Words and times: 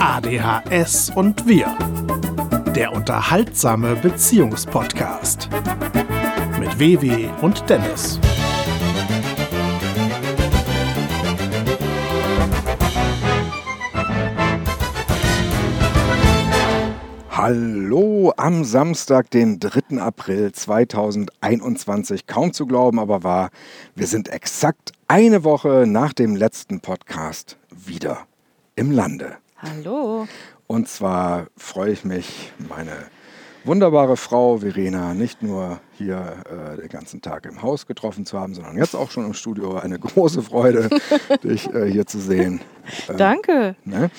ADHS 0.00 1.10
und 1.10 1.48
wir. 1.48 1.76
Der 2.76 2.92
unterhaltsame 2.92 3.96
Beziehungspodcast. 3.96 5.48
Mit 6.60 6.78
Wewe 6.78 7.28
und 7.42 7.68
Dennis. 7.68 8.20
Hallo 17.30 18.32
am 18.36 18.62
Samstag, 18.62 19.30
den 19.32 19.58
3. 19.58 20.00
April 20.00 20.52
2021. 20.52 22.28
Kaum 22.28 22.52
zu 22.52 22.66
glauben, 22.66 23.00
aber 23.00 23.24
wahr. 23.24 23.50
Wir 23.96 24.06
sind 24.06 24.28
exakt 24.28 24.92
eine 25.08 25.42
Woche 25.42 25.86
nach 25.88 26.12
dem 26.12 26.36
letzten 26.36 26.78
Podcast 26.78 27.58
wieder 27.70 28.28
im 28.76 28.92
Lande. 28.92 29.38
Hallo. 29.60 30.28
Und 30.68 30.88
zwar 30.88 31.48
freue 31.56 31.90
ich 31.90 32.04
mich, 32.04 32.52
meine 32.68 32.92
wunderbare 33.64 34.16
Frau 34.16 34.58
Verena 34.58 35.14
nicht 35.14 35.42
nur 35.42 35.80
hier 35.94 36.44
äh, 36.48 36.76
den 36.76 36.88
ganzen 36.88 37.22
Tag 37.22 37.44
im 37.44 37.60
Haus 37.60 37.88
getroffen 37.88 38.24
zu 38.24 38.38
haben, 38.38 38.54
sondern 38.54 38.76
jetzt 38.76 38.94
auch 38.94 39.10
schon 39.10 39.26
im 39.26 39.34
Studio. 39.34 39.76
Eine 39.76 39.98
große 39.98 40.42
Freude, 40.42 40.88
dich 41.42 41.68
äh, 41.74 41.90
hier 41.90 42.06
zu 42.06 42.20
sehen. 42.20 42.60
Äh, 43.08 43.16
Danke. 43.16 43.74
Ne? 43.84 44.12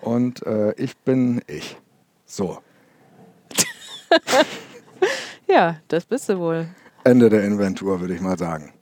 Und 0.00 0.46
äh, 0.46 0.72
ich 0.76 0.96
bin 0.96 1.42
ich. 1.46 1.76
So. 2.24 2.58
ja, 5.46 5.76
das 5.88 6.06
bist 6.06 6.30
du 6.30 6.38
wohl. 6.38 6.68
Ende 7.04 7.28
der 7.28 7.44
Inventur, 7.44 8.00
würde 8.00 8.14
ich 8.14 8.22
mal 8.22 8.38
sagen. 8.38 8.72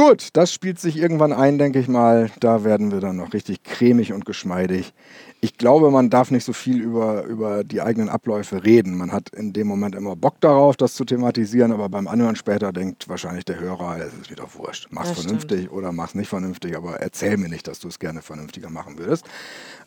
Gut, 0.00 0.28
das 0.32 0.50
spielt 0.50 0.80
sich 0.80 0.96
irgendwann 0.96 1.30
ein, 1.30 1.58
denke 1.58 1.78
ich 1.78 1.86
mal. 1.86 2.30
Da 2.40 2.64
werden 2.64 2.90
wir 2.90 3.00
dann 3.00 3.16
noch 3.16 3.34
richtig 3.34 3.64
cremig 3.64 4.14
und 4.14 4.24
geschmeidig. 4.24 4.94
Ich 5.42 5.58
glaube, 5.58 5.90
man 5.90 6.08
darf 6.08 6.30
nicht 6.30 6.46
so 6.46 6.54
viel 6.54 6.80
über, 6.80 7.24
über 7.24 7.64
die 7.64 7.82
eigenen 7.82 8.08
Abläufe 8.08 8.64
reden. 8.64 8.96
Man 8.96 9.12
hat 9.12 9.28
in 9.28 9.52
dem 9.52 9.66
Moment 9.66 9.94
immer 9.94 10.16
Bock 10.16 10.40
darauf, 10.40 10.78
das 10.78 10.94
zu 10.94 11.04
thematisieren, 11.04 11.70
aber 11.70 11.90
beim 11.90 12.08
Anhören 12.08 12.34
später 12.34 12.72
denkt 12.72 13.10
wahrscheinlich 13.10 13.44
der 13.44 13.60
Hörer, 13.60 13.98
es 13.98 14.14
ist 14.14 14.30
wieder 14.30 14.46
wurscht. 14.54 14.88
Mach's 14.88 15.10
das 15.10 15.20
vernünftig 15.20 15.58
stimmt. 15.64 15.72
oder 15.74 15.92
mach's 15.92 16.14
nicht 16.14 16.30
vernünftig, 16.30 16.78
aber 16.78 16.94
erzähl 16.94 17.36
mir 17.36 17.50
nicht, 17.50 17.68
dass 17.68 17.78
du 17.78 17.88
es 17.88 17.98
gerne 17.98 18.22
vernünftiger 18.22 18.70
machen 18.70 18.98
würdest. 18.98 19.26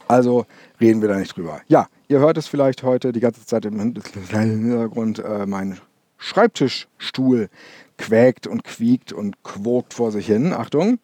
Also 0.07 0.45
reden 0.79 1.01
wir 1.01 1.09
da 1.09 1.17
nicht 1.17 1.35
drüber. 1.35 1.61
Ja, 1.69 1.87
ihr 2.07 2.19
hört 2.19 2.37
es 2.37 2.45
vielleicht 2.45 2.83
heute 2.83 3.13
die 3.13 3.19
ganze 3.19 3.47
Zeit 3.47 3.65
im 3.65 3.79
Hintergrund. 3.79 5.17
Äh, 5.17 5.47
mein 5.47 5.79
Schreibtischstuhl 6.23 7.49
quäkt 7.97 8.47
und 8.47 8.63
quiekt 8.63 9.11
und 9.11 9.43
quokt 9.43 9.93
vor 9.93 10.11
sich 10.11 10.25
hin. 10.25 10.53
Achtung. 10.53 10.99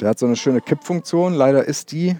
Der 0.00 0.08
hat 0.08 0.18
so 0.18 0.24
eine 0.24 0.36
schöne 0.36 0.62
Kippfunktion. 0.62 1.34
Leider 1.34 1.64
ist 1.66 1.92
die 1.92 2.16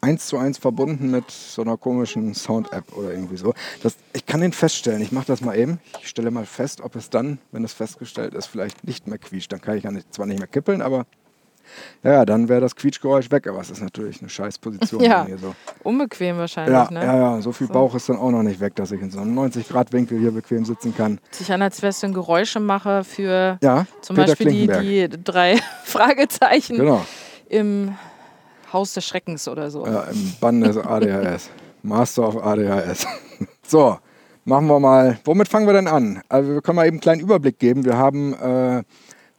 eins 0.00 0.26
zu 0.26 0.38
eins 0.38 0.56
verbunden 0.56 1.10
mit 1.10 1.30
so 1.30 1.60
einer 1.60 1.76
komischen 1.76 2.34
Sound-App 2.34 2.96
oder 2.96 3.12
irgendwie 3.12 3.36
so. 3.36 3.52
Das, 3.82 3.96
ich 4.14 4.24
kann 4.24 4.40
den 4.40 4.52
feststellen. 4.52 5.02
Ich 5.02 5.12
mache 5.12 5.26
das 5.26 5.42
mal 5.42 5.56
eben. 5.58 5.78
Ich 6.00 6.08
stelle 6.08 6.30
mal 6.30 6.46
fest, 6.46 6.80
ob 6.80 6.96
es 6.96 7.10
dann, 7.10 7.38
wenn 7.52 7.62
es 7.62 7.74
festgestellt 7.74 8.32
ist, 8.32 8.46
vielleicht 8.46 8.84
nicht 8.84 9.06
mehr 9.06 9.18
quietscht. 9.18 9.52
Dann 9.52 9.60
kann 9.60 9.76
ich 9.76 9.84
ja 9.84 9.90
nicht, 9.90 10.14
zwar 10.14 10.24
nicht 10.24 10.38
mehr 10.38 10.48
kippeln, 10.48 10.80
aber 10.80 11.04
ja, 12.02 12.24
dann 12.24 12.48
wäre 12.48 12.60
das 12.60 12.76
Quietschgeräusch 12.76 13.30
weg, 13.30 13.46
aber 13.46 13.60
es 13.60 13.70
ist 13.70 13.82
natürlich 13.82 14.20
eine 14.20 14.28
scheiß 14.28 14.58
Position. 14.58 15.02
Ja, 15.02 15.24
hier 15.26 15.38
so. 15.38 15.54
unbequem 15.82 16.38
wahrscheinlich. 16.38 16.74
Ja, 16.74 16.90
ne? 16.90 17.04
ja, 17.04 17.16
ja, 17.16 17.40
so 17.40 17.52
viel 17.52 17.68
Bauch 17.68 17.94
ist 17.94 18.08
dann 18.08 18.16
auch 18.16 18.30
noch 18.30 18.42
nicht 18.42 18.60
weg, 18.60 18.74
dass 18.76 18.92
ich 18.92 19.00
in 19.00 19.10
so 19.10 19.20
einem 19.20 19.38
90-Grad-Winkel 19.38 20.18
hier 20.18 20.32
bequem 20.32 20.64
sitzen 20.64 20.94
kann. 20.96 21.18
Sich 21.30 21.52
an, 21.52 21.62
als 21.62 21.82
wärst 21.82 22.02
du 22.02 22.08
ein 22.08 22.14
Geräuschemacher 22.14 23.04
für 23.04 23.58
ja, 23.62 23.86
zum 24.00 24.16
Peter 24.16 24.28
Beispiel 24.28 24.50
die, 24.50 25.08
die 25.08 25.22
drei 25.22 25.56
Fragezeichen 25.84 26.76
genau. 26.76 27.04
im 27.48 27.94
Haus 28.72 28.92
des 28.92 29.06
Schreckens 29.06 29.48
oder 29.48 29.70
so. 29.70 29.86
Ja, 29.86 30.02
im 30.02 30.34
Bann 30.40 30.60
des 30.60 30.76
ADHS. 30.76 31.50
Master 31.82 32.28
of 32.28 32.42
ADHS. 32.42 33.06
so, 33.66 33.98
machen 34.44 34.66
wir 34.66 34.80
mal. 34.80 35.18
Womit 35.24 35.48
fangen 35.48 35.66
wir 35.66 35.74
denn 35.74 35.86
an? 35.86 36.22
Also 36.28 36.52
wir 36.52 36.62
können 36.62 36.76
mal 36.76 36.86
eben 36.86 36.94
einen 36.94 37.00
kleinen 37.00 37.20
Überblick 37.20 37.58
geben. 37.58 37.84
Wir 37.84 37.96
haben 37.96 38.34
äh, 38.34 38.82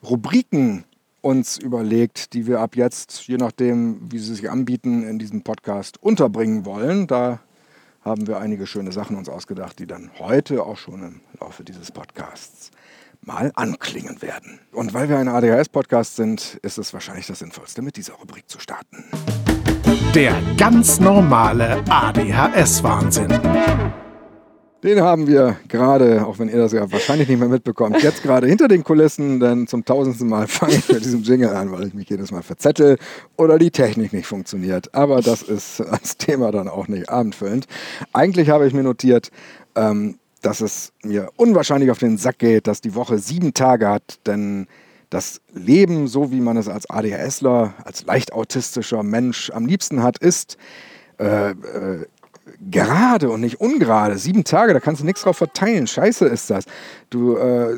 Rubriken 0.03 0.85
uns 1.25 1.57
überlegt, 1.57 2.33
die 2.33 2.45
wir 2.45 2.59
ab 2.59 2.75
jetzt, 2.75 3.27
je 3.27 3.37
nachdem, 3.37 4.11
wie 4.11 4.19
sie 4.19 4.35
sich 4.35 4.51
anbieten, 4.51 5.03
in 5.03 5.17
diesem 5.17 5.41
Podcast 5.41 6.01
unterbringen 6.01 6.65
wollen. 6.65 7.07
Da 7.07 7.39
haben 8.01 8.27
wir 8.27 8.37
einige 8.37 8.67
schöne 8.67 8.91
Sachen 8.91 9.17
uns 9.17 9.27
ausgedacht, 9.27 9.79
die 9.79 9.87
dann 9.87 10.11
heute 10.19 10.63
auch 10.63 10.77
schon 10.77 11.01
im 11.01 11.21
Laufe 11.39 11.63
dieses 11.63 11.91
Podcasts 11.91 12.69
mal 13.21 13.51
anklingen 13.55 14.21
werden. 14.21 14.59
Und 14.71 14.93
weil 14.93 15.09
wir 15.09 15.17
ein 15.17 15.27
ADHS-Podcast 15.27 16.15
sind, 16.15 16.59
ist 16.61 16.77
es 16.77 16.93
wahrscheinlich 16.93 17.25
das 17.25 17.39
Sinnvollste, 17.39 17.81
mit 17.81 17.97
dieser 17.97 18.13
Rubrik 18.13 18.47
zu 18.47 18.59
starten. 18.59 19.03
Der 20.13 20.39
ganz 20.57 20.99
normale 20.99 21.83
ADHS-Wahnsinn. 21.89 23.31
Den 24.85 25.01
haben 25.01 25.25
wir 25.25 25.57
gerade, 25.67 26.27
auch 26.27 26.37
wenn 26.37 26.47
ihr 26.47 26.59
das 26.59 26.71
ja 26.71 26.91
wahrscheinlich 26.91 27.27
nicht 27.27 27.39
mehr 27.39 27.49
mitbekommt, 27.49 28.03
jetzt 28.03 28.21
gerade 28.21 28.45
hinter 28.45 28.67
den 28.67 28.83
Kulissen, 28.83 29.39
denn 29.39 29.65
zum 29.65 29.83
tausendsten 29.83 30.29
Mal 30.29 30.47
fange 30.47 30.75
ich 30.75 30.87
mit 30.87 31.03
diesem 31.03 31.23
Jingle 31.23 31.55
an, 31.55 31.71
weil 31.71 31.87
ich 31.87 31.95
mich 31.95 32.07
jedes 32.07 32.31
Mal 32.31 32.43
verzettel 32.43 32.99
oder 33.35 33.57
die 33.57 33.71
Technik 33.71 34.13
nicht 34.13 34.27
funktioniert. 34.27 34.93
Aber 34.93 35.21
das 35.21 35.41
ist 35.41 35.81
als 35.81 36.17
Thema 36.17 36.51
dann 36.51 36.67
auch 36.67 36.87
nicht 36.87 37.09
abendfüllend. 37.09 37.65
Eigentlich 38.13 38.51
habe 38.51 38.67
ich 38.67 38.75
mir 38.75 38.83
notiert, 38.83 39.31
ähm, 39.73 40.19
dass 40.43 40.61
es 40.61 40.93
mir 41.01 41.31
unwahrscheinlich 41.35 41.89
auf 41.89 41.97
den 41.97 42.19
Sack 42.19 42.37
geht, 42.37 42.67
dass 42.67 42.79
die 42.79 42.93
Woche 42.93 43.17
sieben 43.17 43.55
Tage 43.55 43.89
hat, 43.89 44.19
denn 44.27 44.67
das 45.09 45.41
Leben, 45.51 46.07
so 46.07 46.31
wie 46.31 46.41
man 46.41 46.57
es 46.57 46.67
als 46.67 46.87
ADHSler, 46.87 47.73
als 47.83 48.05
leicht 48.05 48.33
autistischer 48.33 49.01
Mensch 49.01 49.49
am 49.49 49.65
liebsten 49.65 50.03
hat, 50.03 50.19
ist 50.19 50.57
äh, 51.17 51.51
äh, 51.51 52.05
gerade 52.59 53.29
und 53.29 53.41
nicht 53.41 53.59
ungerade. 53.59 54.17
Sieben 54.17 54.43
Tage, 54.43 54.73
da 54.73 54.79
kannst 54.79 55.01
du 55.01 55.05
nichts 55.05 55.21
drauf 55.21 55.37
verteilen. 55.37 55.87
Scheiße 55.87 56.25
ist 56.25 56.49
das. 56.49 56.65
Du 57.09 57.35
äh, 57.35 57.75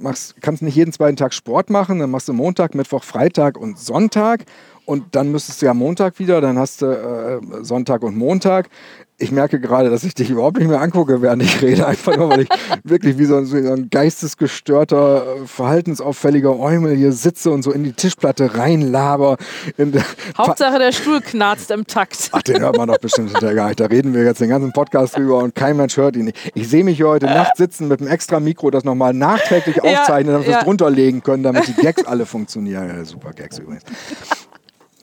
machst, 0.00 0.40
kannst 0.40 0.62
nicht 0.62 0.76
jeden 0.76 0.92
zweiten 0.92 1.16
Tag 1.16 1.34
Sport 1.34 1.70
machen, 1.70 1.98
dann 1.98 2.10
machst 2.10 2.28
du 2.28 2.32
Montag, 2.32 2.74
Mittwoch, 2.74 3.04
Freitag 3.04 3.58
und 3.58 3.78
Sonntag. 3.78 4.44
Und 4.86 5.14
dann 5.14 5.30
müsstest 5.30 5.62
du 5.62 5.66
ja 5.66 5.74
Montag 5.74 6.18
wieder, 6.18 6.40
dann 6.40 6.58
hast 6.58 6.82
du 6.82 6.86
äh, 6.86 7.64
Sonntag 7.64 8.02
und 8.02 8.16
Montag 8.16 8.68
ich 9.16 9.30
merke 9.30 9.60
gerade, 9.60 9.90
dass 9.90 10.02
ich 10.02 10.14
dich 10.14 10.28
überhaupt 10.28 10.58
nicht 10.58 10.66
mehr 10.66 10.80
angucke, 10.80 11.22
während 11.22 11.42
ich 11.42 11.62
rede. 11.62 11.86
Einfach 11.86 12.16
nur, 12.16 12.30
weil 12.30 12.42
ich 12.42 12.48
wirklich 12.82 13.16
wie 13.16 13.26
so 13.26 13.36
ein, 13.36 13.46
so 13.46 13.56
ein 13.56 13.88
geistesgestörter, 13.88 15.36
äh, 15.42 15.46
verhaltensauffälliger 15.46 16.58
Eumel 16.58 16.96
hier 16.96 17.12
sitze 17.12 17.50
und 17.50 17.62
so 17.62 17.70
in 17.70 17.84
die 17.84 17.92
Tischplatte 17.92 18.56
reinlaber. 18.56 19.36
Hauptsache 20.38 20.78
der 20.78 20.92
Stuhl 20.92 21.20
knarzt 21.20 21.70
im 21.70 21.86
Takt. 21.86 22.30
Ach, 22.32 22.42
den 22.42 22.60
hört 22.60 22.76
man 22.76 22.88
doch 22.88 22.98
bestimmt 22.98 23.30
hinterher 23.30 23.54
gar 23.54 23.66
nicht. 23.68 23.80
Da 23.80 23.86
reden 23.86 24.14
wir 24.14 24.24
jetzt 24.24 24.40
den 24.40 24.48
ganzen 24.48 24.72
Podcast 24.72 25.16
drüber 25.16 25.38
und 25.38 25.54
kein 25.54 25.76
Mensch 25.76 25.96
hört 25.96 26.16
ihn 26.16 26.26
nicht. 26.26 26.52
Ich 26.54 26.68
sehe 26.68 26.82
mich 26.82 26.96
hier 26.96 27.08
heute 27.08 27.26
Nacht 27.26 27.56
sitzen 27.56 27.86
mit 27.88 28.00
einem 28.00 28.10
extra 28.10 28.40
Mikro, 28.40 28.70
das 28.70 28.82
nochmal 28.82 29.14
nachträglich 29.14 29.80
aufzeichnen, 29.82 30.32
damit 30.32 30.46
wir 30.46 30.52
ja. 30.54 30.58
es 30.58 30.64
drunter 30.64 30.90
legen 30.90 31.22
können, 31.22 31.44
damit 31.44 31.68
die 31.68 31.74
Gags 31.74 32.04
alle 32.04 32.26
funktionieren. 32.26 32.88
Ja, 32.88 33.04
super 33.04 33.30
Gags 33.30 33.58
übrigens. 33.58 33.84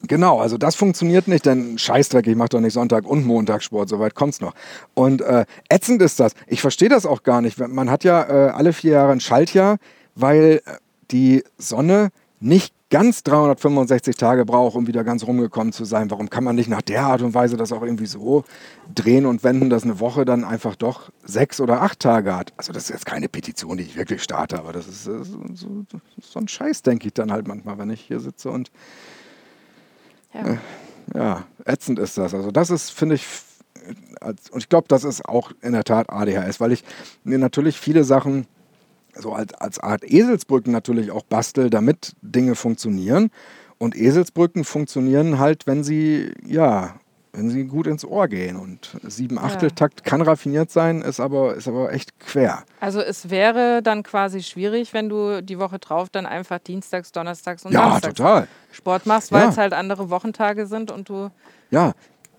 Genau, 0.08 0.40
also 0.40 0.58
das 0.58 0.76
funktioniert 0.76 1.28
nicht, 1.28 1.46
denn 1.46 1.78
Scheißdreck, 1.78 2.26
ich 2.28 2.36
mache 2.36 2.50
doch 2.50 2.60
nicht 2.60 2.74
Sonntag 2.74 3.06
und 3.06 3.26
Montag 3.26 3.62
Sport, 3.62 3.90
soweit 3.90 4.16
kommt's 4.16 4.42
noch. 4.42 4.54
Und 4.94 5.22
äh, 5.22 5.46
ätzend 5.70 6.02
ist 6.02 6.20
das. 6.20 6.34
Ich 6.48 6.62
verstehe 6.62 6.90
das 6.90 7.06
auch 7.06 7.24
gar 7.24 7.42
nicht. 7.42 7.60
Man 7.60 7.90
hat 7.90 8.04
ja 8.04 8.24
äh, 8.24 8.50
alle 8.50 8.74
vier 8.74 8.94
Jahre 8.94 9.12
ein 9.12 9.20
Schaltjahr, 9.20 9.78
weil 10.16 10.62
äh, 10.66 10.72
die 11.12 11.44
Sonne 11.58 12.10
nicht 12.40 12.74
ganz 12.90 13.24
365 13.24 14.18
Tage 14.18 14.46
braucht, 14.46 14.76
um 14.76 14.86
wieder 14.86 15.04
ganz 15.04 15.26
rumgekommen 15.26 15.72
zu 15.72 15.86
sein. 15.86 16.12
Warum 16.12 16.30
kann 16.30 16.44
man 16.44 16.56
nicht 16.56 16.70
nach 16.70 16.82
der 16.82 17.04
Art 17.04 17.22
und 17.22 17.34
Weise 17.34 17.56
das 17.56 17.72
auch 17.72 17.84
irgendwie 17.84 18.06
so 18.06 18.44
drehen 18.94 19.26
und 19.26 19.44
wenden, 19.44 19.70
dass 19.70 19.84
eine 19.84 20.00
Woche 20.00 20.26
dann 20.26 20.44
einfach 20.44 20.76
doch 20.76 21.10
sechs 21.24 21.62
oder 21.62 21.82
acht 21.82 22.00
Tage 22.00 22.36
hat? 22.36 22.54
Also 22.58 22.74
das 22.74 22.84
ist 22.84 22.90
jetzt 22.90 23.06
keine 23.06 23.30
Petition, 23.30 23.78
die 23.78 23.84
ich 23.84 23.96
wirklich 23.96 24.22
starte, 24.22 24.60
aber 24.60 24.74
das 24.74 24.88
ist, 24.88 25.08
das 25.08 25.30
ist 25.30 25.38
so, 25.56 25.86
so 26.22 26.40
ein 26.40 26.48
Scheiß, 26.48 26.82
denke 26.82 27.08
ich 27.08 27.14
dann 27.14 27.32
halt 27.32 27.48
manchmal, 27.48 27.78
wenn 27.78 27.90
ich 27.92 28.02
hier 28.02 28.20
sitze 28.20 28.52
und 28.52 28.72
ja. 30.34 30.54
Äh, 30.54 30.58
ja, 31.14 31.46
ätzend 31.66 32.00
ist 32.00 32.18
das. 32.18 32.34
Also 32.34 32.52
das 32.52 32.70
ist, 32.70 32.92
finde 32.92 33.16
ich, 33.16 33.26
und 34.52 34.58
ich 34.58 34.70
glaube, 34.70 34.88
das 34.88 35.04
ist 35.04 35.26
auch 35.26 35.52
in 35.62 35.74
der 35.74 35.84
Tat 35.84 36.10
ADHS, 36.10 36.60
weil 36.60 36.72
ich 36.72 36.84
mir 37.24 37.38
natürlich 37.38 37.80
viele 37.80 38.04
Sachen 38.04 38.48
so 39.16 39.34
als, 39.34 39.54
als 39.56 39.80
Art 39.80 40.04
Eselsbrücken 40.04 40.72
natürlich 40.72 41.12
auch 41.12 41.24
bastel, 41.24 41.70
damit 41.70 42.16
Dinge 42.22 42.56
funktionieren. 42.56 43.30
Und 43.78 43.96
Eselsbrücken 43.96 44.64
funktionieren 44.64 45.40
halt, 45.40 45.68
wenn 45.68 45.84
sie, 45.84 46.32
ja, 46.46 47.01
wenn 47.34 47.50
sie 47.50 47.66
gut 47.66 47.88
ins 47.88 48.04
Ohr 48.04 48.28
gehen. 48.28 48.58
Und 48.58 48.98
sieben 49.04 49.38
Achteltakt 49.38 50.02
ja. 50.02 50.10
kann 50.10 50.22
raffiniert 50.22 50.72
sein, 50.72 51.02
ist 51.02 51.20
aber, 51.20 51.56
ist 51.56 51.68
aber 51.68 51.94
echt 51.94 52.20
quer. 52.20 52.64
Also 52.80 53.02
es 53.02 53.30
wäre 53.30 53.82
dann 53.82 54.04
quasi 54.04 54.44
schwierig, 54.44 54.94
wenn 54.94 55.10
du 55.10 55.42
die 55.42 55.60
Woche 55.60 55.80
drauf 55.80 56.10
dann 56.10 56.26
einfach 56.26 56.60
Dienstags, 56.60 57.12
Donnerstags 57.12 57.66
und 57.66 57.72
ja, 57.72 57.90
Samstags 57.90 58.16
total. 58.16 58.48
Sport 58.72 59.06
machst, 59.06 59.32
weil 59.32 59.44
ja. 59.44 59.50
es 59.50 59.58
halt 59.58 59.74
andere 59.74 60.10
Wochentage 60.10 60.66
sind 60.66 60.92
und 60.92 61.10
du 61.10 61.30
ja, 61.70 61.94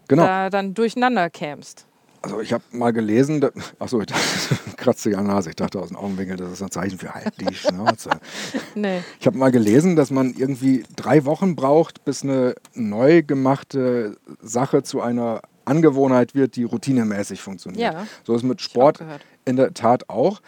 genau. 0.08 0.24
da 0.24 0.50
dann 0.50 0.74
durcheinander 0.74 1.30
kämst. 1.30 1.86
Also 2.22 2.40
ich 2.40 2.52
habe 2.52 2.62
mal 2.70 2.92
gelesen, 2.92 3.40
da, 3.40 3.50
achso, 3.80 4.00
ich 4.00 4.06
kratzte 4.76 5.10
die 5.10 5.16
Nase, 5.16 5.50
ich 5.50 5.56
dachte 5.56 5.80
aus 5.80 5.88
dem 5.88 5.96
Augenwinkel, 5.96 6.36
das 6.36 6.52
ist 6.52 6.62
ein 6.62 6.70
Zeichen 6.70 6.98
für 6.98 7.12
halt 7.12 7.34
die 7.40 7.52
Schnauze. 7.52 8.10
nee. 8.76 9.02
Ich 9.18 9.26
habe 9.26 9.36
mal 9.36 9.50
gelesen, 9.50 9.96
dass 9.96 10.10
man 10.10 10.34
irgendwie 10.34 10.84
drei 10.94 11.24
Wochen 11.24 11.56
braucht, 11.56 12.04
bis 12.04 12.22
eine 12.22 12.54
neu 12.74 13.22
gemachte 13.22 14.16
Sache 14.40 14.84
zu 14.84 15.00
einer 15.00 15.42
Angewohnheit 15.64 16.34
wird, 16.34 16.56
die 16.56 16.64
routinemäßig 16.64 17.40
funktioniert. 17.40 17.94
Ja. 17.94 18.06
So 18.24 18.34
ist 18.34 18.44
mit 18.44 18.60
Sport 18.60 19.00
in 19.44 19.56
der 19.56 19.74
Tat 19.74 20.08
auch. 20.08 20.40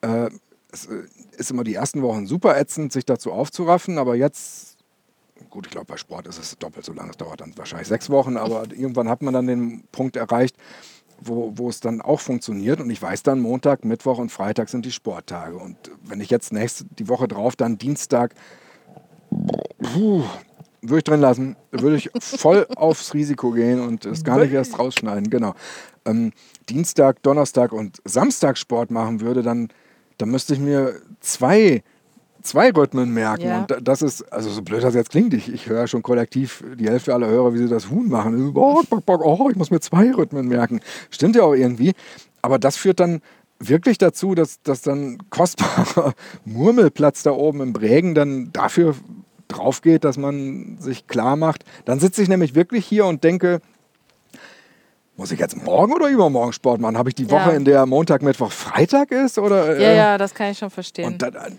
Äh, 0.00 0.30
es 0.72 0.86
äh, 0.86 1.02
ist 1.36 1.50
immer 1.50 1.64
die 1.64 1.74
ersten 1.74 2.02
Wochen 2.02 2.26
super 2.26 2.58
ätzend, 2.58 2.92
sich 2.92 3.04
dazu 3.04 3.32
aufzuraffen, 3.32 3.98
aber 3.98 4.14
jetzt, 4.14 4.76
gut, 5.50 5.66
ich 5.66 5.72
glaube, 5.72 5.86
bei 5.86 5.96
Sport 5.96 6.26
ist 6.26 6.38
es 6.38 6.56
doppelt 6.58 6.84
so 6.84 6.92
lang, 6.92 7.10
es 7.10 7.16
dauert 7.16 7.40
dann 7.40 7.56
wahrscheinlich 7.56 7.88
sechs 7.88 8.10
Wochen, 8.10 8.36
aber 8.36 8.64
irgendwann 8.70 9.08
hat 9.08 9.22
man 9.22 9.34
dann 9.34 9.46
den 9.46 9.84
Punkt 9.92 10.16
erreicht, 10.16 10.56
wo, 11.20 11.52
wo 11.54 11.68
es 11.68 11.80
dann 11.80 12.00
auch 12.00 12.20
funktioniert. 12.20 12.80
Und 12.80 12.90
ich 12.90 13.00
weiß 13.00 13.22
dann, 13.22 13.40
Montag, 13.40 13.84
Mittwoch 13.84 14.18
und 14.18 14.30
Freitag 14.30 14.68
sind 14.68 14.84
die 14.84 14.92
Sporttage. 14.92 15.56
Und 15.56 15.76
wenn 16.04 16.20
ich 16.20 16.30
jetzt 16.30 16.52
nächste, 16.52 16.84
die 16.84 17.08
Woche 17.08 17.28
drauf 17.28 17.56
dann 17.56 17.78
Dienstag, 17.78 18.34
puh, 19.82 20.22
würde 20.82 20.98
ich 20.98 21.04
drin 21.04 21.20
lassen, 21.20 21.56
würde 21.70 21.96
ich 21.96 22.10
voll 22.20 22.66
aufs 22.76 23.14
Risiko 23.14 23.50
gehen 23.50 23.80
und 23.80 24.04
es 24.04 24.24
gar 24.24 24.38
nicht 24.38 24.52
erst 24.52 24.78
rausschneiden. 24.78 25.30
Genau. 25.30 25.54
Ähm, 26.04 26.32
Dienstag, 26.68 27.22
Donnerstag 27.22 27.72
und 27.72 28.00
Samstag 28.04 28.58
Sport 28.58 28.90
machen 28.90 29.20
würde, 29.20 29.42
dann, 29.42 29.68
dann 30.18 30.30
müsste 30.30 30.54
ich 30.54 30.60
mir 30.60 31.00
zwei 31.20 31.82
zwei 32.46 32.70
Rhythmen 32.70 33.12
merken. 33.12 33.46
Ja. 33.46 33.60
Und 33.60 33.76
das 33.82 34.02
ist, 34.02 34.32
also 34.32 34.50
so 34.50 34.62
blöd 34.62 34.82
das 34.82 34.94
jetzt 34.94 35.10
klingt, 35.10 35.34
ich, 35.34 35.52
ich 35.52 35.68
höre 35.68 35.86
schon 35.86 36.02
kollektiv 36.02 36.64
die 36.76 36.88
Hälfte 36.88 37.14
aller 37.14 37.28
Hörer, 37.28 37.54
wie 37.54 37.58
sie 37.58 37.68
das 37.68 37.90
Huhn 37.90 38.08
machen. 38.08 38.52
Oh, 38.54 38.82
oh, 39.06 39.50
ich 39.50 39.56
muss 39.56 39.70
mir 39.70 39.80
zwei 39.80 40.10
Rhythmen 40.12 40.48
merken. 40.48 40.80
Stimmt 41.10 41.36
ja 41.36 41.42
auch 41.42 41.54
irgendwie. 41.54 41.92
Aber 42.42 42.58
das 42.58 42.76
führt 42.76 43.00
dann 43.00 43.20
wirklich 43.58 43.98
dazu, 43.98 44.34
dass, 44.34 44.62
dass 44.62 44.82
dann 44.82 45.18
kostbarer 45.30 46.14
Murmelplatz 46.44 47.22
da 47.22 47.32
oben 47.32 47.60
im 47.60 47.72
Brägen 47.72 48.14
dann 48.14 48.52
dafür 48.52 48.94
drauf 49.48 49.80
geht, 49.80 50.04
dass 50.04 50.16
man 50.16 50.78
sich 50.80 51.06
klar 51.06 51.36
macht. 51.36 51.64
Dann 51.84 52.00
sitze 52.00 52.22
ich 52.22 52.28
nämlich 52.28 52.54
wirklich 52.54 52.86
hier 52.86 53.06
und 53.06 53.24
denke, 53.24 53.60
muss 55.16 55.32
ich 55.32 55.38
jetzt 55.38 55.56
morgen 55.64 55.92
oder 55.94 56.08
übermorgen 56.08 56.52
Sport 56.52 56.80
machen? 56.80 56.98
Habe 56.98 57.08
ich 57.08 57.14
die 57.14 57.30
Woche, 57.30 57.50
ja. 57.50 57.56
in 57.56 57.64
der 57.64 57.86
Montag, 57.86 58.22
Mittwoch, 58.22 58.52
Freitag 58.52 59.10
ist? 59.12 59.38
Oder, 59.38 59.76
äh, 59.76 59.82
ja, 59.82 59.92
ja, 59.92 60.18
das 60.18 60.34
kann 60.34 60.50
ich 60.50 60.58
schon 60.58 60.70
verstehen. 60.70 61.06
Und 61.06 61.22
dann, 61.22 61.58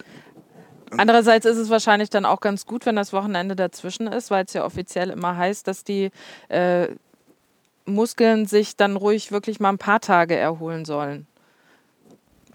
Andererseits 0.96 1.46
ist 1.46 1.58
es 1.58 1.70
wahrscheinlich 1.70 2.10
dann 2.10 2.26
auch 2.26 2.40
ganz 2.40 2.66
gut, 2.66 2.86
wenn 2.86 2.96
das 2.96 3.14
Wochenende 3.14 3.56
dazwischen 3.56 4.08
ist, 4.08 4.32
weil 4.32 4.46
es 4.46 4.54
ja 4.54 4.66
offiziell 4.66 5.10
immer 5.10 5.36
heißt, 5.36 5.68
dass 5.68 5.84
die 5.84 6.12
äh, 6.50 6.88
Muskeln 7.86 8.46
sich 8.46 8.76
dann 8.76 8.96
ruhig 8.96 9.32
wirklich 9.32 9.60
mal 9.60 9.70
ein 9.70 9.78
paar 9.78 10.00
Tage 10.00 10.36
erholen 10.36 10.86
sollen. 10.86 11.28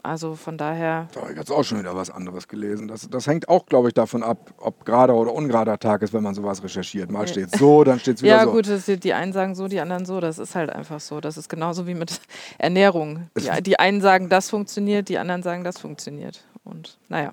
Also 0.05 0.35
von 0.35 0.59
daher. 0.59 1.07
Da 1.15 1.21
habe 1.21 1.33
ich 1.33 1.39
jetzt 1.39 1.53
auch 1.53 1.63
schon 1.63 1.79
wieder 1.79 1.95
was 1.95 2.11
anderes 2.11 2.49
gelesen. 2.49 2.89
Das, 2.89 3.09
das 3.09 3.29
hängt 3.29 3.49
auch, 3.49 3.67
glaube 3.67 3.87
ich, 3.87 3.95
davon 3.95 4.25
ab, 4.25 4.53
ob 4.59 4.85
gerader 4.85 5.15
oder 5.15 5.33
ungerader 5.33 5.79
Tag 5.79 6.03
ist, 6.03 6.13
wenn 6.13 6.25
man 6.25 6.35
sowas 6.35 6.63
recherchiert. 6.63 7.09
Mal 7.09 7.29
steht 7.29 7.53
es 7.53 7.61
so, 7.61 7.85
dann 7.85 8.01
steht 8.01 8.17
es 8.17 8.23
wieder 8.23 8.35
ja, 8.35 8.43
so. 8.43 8.61
Ja, 8.61 8.77
gut, 8.77 9.05
die 9.05 9.15
einen 9.15 9.33
sagen 9.33 9.55
so, 9.55 9.69
die 9.69 9.79
anderen 9.79 10.05
so. 10.05 10.19
Das 10.19 10.41
ist 10.41 10.57
halt 10.57 10.71
einfach 10.71 10.99
so. 10.99 11.21
Das 11.21 11.37
ist 11.37 11.49
genauso 11.49 11.87
wie 11.87 11.95
mit 11.95 12.21
Ernährung. 12.59 13.29
Die, 13.39 13.63
die 13.63 13.79
einen 13.79 14.01
sagen, 14.01 14.29
das 14.29 14.51
funktioniert, 14.51 15.09
die 15.09 15.19
anderen 15.19 15.45
sagen, 15.45 15.63
das 15.63 15.79
funktioniert. 15.79 16.43
Und 16.65 16.99
naja. 17.09 17.33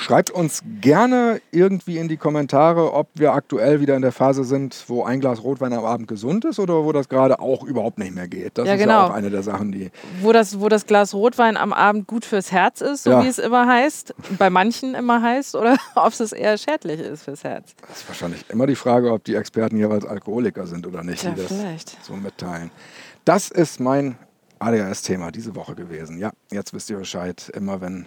Schreibt 0.00 0.30
uns 0.30 0.62
gerne 0.80 1.42
irgendwie 1.50 1.98
in 1.98 2.08
die 2.08 2.16
Kommentare, 2.16 2.94
ob 2.94 3.08
wir 3.14 3.34
aktuell 3.34 3.80
wieder 3.80 3.96
in 3.96 4.02
der 4.02 4.12
Phase 4.12 4.44
sind, 4.44 4.84
wo 4.88 5.04
ein 5.04 5.20
Glas 5.20 5.42
Rotwein 5.42 5.74
am 5.74 5.84
Abend 5.84 6.08
gesund 6.08 6.46
ist 6.46 6.58
oder 6.58 6.84
wo 6.84 6.92
das 6.92 7.10
gerade 7.10 7.38
auch 7.38 7.64
überhaupt 7.64 7.98
nicht 7.98 8.14
mehr 8.14 8.26
geht. 8.26 8.56
Das 8.56 8.66
ja, 8.66 8.74
ist 8.74 8.80
genau. 8.80 8.92
ja 8.94 9.06
auch 9.08 9.10
eine 9.10 9.28
der 9.28 9.42
Sachen, 9.42 9.72
die. 9.72 9.90
Wo 10.22 10.32
das, 10.32 10.58
wo 10.58 10.70
das 10.70 10.86
Glas 10.86 11.12
Rotwein 11.12 11.58
am 11.58 11.74
Abend 11.74 12.06
gut 12.06 12.24
fürs 12.24 12.50
Herz 12.50 12.80
ist, 12.80 13.02
so 13.02 13.10
ja. 13.10 13.22
wie 13.22 13.28
es 13.28 13.38
immer 13.38 13.66
heißt, 13.66 14.14
bei 14.38 14.48
manchen 14.48 14.94
immer 14.94 15.20
heißt, 15.20 15.54
oder 15.54 15.76
ob 15.94 16.18
es 16.18 16.32
eher 16.32 16.56
schädlich 16.56 16.98
ist 16.98 17.24
fürs 17.24 17.44
Herz. 17.44 17.74
Das 17.86 17.98
ist 17.98 18.08
wahrscheinlich 18.08 18.48
immer 18.48 18.66
die 18.66 18.76
Frage, 18.76 19.12
ob 19.12 19.22
die 19.24 19.34
Experten 19.34 19.76
jeweils 19.76 20.06
Alkoholiker 20.06 20.66
sind 20.66 20.86
oder 20.86 21.04
nicht, 21.04 21.24
ja, 21.24 21.32
die 21.32 21.42
das 21.42 21.52
vielleicht. 21.52 22.02
so 22.02 22.14
mitteilen. 22.14 22.70
Das 23.26 23.50
ist 23.50 23.80
mein 23.80 24.16
ADHS-Thema 24.60 25.30
diese 25.30 25.54
Woche 25.54 25.74
gewesen. 25.74 26.18
Ja, 26.18 26.30
jetzt 26.50 26.72
wisst 26.72 26.88
ihr 26.88 26.96
Bescheid, 26.96 27.52
immer 27.54 27.82
wenn 27.82 28.06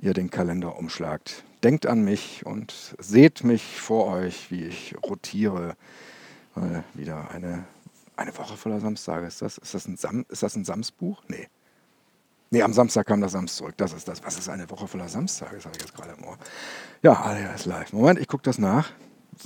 ihr 0.00 0.14
den 0.14 0.30
Kalender 0.30 0.76
umschlagt. 0.76 1.44
Denkt 1.62 1.86
an 1.86 2.02
mich 2.02 2.46
und 2.46 2.96
seht 2.98 3.44
mich 3.44 3.80
vor 3.80 4.06
euch, 4.06 4.50
wie 4.50 4.64
ich 4.64 4.94
rotiere. 5.04 5.76
Mal 6.54 6.84
wieder 6.94 7.30
eine, 7.30 7.64
eine 8.16 8.36
Woche 8.36 8.56
voller 8.56 8.80
Samstage. 8.80 9.26
Ist 9.26 9.42
das, 9.42 9.58
ist 9.58 9.74
das 9.74 9.86
ein, 9.86 9.96
Sam, 9.96 10.24
ist 10.28 10.42
das 10.42 10.56
ein 10.56 10.64
Samsbuch? 10.64 11.22
Nee. 11.28 11.48
Nee, 12.52 12.62
am 12.62 12.72
Samstag 12.72 13.06
kam 13.06 13.20
das 13.20 13.32
Sams 13.32 13.56
zurück. 13.56 13.74
Das 13.76 13.92
ist 13.92 14.08
das. 14.08 14.24
Was 14.24 14.36
ist 14.36 14.48
eine 14.48 14.68
Woche 14.70 14.88
voller 14.88 15.08
Samstage? 15.08 15.56
Das 15.56 15.66
habe 15.66 15.76
ich 15.76 15.82
jetzt 15.82 15.94
gerade 15.94 16.14
im 16.18 16.24
Ohr. 16.24 16.36
Ja, 17.02 17.12
alles 17.20 17.64
live. 17.64 17.92
Moment, 17.92 18.18
ich 18.18 18.26
gucke 18.26 18.42
das 18.42 18.58
nach. 18.58 18.90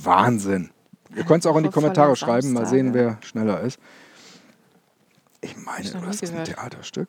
Wahnsinn. 0.03 0.71
Ihr 1.15 1.25
könnt 1.25 1.45
es 1.45 1.51
auch 1.51 1.57
in 1.57 1.65
die 1.65 1.71
Kommentare 1.71 2.17
schreiben, 2.17 2.53
mal 2.53 2.67
sehen, 2.67 2.95
wer 2.95 3.19
schneller 3.23 3.61
ist. 3.61 3.79
Ich 5.43 5.57
meine, 5.57 5.91
du 5.91 6.01
hast 6.07 6.25
ein 6.25 6.45
Theaterstück. 6.45 7.09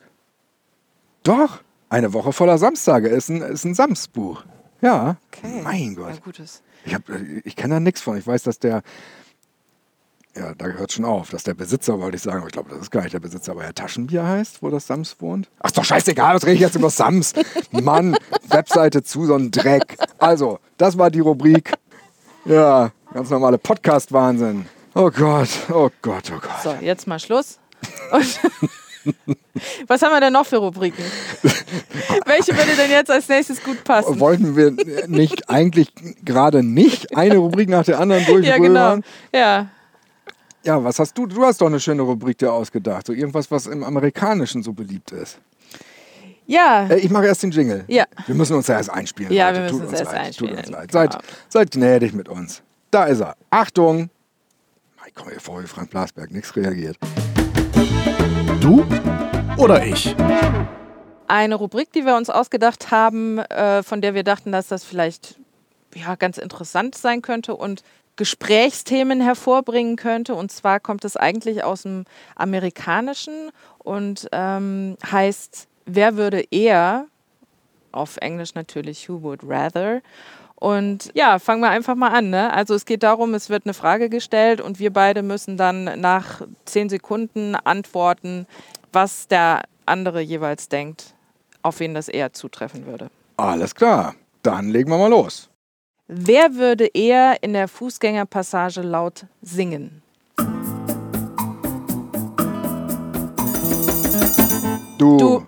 Doch! 1.23 1.61
Eine 1.89 2.13
Woche 2.13 2.33
voller 2.33 2.57
Samstage 2.57 3.09
ist 3.09 3.29
ein, 3.29 3.41
ist 3.41 3.63
ein 3.63 3.75
Samsbuch. 3.75 4.43
Ja. 4.81 5.17
Okay. 5.27 5.61
Mein 5.63 5.95
Gott. 5.95 6.21
Ich, 6.85 6.95
ich 7.43 7.55
kenne 7.55 7.75
da 7.75 7.79
nichts 7.79 8.01
von. 8.01 8.17
Ich 8.17 8.25
weiß, 8.25 8.43
dass 8.43 8.59
der. 8.59 8.81
Ja, 10.37 10.53
da 10.53 10.67
gehört 10.67 10.91
schon 10.91 11.05
auf, 11.05 11.29
dass 11.29 11.43
der 11.43 11.53
Besitzer, 11.53 11.97
wollte 12.01 12.17
ich 12.17 12.23
sagen, 12.23 12.39
aber 12.39 12.47
ich 12.47 12.51
glaube, 12.51 12.69
das 12.69 12.79
ist 12.79 12.91
gar 12.91 13.03
nicht 13.03 13.13
der 13.13 13.21
Besitzer, 13.21 13.53
aber 13.53 13.63
er 13.63 13.73
Taschenbier 13.73 14.27
heißt, 14.27 14.61
wo 14.61 14.69
das 14.69 14.85
Sams 14.85 15.15
wohnt. 15.21 15.49
Ach 15.59 15.71
doch, 15.71 15.85
scheißegal, 15.85 16.35
was 16.35 16.43
rede 16.45 16.55
ich 16.55 16.59
jetzt 16.59 16.75
über 16.75 16.89
Sams? 16.89 17.33
Mann, 17.71 18.17
Webseite 18.49 19.01
zu, 19.01 19.25
so 19.25 19.35
ein 19.35 19.51
Dreck. 19.51 19.95
Also, 20.17 20.59
das 20.77 20.97
war 20.97 21.09
die 21.09 21.21
Rubrik. 21.21 21.71
Ja, 22.43 22.91
ganz 23.13 23.29
normale 23.29 23.57
Podcast-Wahnsinn. 23.57 24.65
Oh 24.93 25.09
Gott, 25.09 25.49
oh 25.69 25.89
Gott, 26.01 26.29
oh 26.35 26.39
Gott. 26.41 26.61
So, 26.63 26.75
jetzt 26.81 27.07
mal 27.07 27.19
Schluss. 27.19 27.59
Was 29.87 30.01
haben 30.01 30.11
wir 30.11 30.19
denn 30.19 30.33
noch 30.33 30.45
für 30.45 30.57
Rubriken? 30.57 31.03
Welche 32.25 32.55
würde 32.55 32.75
denn 32.75 32.91
jetzt 32.91 33.11
als 33.11 33.27
nächstes 33.27 33.63
gut 33.63 33.83
passen? 33.83 34.19
Wollten 34.19 34.55
wir 34.55 34.71
nicht 35.07 35.49
eigentlich 35.49 35.89
gerade 36.23 36.63
nicht 36.63 37.15
eine 37.15 37.37
Rubrik 37.37 37.69
nach 37.69 37.85
der 37.85 37.99
anderen 37.99 38.25
durchführen? 38.25 38.45
Ja, 38.45 38.57
genau. 38.57 38.97
Ja. 39.33 39.69
Ja, 40.63 40.83
was 40.83 40.97
hast 40.99 41.17
du? 41.17 41.27
Du 41.27 41.43
hast 41.43 41.61
doch 41.61 41.67
eine 41.67 41.79
schöne 41.79 42.01
Rubrik 42.01 42.37
dir 42.37 42.51
ausgedacht. 42.51 43.05
So 43.07 43.13
irgendwas, 43.13 43.51
was 43.51 43.67
im 43.67 43.83
Amerikanischen 43.83 44.63
so 44.63 44.73
beliebt 44.73 45.11
ist. 45.11 45.39
Ja. 46.47 46.87
Äh, 46.87 46.99
ich 46.99 47.09
mache 47.09 47.25
erst 47.25 47.43
den 47.43 47.51
Jingle. 47.51 47.83
Ja. 47.87 48.05
Wir 48.25 48.35
müssen 48.35 48.55
uns 48.55 48.67
ja 48.67 48.75
erst 48.77 48.89
einspielen. 48.89 49.31
Ja, 49.31 49.49
Leute. 49.49 49.59
wir 49.59 49.63
müssen 49.63 49.81
uns, 49.81 49.91
uns 49.91 49.99
erst 49.99 50.11
leid. 50.11 50.21
einspielen. 50.21 50.55
Tut 50.55 50.65
uns 50.65 50.71
leid. 50.71 50.91
Seid, 50.91 51.17
seid 51.49 51.71
gnädig 51.71 52.13
mit 52.13 52.29
uns. 52.29 52.61
Da 52.91 53.05
ist 53.05 53.21
er. 53.21 53.35
Achtung! 53.49 54.09
Ich 55.07 55.13
komme 55.13 55.31
hier 55.31 55.39
vor 55.39 55.61
wie 55.61 55.67
Frank 55.67 55.89
Blasberg. 55.91 56.31
Nichts 56.31 56.55
reagiert. 56.55 56.97
Du 58.59 58.85
oder 59.57 59.85
ich? 59.85 60.15
Eine 61.27 61.55
Rubrik, 61.55 61.91
die 61.93 62.05
wir 62.05 62.15
uns 62.15 62.29
ausgedacht 62.29 62.91
haben, 62.91 63.39
äh, 63.39 63.83
von 63.83 64.01
der 64.01 64.13
wir 64.13 64.23
dachten, 64.23 64.51
dass 64.51 64.67
das 64.67 64.83
vielleicht 64.83 65.39
ja, 65.95 66.15
ganz 66.15 66.37
interessant 66.37 66.95
sein 66.95 67.21
könnte 67.21 67.55
und 67.55 67.83
Gesprächsthemen 68.15 69.21
hervorbringen 69.21 69.95
könnte. 69.95 70.35
Und 70.35 70.51
zwar 70.51 70.79
kommt 70.79 71.05
es 71.05 71.17
eigentlich 71.17 71.63
aus 71.63 71.83
dem 71.83 72.05
Amerikanischen 72.35 73.51
und 73.79 74.27
ähm, 74.31 74.97
heißt, 75.09 75.67
wer 75.85 76.17
würde 76.17 76.45
eher, 76.51 77.07
auf 77.91 78.17
Englisch 78.17 78.55
natürlich, 78.55 79.09
who 79.09 79.21
would 79.21 79.39
rather. 79.43 80.01
Und 80.65 81.11
ja, 81.13 81.37
fangen 81.37 81.61
wir 81.61 81.69
einfach 81.69 81.93
mal 81.93 82.07
an. 82.07 82.31
Ne? 82.31 82.51
Also 82.51 82.73
es 82.73 82.85
geht 82.85 83.03
darum, 83.03 83.35
es 83.35 83.51
wird 83.51 83.67
eine 83.67 83.75
Frage 83.75 84.09
gestellt 84.09 84.59
und 84.59 84.79
wir 84.79 84.91
beide 84.91 85.21
müssen 85.21 85.57
dann 85.57 85.83
nach 86.01 86.41
zehn 86.65 86.89
Sekunden 86.89 87.53
antworten, 87.53 88.47
was 88.91 89.27
der 89.27 89.61
andere 89.85 90.21
jeweils 90.21 90.67
denkt, 90.67 91.13
auf 91.61 91.79
wen 91.79 91.93
das 91.93 92.07
eher 92.07 92.33
zutreffen 92.33 92.87
würde. 92.87 93.11
Alles 93.37 93.75
klar, 93.75 94.15
dann 94.41 94.69
legen 94.69 94.89
wir 94.89 94.97
mal 94.97 95.11
los. 95.11 95.51
Wer 96.07 96.55
würde 96.55 96.87
eher 96.95 97.43
in 97.43 97.53
der 97.53 97.67
Fußgängerpassage 97.67 98.81
laut 98.81 99.27
singen? 99.43 100.01
Du. 104.97 105.17
du. 105.17 105.45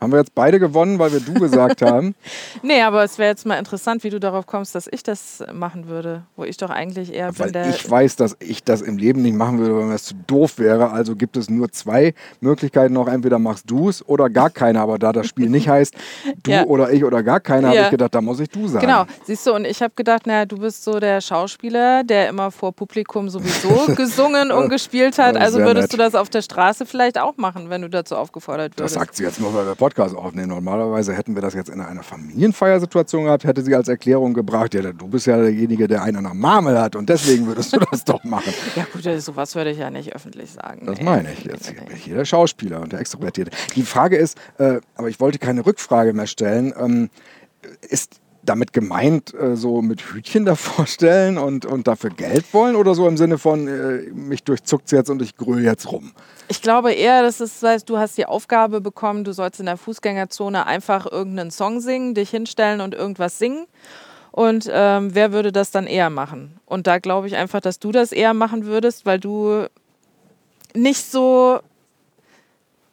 Haben 0.00 0.12
wir 0.12 0.18
jetzt 0.20 0.34
beide 0.34 0.58
gewonnen, 0.60 0.98
weil 0.98 1.12
wir 1.12 1.20
du 1.20 1.34
gesagt 1.34 1.82
haben? 1.82 2.14
Nee, 2.62 2.82
aber 2.82 3.04
es 3.04 3.18
wäre 3.18 3.30
jetzt 3.30 3.46
mal 3.46 3.56
interessant, 3.58 4.02
wie 4.04 4.10
du 4.10 4.18
darauf 4.20 4.46
kommst, 4.46 4.74
dass 4.74 4.88
ich 4.90 5.02
das 5.02 5.42
machen 5.52 5.88
würde, 5.88 6.22
wo 6.36 6.44
ich 6.44 6.56
doch 6.56 6.70
eigentlich 6.70 7.12
eher 7.12 7.36
weil 7.38 7.46
bin 7.52 7.52
der. 7.54 7.68
ich 7.70 7.88
weiß, 7.88 8.16
dass 8.16 8.36
ich 8.40 8.64
das 8.64 8.80
im 8.80 8.96
Leben 8.98 9.22
nicht 9.22 9.34
machen 9.34 9.58
würde, 9.58 9.76
weil 9.76 9.84
mir 9.86 9.92
das 9.92 10.04
zu 10.04 10.14
doof 10.26 10.58
wäre. 10.58 10.90
Also 10.90 11.14
gibt 11.16 11.36
es 11.36 11.48
nur 11.50 11.70
zwei 11.70 12.14
Möglichkeiten 12.40 12.94
noch. 12.94 13.06
Entweder 13.08 13.38
machst 13.38 13.70
du 13.70 13.88
es 13.88 14.06
oder 14.08 14.28
gar 14.30 14.50
keiner. 14.50 14.80
Aber 14.80 14.98
da 14.98 15.12
das 15.12 15.26
Spiel 15.26 15.48
nicht 15.48 15.68
heißt, 15.68 15.94
du 16.42 16.50
Ja. 16.50 16.64
oder 16.64 16.90
ich 16.92 17.04
oder 17.04 17.22
gar 17.22 17.40
keiner, 17.40 17.68
Ja. 17.72 17.76
habe 17.76 17.84
ich 17.86 17.90
gedacht, 17.90 18.14
da 18.14 18.20
muss 18.20 18.40
ich 18.40 18.48
du 18.50 18.66
sagen. 18.68 18.84
Genau, 18.86 19.04
siehst 19.24 19.46
du, 19.46 19.54
und 19.54 19.64
ich 19.64 19.80
habe 19.82 19.92
gedacht, 19.96 20.26
naja, 20.26 20.44
du 20.46 20.58
bist 20.58 20.84
so 20.84 20.98
der 21.00 21.20
Schauspieler, 21.20 22.02
der 22.04 22.28
immer 22.28 22.50
vor 22.50 22.72
Publikum 22.72 23.28
sowieso 23.28 23.86
gesungen 23.96 24.50
und 24.52 24.68
gespielt 24.68 25.18
hat. 25.18 25.36
Also 25.36 25.58
würdest 25.58 25.84
nett. 25.88 25.92
du 25.92 25.96
das 25.96 26.14
auf 26.14 26.28
der 26.28 26.42
Straße 26.42 26.86
vielleicht 26.86 27.18
auch 27.18 27.36
machen, 27.36 27.70
wenn 27.70 27.82
du 27.82 27.88
dazu 27.90 28.16
aufgefordert 28.16 28.72
Das 28.76 28.78
würdest. 28.80 28.94
sagt 28.94 29.16
sie 29.16 29.24
jetzt 29.24 29.40
nur, 29.40 29.52
weil 29.54 29.66
wir 29.66 29.74
Podcast 29.74 29.87
aufnehmen. 29.96 30.48
Normalerweise 30.48 31.14
hätten 31.14 31.34
wir 31.34 31.42
das 31.42 31.54
jetzt 31.54 31.70
in 31.70 31.80
einer 31.80 32.02
Familienfeiersituation 32.02 33.24
gehabt, 33.24 33.44
hätte 33.44 33.62
sie 33.62 33.74
als 33.74 33.88
Erklärung 33.88 34.34
gebracht, 34.34 34.74
ja, 34.74 34.92
du 34.92 35.08
bist 35.08 35.26
ja 35.26 35.36
derjenige, 35.36 35.88
der 35.88 36.02
einen 36.02 36.18
an 36.18 36.24
der 36.24 36.34
Marmel 36.34 36.78
hat 36.78 36.96
und 36.96 37.08
deswegen 37.08 37.46
würdest 37.46 37.72
du 37.72 37.78
das 37.90 38.04
doch 38.04 38.22
machen. 38.24 38.52
ja 38.76 38.86
gut, 38.92 39.04
äh, 39.06 39.20
sowas 39.20 39.54
würde 39.54 39.70
ich 39.70 39.78
ja 39.78 39.90
nicht 39.90 40.14
öffentlich 40.14 40.50
sagen. 40.52 40.86
Das 40.86 40.98
nee. 40.98 41.04
meine 41.04 41.32
ich 41.32 41.44
jetzt. 41.44 41.74
Bin 41.74 41.96
ich 41.96 42.04
hier 42.04 42.14
der 42.14 42.24
Schauspieler 42.24 42.80
und 42.80 42.92
der 42.92 43.00
Extrovertierte. 43.00 43.50
Die 43.74 43.82
Frage 43.82 44.16
ist, 44.16 44.38
äh, 44.58 44.80
aber 44.96 45.08
ich 45.08 45.20
wollte 45.20 45.38
keine 45.38 45.64
Rückfrage 45.64 46.12
mehr 46.12 46.26
stellen, 46.26 46.72
ähm, 46.78 47.10
ist 47.88 48.17
damit 48.48 48.72
gemeint, 48.72 49.34
äh, 49.34 49.56
so 49.56 49.82
mit 49.82 50.00
Hütchen 50.00 50.44
davor 50.44 50.86
stellen 50.88 51.38
und, 51.38 51.66
und 51.66 51.86
dafür 51.86 52.10
Geld 52.10 52.52
wollen 52.52 52.76
oder 52.76 52.94
so 52.94 53.06
im 53.06 53.16
Sinne 53.16 53.38
von, 53.38 53.68
äh, 53.68 54.10
mich 54.12 54.44
durchzuckt 54.44 54.90
jetzt 54.92 55.10
und 55.10 55.22
ich 55.22 55.36
grüll 55.36 55.62
jetzt 55.64 55.90
rum? 55.90 56.12
Ich 56.48 56.62
glaube 56.62 56.92
eher, 56.92 57.22
dass 57.22 57.40
es 57.40 57.62
heißt, 57.62 57.88
du 57.88 57.98
hast 57.98 58.16
die 58.16 58.26
Aufgabe 58.26 58.80
bekommen, 58.80 59.24
du 59.24 59.32
sollst 59.32 59.60
in 59.60 59.66
der 59.66 59.76
Fußgängerzone 59.76 60.66
einfach 60.66 61.10
irgendeinen 61.10 61.50
Song 61.50 61.80
singen, 61.80 62.14
dich 62.14 62.30
hinstellen 62.30 62.80
und 62.80 62.94
irgendwas 62.94 63.38
singen. 63.38 63.66
Und 64.32 64.68
ähm, 64.72 65.14
wer 65.14 65.32
würde 65.32 65.52
das 65.52 65.70
dann 65.70 65.86
eher 65.86 66.10
machen? 66.10 66.58
Und 66.64 66.86
da 66.86 66.98
glaube 66.98 67.26
ich 67.26 67.36
einfach, 67.36 67.60
dass 67.60 67.80
du 67.80 67.92
das 67.92 68.12
eher 68.12 68.34
machen 68.34 68.66
würdest, 68.66 69.04
weil 69.04 69.18
du 69.18 69.66
nicht 70.74 71.10
so 71.10 71.60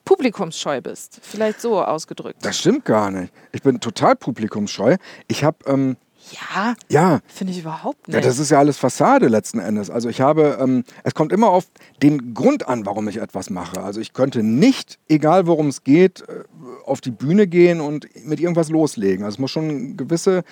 publikumsscheu 0.06 0.82
bist. 0.82 1.20
Vielleicht 1.22 1.60
so 1.60 1.84
ausgedrückt. 1.84 2.46
Das 2.46 2.58
stimmt 2.58 2.86
gar 2.86 3.12
nicht. 3.12 3.34
Ich 3.52 3.62
bin 3.62 3.80
total 3.80 4.16
publikumsscheu. 4.16 4.98
Ich 5.28 5.44
habe, 5.44 5.58
ähm, 5.66 5.98
ja, 6.32 6.76
ja, 6.90 7.20
finde 7.28 7.54
ich 7.54 7.60
überhaupt 7.60 8.08
nicht. 8.08 8.16
Ja, 8.16 8.22
das 8.22 8.40
ist 8.40 8.50
ja 8.50 8.58
alles 8.58 8.78
Fassade 8.78 9.28
letzten 9.28 9.60
Endes. 9.60 9.90
Also 9.90 10.10
ich 10.10 10.22
habe, 10.22 10.58
ähm, 10.60 10.84
es 11.04 11.14
kommt 11.14 11.32
immer 11.32 11.50
auf 11.50 11.66
den 12.02 12.34
Grund 12.34 12.68
an, 12.68 12.86
warum 12.86 13.08
ich 13.08 13.18
etwas 13.18 13.50
mache. 13.50 13.84
Also 13.84 14.00
ich 14.00 14.14
könnte 14.14 14.42
nicht, 14.42 14.98
egal 15.08 15.46
worum 15.46 15.68
es 15.68 15.84
geht, 15.84 16.22
äh, 16.22 16.44
auf 16.86 17.02
die 17.02 17.12
Bühne 17.12 17.48
gehen 17.48 17.80
und 17.82 18.08
mit 18.26 18.40
irgendwas 18.40 18.70
loslegen. 18.70 19.24
Also 19.24 19.36
es 19.36 19.40
muss 19.40 19.52
schon 19.52 19.68
ein, 19.68 19.98
gewisse, 19.98 20.44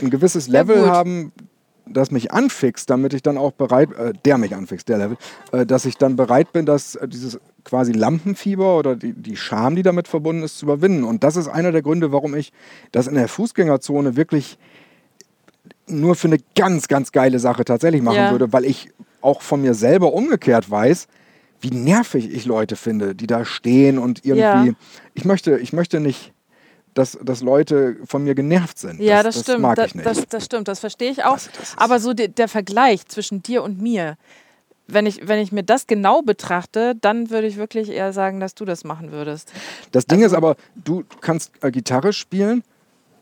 ein 0.00 0.10
gewisses 0.10 0.46
Ja, 0.46 0.60
Level 0.60 0.82
gut. 0.82 0.88
haben, 0.88 1.32
das 1.86 2.10
mich 2.10 2.32
anfixt, 2.32 2.88
damit 2.88 3.12
ich 3.14 3.22
dann 3.22 3.36
auch 3.36 3.52
bereit, 3.52 3.92
äh, 3.92 4.12
der 4.24 4.38
mich 4.38 4.54
anfixt, 4.54 4.88
der 4.88 4.98
Level, 4.98 5.16
äh, 5.52 5.66
dass 5.66 5.84
ich 5.84 5.96
dann 5.96 6.16
bereit 6.16 6.52
bin, 6.52 6.64
dass 6.64 6.94
äh, 6.94 7.08
dieses 7.08 7.38
quasi 7.64 7.92
Lampenfieber 7.92 8.76
oder 8.78 8.96
die, 8.96 9.12
die 9.12 9.36
Scham, 9.36 9.76
die 9.76 9.82
damit 9.82 10.08
verbunden 10.08 10.42
ist, 10.42 10.58
zu 10.58 10.66
überwinden. 10.66 11.04
Und 11.04 11.24
das 11.24 11.36
ist 11.36 11.48
einer 11.48 11.72
der 11.72 11.82
Gründe, 11.82 12.12
warum 12.12 12.34
ich 12.34 12.52
das 12.92 13.06
in 13.06 13.14
der 13.14 13.28
Fußgängerzone 13.28 14.16
wirklich 14.16 14.58
nur 15.86 16.14
für 16.14 16.28
eine 16.28 16.38
ganz, 16.56 16.88
ganz 16.88 17.12
geile 17.12 17.38
Sache 17.38 17.64
tatsächlich 17.64 18.02
machen 18.02 18.16
Ja. 18.16 18.30
würde, 18.30 18.52
weil 18.52 18.64
ich 18.64 18.90
auch 19.20 19.42
von 19.42 19.60
mir 19.62 19.74
selber 19.74 20.12
umgekehrt 20.12 20.70
weiß, 20.70 21.08
wie 21.60 21.70
nervig 21.70 22.32
ich 22.32 22.46
Leute 22.46 22.76
finde, 22.76 23.14
die 23.14 23.26
da 23.26 23.44
stehen 23.44 23.98
und 23.98 24.24
irgendwie. 24.24 24.70
Ja. 24.70 24.74
Ich 25.14 25.24
möchte, 25.24 25.58
ich 25.58 25.72
möchte 25.74 26.00
nicht, 26.00 26.32
dass, 26.94 27.18
dass 27.22 27.42
Leute 27.42 27.96
von 28.04 28.24
mir 28.24 28.34
genervt 28.34 28.78
sind. 28.78 29.00
Ja, 29.00 29.22
das, 29.22 29.34
das, 29.36 29.44
stimmt. 29.44 29.60
mag 29.60 29.76
Da- 29.76 29.84
ich 29.84 29.94
nicht. 29.94 30.06
Das, 30.06 30.26
das 30.26 30.44
stimmt, 30.46 30.68
das 30.68 30.80
verstehe 30.80 31.10
ich 31.10 31.24
auch. 31.24 31.32
Also 31.34 31.50
das 31.58 31.74
Aber 31.76 32.00
so 32.00 32.14
de, 32.14 32.28
der 32.28 32.48
Vergleich 32.48 33.06
zwischen 33.06 33.42
dir 33.42 33.62
und 33.62 33.80
mir, 33.82 34.16
wenn 34.92 35.06
ich, 35.06 35.26
wenn 35.28 35.38
ich 35.38 35.52
mir 35.52 35.62
das 35.62 35.86
genau 35.86 36.22
betrachte, 36.22 36.94
dann 37.00 37.30
würde 37.30 37.46
ich 37.46 37.56
wirklich 37.56 37.90
eher 37.90 38.12
sagen, 38.12 38.40
dass 38.40 38.54
du 38.54 38.64
das 38.64 38.84
machen 38.84 39.12
würdest. 39.12 39.52
Das 39.92 40.06
Ding 40.06 40.22
Also 40.22 40.34
ist 40.34 40.36
aber, 40.36 40.56
du 40.74 41.04
kannst 41.20 41.52
äh, 41.62 41.70
Gitarre 41.70 42.12
spielen 42.12 42.62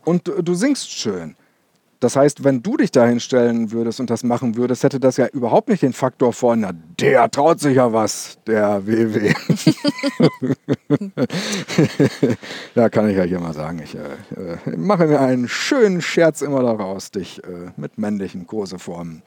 und 0.04 0.28
du, 0.28 0.42
du 0.42 0.54
singst 0.54 0.90
schön. 0.90 1.36
Das 2.00 2.14
heißt, 2.14 2.44
wenn 2.44 2.62
du 2.62 2.76
dich 2.76 2.92
da 2.92 3.06
hinstellen 3.06 3.72
würdest 3.72 3.98
und 3.98 4.08
das 4.08 4.22
machen 4.22 4.56
würdest, 4.56 4.84
hätte 4.84 5.00
das 5.00 5.16
ja 5.16 5.26
überhaupt 5.26 5.68
nicht 5.68 5.82
den 5.82 5.92
Faktor 5.92 6.32
von, 6.32 6.60
na, 6.60 6.70
der 6.72 7.28
traut 7.30 7.58
sich 7.58 7.76
ja 7.76 7.92
was, 7.92 8.38
der 8.46 8.86
WW. 8.86 9.34
ja, 12.76 12.88
kann 12.90 13.10
ich 13.10 13.16
ja 13.16 13.24
hier 13.24 13.40
mal 13.40 13.52
sagen. 13.52 13.80
Ich 13.82 13.96
äh, 13.96 13.98
äh, 14.00 14.76
mache 14.76 15.06
mir 15.06 15.20
einen 15.20 15.48
schönen 15.48 16.00
Scherz 16.00 16.40
immer 16.40 16.62
daraus, 16.62 17.10
dich 17.10 17.42
äh, 17.42 17.72
mit 17.76 17.98
männlichen 17.98 18.46
Koseformen. 18.46 19.22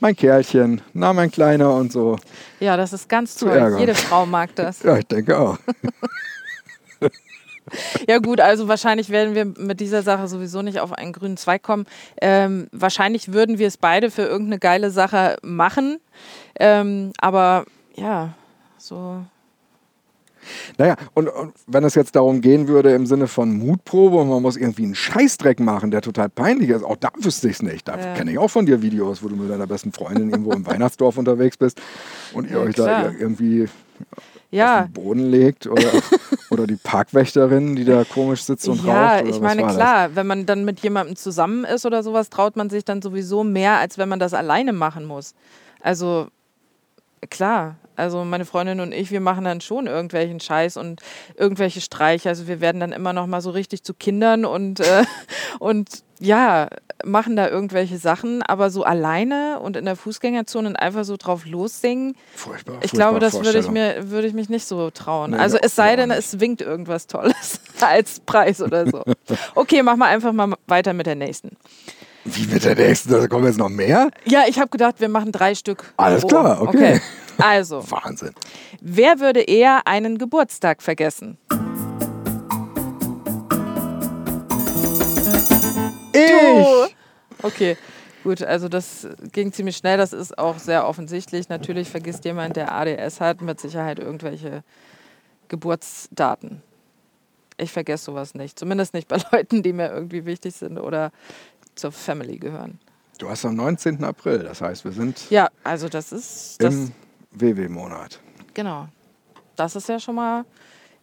Mein 0.00 0.16
Kerlchen, 0.16 0.80
na, 0.94 1.12
mein 1.12 1.30
Kleiner 1.30 1.74
und 1.74 1.92
so. 1.92 2.18
Ja, 2.58 2.76
das 2.76 2.92
ist 2.92 3.08
ganz 3.08 3.36
toll. 3.36 3.76
Jede 3.78 3.94
Frau 3.94 4.26
mag 4.26 4.52
das. 4.56 4.82
Ja, 4.82 4.96
ich 4.96 5.06
denke 5.06 5.38
auch. 5.38 5.58
Ja 8.08 8.18
gut, 8.18 8.40
also 8.40 8.68
wahrscheinlich 8.68 9.10
werden 9.10 9.34
wir 9.34 9.44
mit 9.44 9.80
dieser 9.80 10.02
Sache 10.02 10.28
sowieso 10.28 10.62
nicht 10.62 10.80
auf 10.80 10.92
einen 10.92 11.12
grünen 11.12 11.36
Zweig 11.36 11.62
kommen. 11.62 11.86
Ähm, 12.20 12.68
wahrscheinlich 12.72 13.32
würden 13.32 13.58
wir 13.58 13.66
es 13.66 13.76
beide 13.76 14.10
für 14.10 14.22
irgendeine 14.22 14.58
geile 14.58 14.90
Sache 14.90 15.36
machen. 15.42 15.98
Ähm, 16.60 17.12
aber 17.18 17.64
ja, 17.96 18.34
so. 18.78 19.22
Naja, 20.78 20.94
und, 21.14 21.26
und 21.28 21.54
wenn 21.66 21.82
es 21.82 21.96
jetzt 21.96 22.14
darum 22.14 22.40
gehen 22.40 22.68
würde 22.68 22.94
im 22.94 23.06
Sinne 23.06 23.26
von 23.26 23.52
Mutprobe 23.58 24.18
und 24.18 24.28
man 24.28 24.42
muss 24.42 24.56
irgendwie 24.56 24.84
einen 24.84 24.94
Scheißdreck 24.94 25.58
machen, 25.58 25.90
der 25.90 26.02
total 26.02 26.28
peinlich 26.28 26.70
ist, 26.70 26.84
auch 26.84 26.94
da 26.96 27.08
wüsste 27.18 27.48
ich 27.48 27.54
es 27.54 27.62
nicht. 27.62 27.88
Da 27.88 27.98
Ja. 27.98 28.14
kenne 28.14 28.30
ich 28.30 28.38
auch 28.38 28.48
von 28.50 28.64
dir 28.64 28.80
Videos, 28.80 29.24
wo 29.24 29.28
du 29.28 29.34
mit 29.34 29.50
deiner 29.50 29.66
besten 29.66 29.92
Freundin 29.92 30.30
irgendwo 30.30 30.52
im 30.52 30.64
Weihnachtsdorf 30.66 31.18
unterwegs 31.18 31.56
bist 31.56 31.80
und 32.32 32.44
ihr 32.48 32.58
Ja, 32.58 32.62
euch 32.62 32.76
da 32.76 32.84
klar. 33.10 33.12
Irgendwie 34.56 34.62
auf 34.62 34.68
Ja, 34.68 34.82
den 34.84 34.92
Boden 34.92 35.30
legt 35.30 35.66
oder, 35.66 35.92
oder 36.50 36.66
die 36.66 36.76
Parkwächterin, 36.76 37.76
die 37.76 37.84
da 37.84 38.04
komisch 38.04 38.42
sitzt 38.44 38.68
und 38.68 38.84
ja, 38.84 39.14
raucht. 39.16 39.22
Oder 39.22 39.30
ich 39.30 39.40
meine, 39.40 39.62
war 39.62 39.68
das? 39.68 39.76
klar, 39.76 40.16
wenn 40.16 40.26
man 40.26 40.46
dann 40.46 40.64
mit 40.64 40.80
jemandem 40.80 41.16
zusammen 41.16 41.64
ist 41.64 41.86
oder 41.86 42.02
sowas, 42.02 42.30
traut 42.30 42.56
man 42.56 42.70
sich 42.70 42.84
dann 42.84 43.02
sowieso 43.02 43.44
mehr, 43.44 43.78
als 43.78 43.98
wenn 43.98 44.08
man 44.08 44.18
das 44.18 44.34
alleine 44.34 44.72
machen 44.72 45.04
muss. 45.04 45.34
Also 45.80 46.28
klar, 47.30 47.76
also 47.96 48.24
meine 48.24 48.44
Freundin 48.44 48.80
und 48.80 48.92
ich, 48.92 49.10
wir 49.10 49.20
machen 49.20 49.44
dann 49.44 49.60
schon 49.60 49.86
irgendwelchen 49.86 50.40
Scheiß 50.40 50.76
und 50.76 51.00
irgendwelche 51.36 51.80
Streiche. 51.80 52.28
Also 52.28 52.46
wir 52.46 52.60
werden 52.60 52.80
dann 52.80 52.92
immer 52.92 53.12
noch 53.12 53.26
mal 53.26 53.40
so 53.40 53.50
richtig 53.50 53.82
zu 53.82 53.94
Kindern 53.94 54.44
und, 54.44 54.80
äh, 54.80 55.04
und 55.58 55.88
ja, 56.18 56.68
machen 57.04 57.36
da 57.36 57.48
irgendwelche 57.48 57.98
Sachen, 57.98 58.42
aber 58.42 58.70
so 58.70 58.84
alleine 58.84 59.60
und 59.60 59.76
in 59.76 59.84
der 59.84 59.96
Fußgängerzone 59.96 60.68
und 60.68 60.76
einfach 60.76 61.04
so 61.04 61.16
drauf 61.16 61.44
lossingen, 61.44 62.16
Furchtbar. 62.34 62.78
ich 62.82 62.90
glaube, 62.90 63.18
das 63.18 63.34
würde 63.34 63.58
ich, 63.58 63.70
mir, 63.70 64.10
würde 64.10 64.26
ich 64.26 64.34
mich 64.34 64.48
nicht 64.48 64.66
so 64.66 64.90
trauen. 64.90 65.32
Nee, 65.32 65.36
also 65.36 65.58
es 65.60 65.74
sei 65.74 65.96
denn, 65.96 66.10
es 66.10 66.40
winkt 66.40 66.62
irgendwas 66.62 67.06
Tolles 67.06 67.60
als 67.80 68.20
Preis 68.20 68.60
oder 68.60 68.86
so. 68.88 69.02
Okay, 69.54 69.82
machen 69.82 69.98
wir 69.98 70.06
einfach 70.06 70.32
mal 70.32 70.54
weiter 70.66 70.92
mit 70.92 71.06
der 71.06 71.14
nächsten. 71.14 71.56
Wie 72.24 72.46
mit 72.46 72.64
der 72.64 72.74
nächsten? 72.74 73.10
Da 73.10 73.26
kommen 73.26 73.46
jetzt 73.46 73.58
noch 73.58 73.68
mehr? 73.68 74.10
Ja, 74.24 74.44
ich 74.48 74.58
habe 74.58 74.68
gedacht, 74.68 75.00
wir 75.00 75.08
machen 75.08 75.32
drei 75.32 75.54
Stück. 75.54 75.92
Alles 75.96 76.26
klar, 76.26 76.62
okay. 76.62 77.00
Also, 77.38 77.90
Wahnsinn. 77.90 78.34
wer 78.80 79.20
würde 79.20 79.40
eher 79.40 79.86
einen 79.86 80.18
Geburtstag 80.18 80.82
vergessen? 80.82 81.38
Ich! 86.12 86.96
Okay, 87.42 87.76
gut, 88.24 88.42
also 88.42 88.68
das 88.68 89.06
ging 89.32 89.52
ziemlich 89.52 89.76
schnell. 89.76 89.98
Das 89.98 90.12
ist 90.12 90.38
auch 90.38 90.58
sehr 90.58 90.88
offensichtlich. 90.88 91.48
Natürlich 91.48 91.90
vergisst 91.90 92.24
jemand, 92.24 92.56
der 92.56 92.72
ADS 92.72 93.20
hat, 93.20 93.42
mit 93.42 93.60
Sicherheit 93.60 93.98
irgendwelche 93.98 94.64
Geburtsdaten. 95.48 96.62
Ich 97.58 97.72
vergesse 97.72 98.04
sowas 98.04 98.34
nicht. 98.34 98.58
Zumindest 98.58 98.94
nicht 98.94 99.08
bei 99.08 99.18
Leuten, 99.32 99.62
die 99.62 99.72
mir 99.72 99.90
irgendwie 99.90 100.24
wichtig 100.24 100.54
sind 100.54 100.78
oder 100.78 101.12
zur 101.74 101.92
Family 101.92 102.38
gehören. 102.38 102.78
Du 103.18 103.28
hast 103.28 103.44
am 103.44 103.54
19. 103.54 104.02
April, 104.04 104.40
das 104.40 104.60
heißt, 104.60 104.84
wir 104.84 104.92
sind 104.92 105.30
Ja, 105.30 105.48
also 105.64 105.88
das 105.88 106.12
ist. 106.12 106.56
Das, 106.62 106.74
im 106.74 106.92
WW-Monat. 107.38 108.20
genau. 108.54 108.88
Das 109.54 109.74
ist 109.74 109.88
ja 109.88 109.98
schon 109.98 110.16
mal 110.16 110.44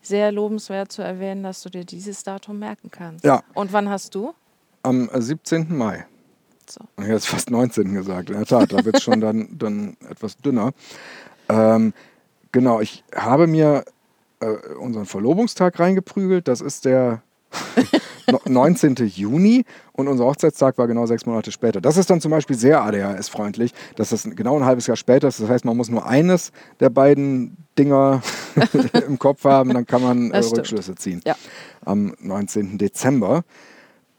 sehr 0.03 0.31
lobenswert 0.31 0.91
zu 0.91 1.01
erwähnen, 1.01 1.41
dass 1.41 1.63
du 1.63 1.69
dir 1.69 1.85
dieses 1.85 2.23
Datum 2.23 2.59
merken 2.59 2.91
kannst. 2.91 3.25
Ja. 3.25 3.41
Und 3.55 3.73
wann 3.73 3.89
hast 3.89 4.13
du? 4.13 4.33
Am 4.83 5.09
äh, 5.09 5.21
17. 5.21 5.75
Mai. 5.75 6.05
So. 6.69 6.81
Ich 6.97 7.03
habe 7.03 7.13
jetzt 7.13 7.27
fast 7.27 7.49
19 7.49 7.93
gesagt. 7.93 8.29
In 8.29 8.35
der 8.35 8.45
Tat, 8.45 8.71
da 8.71 8.85
wird 8.85 8.97
es 8.97 9.03
schon 9.03 9.21
dann, 9.21 9.49
dann 9.57 9.97
etwas 10.09 10.37
dünner. 10.37 10.71
Ähm, 11.49 11.93
genau, 12.51 12.79
ich 12.79 13.03
habe 13.15 13.47
mir 13.47 13.85
äh, 14.39 14.45
unseren 14.75 15.05
Verlobungstag 15.05 15.79
reingeprügelt. 15.79 16.47
Das 16.47 16.61
ist 16.61 16.85
der, 16.85 17.23
19. 18.45 18.95
Juni 18.95 19.65
und 19.93 20.07
unser 20.07 20.25
Hochzeitstag 20.25 20.77
war 20.77 20.87
genau 20.87 21.05
sechs 21.05 21.25
Monate 21.25 21.51
später. 21.51 21.79
Das 21.79 21.97
ist 21.97 22.09
dann 22.09 22.19
zum 22.19 22.31
Beispiel 22.31 22.57
sehr 22.57 22.83
ADHS-freundlich, 22.83 23.73
dass 23.95 24.09
das 24.09 24.23
genau 24.23 24.57
ein 24.57 24.65
halbes 24.65 24.87
Jahr 24.87 24.97
später 24.97 25.27
ist. 25.27 25.39
Das 25.39 25.49
heißt, 25.49 25.65
man 25.65 25.77
muss 25.77 25.89
nur 25.89 26.05
eines 26.05 26.51
der 26.79 26.89
beiden 26.89 27.57
Dinger 27.77 28.21
im 29.07 29.19
Kopf 29.19 29.45
haben, 29.45 29.73
dann 29.73 29.85
kann 29.85 30.01
man 30.01 30.31
äh, 30.31 30.39
Rückschlüsse 30.39 30.95
ziehen. 30.95 31.21
Ja. 31.25 31.35
Am 31.85 32.13
19. 32.19 32.77
Dezember. 32.77 33.43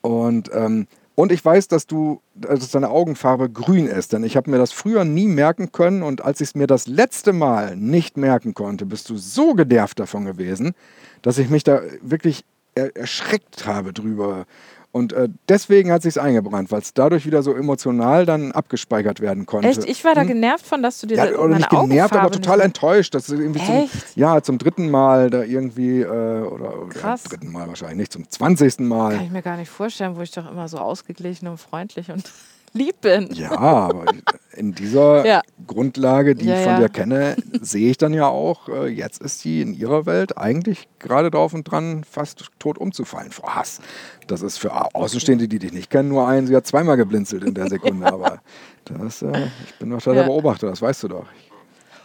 Und 0.00 0.50
ähm, 0.52 0.86
und 1.16 1.30
ich 1.30 1.44
weiß, 1.44 1.68
dass 1.68 1.86
du, 1.86 2.20
dass 2.34 2.70
deine 2.72 2.90
Augenfarbe 2.90 3.48
grün 3.48 3.86
ist, 3.86 4.12
denn 4.12 4.24
ich 4.24 4.36
habe 4.36 4.50
mir 4.50 4.58
das 4.58 4.72
früher 4.72 5.04
nie 5.04 5.28
merken 5.28 5.70
können 5.70 6.02
und 6.02 6.24
als 6.24 6.40
ich 6.40 6.48
es 6.48 6.54
mir 6.56 6.66
das 6.66 6.88
letzte 6.88 7.32
Mal 7.32 7.76
nicht 7.76 8.16
merken 8.16 8.52
konnte, 8.52 8.84
bist 8.84 9.10
du 9.10 9.16
so 9.16 9.54
genervt 9.54 10.00
davon 10.00 10.24
gewesen, 10.24 10.74
dass 11.22 11.38
ich 11.38 11.50
mich 11.50 11.62
da 11.62 11.82
wirklich 12.02 12.44
erschreckt 12.74 13.66
habe 13.66 13.92
drüber. 13.92 14.46
Und 14.94 15.12
äh, 15.12 15.28
deswegen 15.48 15.90
hat 15.90 16.02
sich 16.02 16.20
eingebrannt, 16.20 16.70
weil 16.70 16.80
es 16.80 16.94
dadurch 16.94 17.26
wieder 17.26 17.42
so 17.42 17.52
emotional 17.52 18.26
dann 18.26 18.52
abgespeichert 18.52 19.18
werden 19.18 19.44
konnte. 19.44 19.66
Echt? 19.66 19.84
Ich 19.86 20.04
war 20.04 20.14
da 20.14 20.20
hm? 20.20 20.28
genervt 20.28 20.64
von, 20.64 20.84
dass 20.84 21.00
du 21.00 21.08
dir 21.08 21.16
ja, 21.16 21.26
da 21.26 21.36
oder 21.36 21.56
nicht 21.56 21.68
genervt, 21.68 22.14
aber 22.14 22.30
total 22.30 22.58
nicht... 22.58 22.66
enttäuscht, 22.66 23.12
dass 23.12 23.26
du 23.26 23.34
irgendwie 23.34 23.58
zum, 23.58 23.90
ja, 24.14 24.40
zum 24.40 24.56
dritten 24.58 24.92
Mal 24.92 25.30
da 25.30 25.42
irgendwie 25.42 26.02
äh, 26.02 26.06
oder, 26.06 26.80
oder 26.80 26.88
Krass. 26.90 27.24
dritten 27.24 27.50
Mal 27.50 27.66
wahrscheinlich 27.66 27.98
nicht, 27.98 28.12
zum 28.12 28.30
zwanzigsten 28.30 28.86
Mal. 28.86 29.16
Kann 29.16 29.24
ich 29.24 29.32
mir 29.32 29.42
gar 29.42 29.56
nicht 29.56 29.68
vorstellen, 29.68 30.14
wo 30.14 30.20
ich 30.20 30.30
doch 30.30 30.48
immer 30.48 30.68
so 30.68 30.78
ausgeglichen 30.78 31.48
und 31.48 31.58
freundlich 31.58 32.12
und 32.12 32.30
lieb 32.74 33.00
bin. 33.00 33.28
Ja, 33.32 33.52
aber 33.52 34.04
in 34.52 34.74
dieser 34.74 35.24
ja. 35.26 35.42
Grundlage, 35.66 36.34
die 36.34 36.46
ja, 36.46 36.56
ich 36.56 36.62
von 36.62 36.72
ja. 36.72 36.80
dir 36.80 36.88
kenne, 36.88 37.36
sehe 37.60 37.90
ich 37.90 37.96
dann 37.96 38.12
ja 38.12 38.28
auch, 38.28 38.68
äh, 38.68 38.88
jetzt 38.88 39.22
ist 39.22 39.40
sie 39.40 39.62
in 39.62 39.72
ihrer 39.72 40.06
Welt 40.06 40.36
eigentlich 40.36 40.88
gerade 40.98 41.30
drauf 41.30 41.54
und 41.54 41.64
dran, 41.64 42.04
fast 42.04 42.50
tot 42.58 42.76
umzufallen 42.76 43.30
vor 43.30 43.54
Hass. 43.54 43.80
Das 44.26 44.42
ist 44.42 44.58
für 44.58 44.94
Außenstehende, 44.94 45.48
die 45.48 45.58
dich 45.58 45.72
nicht 45.72 45.90
kennen, 45.90 46.08
nur 46.08 46.28
ein. 46.28 46.46
Sie 46.46 46.54
hat 46.54 46.66
zweimal 46.66 46.96
geblinzelt 46.96 47.44
in 47.44 47.54
der 47.54 47.68
Sekunde, 47.68 48.06
aber 48.06 48.40
das, 48.84 49.22
äh, 49.22 49.48
ich 49.66 49.74
bin 49.78 49.90
doch 49.90 50.02
da 50.02 50.12
der 50.12 50.24
Beobachter, 50.24 50.66
das 50.68 50.82
weißt 50.82 51.04
du 51.04 51.08
doch. 51.08 51.26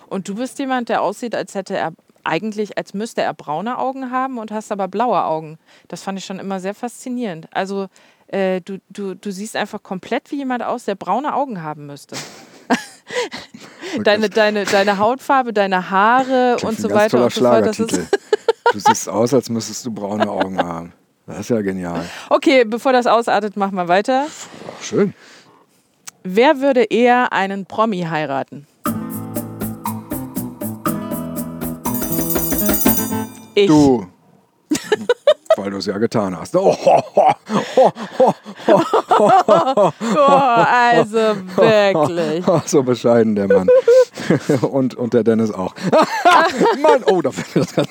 Und 0.07 0.27
du 0.27 0.35
bist 0.35 0.57
jemand, 0.59 0.89
der 0.89 1.01
aussieht, 1.01 1.35
als 1.35 1.55
hätte 1.55 1.75
er 1.75 1.93
eigentlich, 2.23 2.77
als 2.77 2.93
müsste 2.93 3.21
er 3.21 3.33
braune 3.33 3.77
Augen 3.77 4.11
haben 4.11 4.37
und 4.37 4.51
hast 4.51 4.71
aber 4.71 4.87
blaue 4.87 5.23
Augen. 5.23 5.57
Das 5.87 6.03
fand 6.03 6.19
ich 6.19 6.25
schon 6.25 6.39
immer 6.39 6.59
sehr 6.59 6.73
faszinierend. 6.73 7.47
Also 7.51 7.87
äh, 8.31 8.61
du, 8.61 8.79
du, 8.89 9.15
du 9.15 9.31
siehst 9.31 9.55
einfach 9.55 9.81
komplett 9.81 10.31
wie 10.31 10.37
jemand 10.37 10.63
aus, 10.63 10.85
der 10.85 10.95
braune 10.95 11.33
Augen 11.35 11.63
haben 11.63 11.85
müsste. 11.87 12.15
deine, 14.03 14.29
deine, 14.29 14.65
deine 14.65 14.97
Hautfarbe, 14.99 15.51
deine 15.51 15.89
Haare 15.89 16.55
Klingt 16.57 16.77
und 16.77 16.79
so 16.79 16.91
weiter 16.91 17.23
und 17.23 17.33
so 17.33 17.41
fort. 17.41 17.65
Das 17.65 17.79
ist 17.79 18.09
Du 18.71 18.79
siehst 18.79 19.09
aus, 19.09 19.33
als 19.33 19.49
müsstest 19.49 19.83
du 19.85 19.91
braune 19.91 20.29
Augen 20.29 20.59
haben. 20.59 20.93
Das 21.25 21.39
ist 21.39 21.49
ja 21.49 21.61
genial. 21.61 22.05
okay, 22.29 22.65
bevor 22.65 22.93
das 22.93 23.07
ausartet, 23.07 23.57
machen 23.57 23.75
wir 23.75 23.87
weiter. 23.87 24.27
Ach, 24.27 24.83
schön. 24.83 25.13
Wer 26.23 26.59
würde 26.59 26.83
eher 26.83 27.33
einen 27.33 27.65
Promi 27.65 28.01
heiraten? 28.01 28.67
Ich. 33.55 33.67
Du. 33.67 34.07
Weil 35.59 35.71
du 35.71 35.77
es 35.77 35.85
ja 35.87 35.97
getan 35.97 36.37
hast. 36.37 36.55
Oh, 36.55 36.73
oh, 36.85 37.93
also 40.15 41.35
wirklich. 41.55 42.45
So 42.65 42.83
bescheiden 42.83 43.35
der 43.35 43.47
Mann. 43.47 43.67
Und, 44.61 44.95
und 44.95 45.13
der 45.13 45.23
Dennis 45.23 45.51
auch. 45.51 45.73
Mann, 46.81 47.03
oh, 47.05 47.21
da 47.21 47.31
fällt 47.31 47.55
das 47.55 47.75
ganz. 47.75 47.89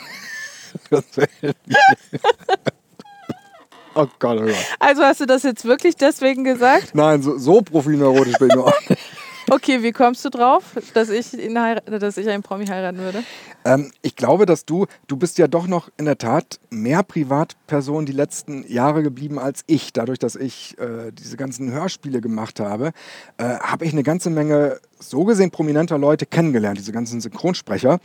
Oh 3.95 4.07
Gott, 4.19 4.39
oh 4.41 4.45
Gott. 4.45 4.55
Also 4.79 5.03
hast 5.03 5.21
du 5.21 5.27
das 5.27 5.43
jetzt 5.43 5.65
wirklich 5.65 5.97
deswegen 5.97 6.45
gesagt? 6.45 6.95
Nein, 6.95 7.23
so, 7.23 7.37
so 7.39 7.61
profineurotisch 7.61 8.39
bin 8.39 8.49
ich 8.49 8.55
nur 8.55 8.67
auch 8.69 8.89
nicht. 8.89 9.03
Okay, 9.51 9.83
wie 9.83 9.93
kommst 9.93 10.25
du 10.25 10.31
drauf, 10.31 10.77
dass 10.95 11.09
ich, 11.09 11.33
ihn 11.33 11.55
dass 11.55 12.17
ich 12.17 12.29
einen 12.29 12.43
Promi 12.43 12.67
heiraten 12.67 12.99
würde? 12.99 13.23
Ähm, 13.65 13.93
ich 14.03 14.17
glaube, 14.17 14.47
dass 14.47 14.65
du, 14.65 14.87
du 15.07 15.17
bist 15.17 15.39
ja 15.39 15.47
doch 15.47 15.67
noch 15.67 15.89
in 15.97 16.05
der 16.05 16.19
Tat 16.19 16.61
mehr 16.71 17.03
Privatperson 17.03 18.07
die 18.07 18.13
letzten 18.13 18.71
Jahre 18.71 19.03
geblieben 19.03 19.39
als 19.39 19.65
ich. 19.67 19.93
Dadurch, 19.93 20.19
dass 20.19 20.37
ich 20.37 20.77
äh, 20.79 21.13
diese 21.13 21.37
ganzen 21.37 21.71
Hörspiele 21.71 22.21
gemacht 22.21 22.61
habe, 22.61 22.93
äh, 23.39 23.45
habe 23.45 23.85
ich 23.85 23.93
eine 23.93 24.03
ganze 24.03 24.31
Menge 24.31 24.81
so 24.99 25.25
gesehen 25.25 25.51
prominenter 25.51 25.99
Leute 25.99 26.27
kennengelernt, 26.27 26.79
diese 26.79 26.93
ganzen 26.93 27.21
Synchronsprecher. 27.21 28.01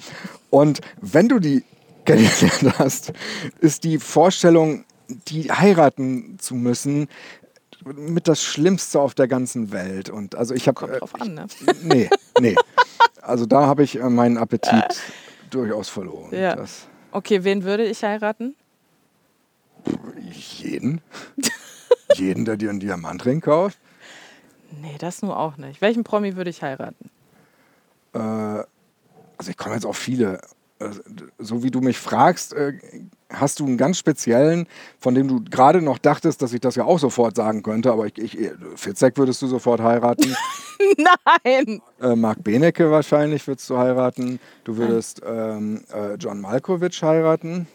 Und 0.49 0.81
wenn 1.01 1.27
du 1.27 1.39
die 1.39 1.63
kennengelernt 2.05 2.79
hast, 2.79 3.13
ist 3.59 3.83
die 3.83 3.97
Vorstellung, 3.97 4.85
die 5.27 5.51
heiraten 5.51 6.37
zu 6.39 6.55
müssen, 6.55 7.07
mit 7.85 8.27
das 8.27 8.43
Schlimmste 8.43 8.99
auf 8.99 9.13
der 9.13 9.27
ganzen 9.27 9.71
Welt. 9.71 10.09
Und 10.09 10.35
also 10.35 10.53
ich 10.53 10.67
habe 10.67 10.79
Kommt 10.79 11.01
drauf 11.01 11.21
an, 11.21 11.33
ne? 11.33 11.47
Nee, 11.83 12.09
nee. 12.39 12.55
Also 13.21 13.45
da 13.45 13.67
habe 13.67 13.83
ich 13.83 13.99
äh, 13.99 14.09
meinen 14.09 14.37
Appetit 14.37 15.01
durchaus 15.49 15.89
verloren. 15.89 16.29
Ja. 16.31 16.55
Das, 16.55 16.87
Okay, 17.13 17.43
wen 17.43 17.63
würde 17.63 17.85
ich 17.85 18.03
heiraten? 18.03 18.55
jeden. 20.31 21.01
jeden, 22.15 22.45
der 22.45 22.57
dir 22.57 22.71
einen 22.71 22.79
Diamantring 22.79 23.39
kauft. 23.39 23.77
Nee, 24.81 24.95
das 24.97 25.21
nur 25.21 25.37
auch 25.37 25.57
nicht. 25.57 25.79
Welchen 25.79 26.03
Promi 26.03 26.35
würde 26.35 26.49
ich 26.49 26.63
heiraten? 26.63 27.11
Äh, 28.13 28.17
also 28.17 28.65
ich 29.49 29.57
komme 29.57 29.75
jetzt 29.75 29.85
auf 29.85 29.97
viele. 29.97 30.41
Äh, 30.85 30.89
So 31.39 31.63
wie 31.63 31.71
du 31.71 31.81
mich 31.81 31.97
fragst, 31.97 32.53
äh, 32.53 32.73
hast 33.29 33.59
du 33.59 33.65
einen 33.65 33.77
ganz 33.77 33.97
speziellen, 33.97 34.67
von 34.99 35.15
dem 35.15 35.27
du 35.27 35.43
gerade 35.43 35.81
noch 35.81 35.97
dachtest, 35.97 36.41
dass 36.41 36.53
ich 36.53 36.61
das 36.61 36.75
ja 36.75 36.83
auch 36.85 36.99
sofort 36.99 37.35
sagen 37.35 37.63
könnte, 37.63 37.91
aber 37.91 38.05
ich, 38.07 38.17
ich 38.17 38.51
Fitzek 38.75 39.17
würdest 39.17 39.41
du 39.41 39.47
sofort 39.47 39.81
heiraten. 39.81 40.35
Nein! 41.43 41.81
Äh, 42.01 42.15
Marc 42.15 42.43
Benecke 42.43 42.91
wahrscheinlich 42.91 43.45
würdest 43.47 43.69
du 43.69 43.77
heiraten. 43.77 44.39
Du 44.63 44.77
würdest 44.77 45.21
ähm, 45.25 45.83
äh, 45.93 46.15
John 46.15 46.41
Malkovich 46.41 47.01
heiraten. 47.01 47.67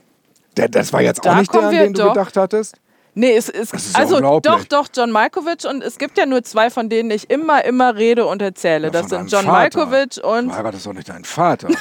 Der, 0.56 0.68
das 0.68 0.92
war 0.92 1.00
jetzt 1.02 1.20
auch 1.20 1.24
Da 1.24 1.40
nicht 1.40 1.52
der, 1.54 1.62
an 1.62 1.70
den 1.74 1.92
du 1.94 2.02
doch. 2.02 2.12
gedacht 2.12 2.36
hattest. 2.36 2.76
Nee, 3.14 3.36
es 3.36 3.48
ist, 3.48 3.72
Das 3.72 3.86
ist 3.86 3.96
also 3.96 4.20
doch, 4.40 4.64
doch, 4.64 4.88
John 4.94 5.10
Malkovich 5.10 5.66
und 5.68 5.82
es 5.82 5.98
gibt 5.98 6.18
ja 6.18 6.26
nur 6.26 6.44
zwei, 6.44 6.70
von 6.70 6.88
denen 6.88 7.10
ich 7.10 7.28
immer, 7.30 7.64
immer 7.64 7.96
rede 7.96 8.26
und 8.26 8.40
erzähle. 8.42 8.88
Ja, 8.88 8.90
das 8.92 9.08
sind 9.08 9.30
John 9.32 9.44
Vater. 9.46 9.78
Malkovich 9.86 10.22
und 10.22 10.48
Du 10.48 10.54
heiratest 10.54 10.86
doch 10.86 10.92
nicht 10.92 11.08
deinen 11.08 11.24
Vater. 11.24 11.68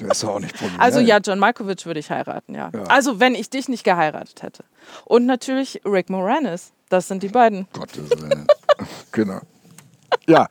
der 0.00 0.10
ist 0.10 0.22
doch 0.22 0.30
auch 0.30 0.40
nicht 0.40 0.56
prominent. 0.56 0.82
Also 0.82 1.00
ja, 1.00 1.18
John 1.18 1.38
Malkovich 1.38 1.86
würde 1.86 2.00
ich 2.00 2.10
heiraten, 2.10 2.54
ja. 2.54 2.70
Ja. 2.74 2.82
Also 2.84 3.20
wenn 3.20 3.34
ich 3.34 3.50
dich 3.50 3.68
nicht 3.68 3.84
geheiratet 3.84 4.42
hätte. 4.42 4.64
Und 5.04 5.26
natürlich 5.26 5.80
Rick 5.84 6.10
Moranis. 6.10 6.72
Das 6.88 7.08
sind 7.08 7.22
die 7.22 7.28
beiden. 7.28 7.66
Gottes 7.72 8.10
Willen. 8.10 8.46
genau. 9.12 9.40
Ja. 10.26 10.48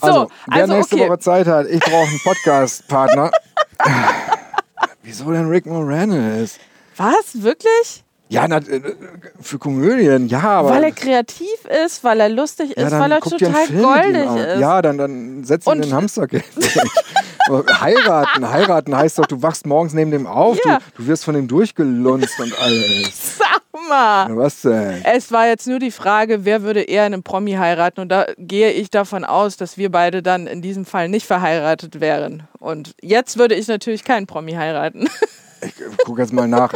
So, 0.00 0.06
Also, 0.06 0.30
wer 0.46 0.62
also, 0.62 0.74
nächste 0.74 0.96
okay. 0.96 1.08
Woche 1.08 1.18
Zeit 1.18 1.46
hat, 1.46 1.66
ich 1.66 1.80
brauche 1.80 2.06
einen 2.06 2.20
Podcast-Partner. 2.20 3.30
Wieso 5.02 5.30
denn 5.30 5.48
Rick 5.48 5.66
Moranis? 5.66 6.58
Was? 6.96 7.42
Wirklich? 7.42 8.04
Ja, 8.28 8.48
na, 8.48 8.56
äh, 8.56 8.80
für 9.40 9.58
Komödien, 9.58 10.26
ja, 10.28 10.42
aber. 10.42 10.70
weil 10.70 10.84
er 10.84 10.92
kreativ 10.92 11.64
ist, 11.84 12.02
weil 12.02 12.18
er 12.18 12.28
lustig 12.28 12.74
ja, 12.76 12.86
ist, 12.86 12.92
weil 12.92 13.12
er 13.12 13.20
total 13.20 13.68
goldig 13.68 14.24
ist. 14.24 14.60
Ja, 14.60 14.82
dann, 14.82 14.98
dann 14.98 15.44
setz 15.44 15.66
ihn 15.66 15.74
in 15.74 15.82
den 15.82 15.92
Hamsterkäfig. 15.92 16.80
Heiraten, 17.48 18.48
heiraten 18.50 18.96
heißt 18.96 19.18
doch, 19.18 19.26
du 19.26 19.42
wachst 19.42 19.66
morgens 19.66 19.92
neben 19.94 20.10
dem 20.10 20.26
auf, 20.26 20.58
Ja. 20.64 20.78
du, 20.96 21.02
du 21.02 21.08
wirst 21.08 21.24
von 21.24 21.34
dem 21.34 21.48
durchgelunzt 21.48 22.38
und 22.40 22.58
alles. 22.58 23.38
Sag 23.38 23.62
mal. 23.88 24.28
Ja, 24.28 24.36
was 24.36 24.62
denn? 24.62 25.02
Es 25.04 25.30
war 25.32 25.46
jetzt 25.46 25.66
nur 25.66 25.78
die 25.78 25.90
Frage, 25.90 26.44
wer 26.44 26.62
würde 26.62 26.82
eher 26.82 27.04
einen 27.04 27.22
Promi 27.22 27.52
heiraten? 27.52 28.00
Und 28.00 28.08
da 28.08 28.26
gehe 28.38 28.72
ich 28.72 28.90
davon 28.90 29.24
aus, 29.24 29.56
dass 29.56 29.76
wir 29.78 29.90
beide 29.90 30.22
dann 30.22 30.46
in 30.46 30.62
diesem 30.62 30.84
Fall 30.84 31.08
nicht 31.08 31.26
verheiratet 31.26 32.00
wären. 32.00 32.44
Und 32.58 32.94
jetzt 33.00 33.38
würde 33.38 33.54
ich 33.54 33.68
natürlich 33.68 34.04
keinen 34.04 34.26
Promi 34.26 34.52
heiraten. 34.52 35.08
Ich 35.62 35.72
gucke 36.04 36.20
jetzt 36.20 36.34
mal 36.34 36.46
nach, 36.46 36.74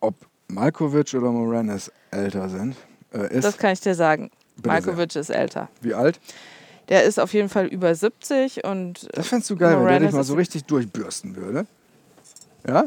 ob 0.00 0.14
Malkovich 0.48 1.16
oder 1.16 1.30
Moranis 1.30 1.90
älter 2.10 2.50
sind. 2.50 2.76
Äh, 3.14 3.38
ist. 3.38 3.44
Das 3.44 3.56
kann 3.56 3.72
ich 3.72 3.80
dir 3.80 3.94
sagen. 3.94 4.30
Bitte 4.56 4.68
Malkovich 4.68 5.16
ist 5.16 5.30
älter. 5.30 5.68
Wie 5.80 5.94
alt? 5.94 6.20
Der 6.88 7.04
ist 7.04 7.18
auf 7.18 7.32
jeden 7.32 7.48
Fall 7.48 7.66
über 7.66 7.94
70 7.94 8.64
und 8.64 9.08
Das 9.12 9.28
fändest 9.28 9.50
du 9.50 9.56
geil, 9.56 9.78
wenn 9.78 9.86
der 9.86 10.00
dich 10.00 10.12
mal 10.12 10.24
so 10.24 10.34
richtig 10.34 10.64
durchbürsten 10.64 11.34
würde. 11.36 11.66
Ja? 12.66 12.84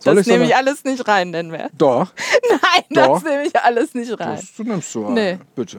Soll 0.00 0.14
das 0.16 0.26
so 0.26 0.32
nehme 0.32 0.44
ich 0.44 0.54
eine- 0.54 0.68
alles 0.68 0.84
nicht 0.84 1.06
rein, 1.08 1.32
denn 1.32 1.50
wer? 1.52 1.70
Doch, 1.76 2.12
Nein, 2.50 2.84
Doch. 2.90 3.14
das 3.20 3.24
nehme 3.24 3.46
ich 3.46 3.56
alles 3.58 3.94
nicht 3.94 4.12
rein. 4.20 4.36
das 4.36 4.54
du 4.56 4.62
nimmst 4.64 4.94
rein. 4.96 5.14
Nee. 5.14 5.38
Bitte. 5.54 5.78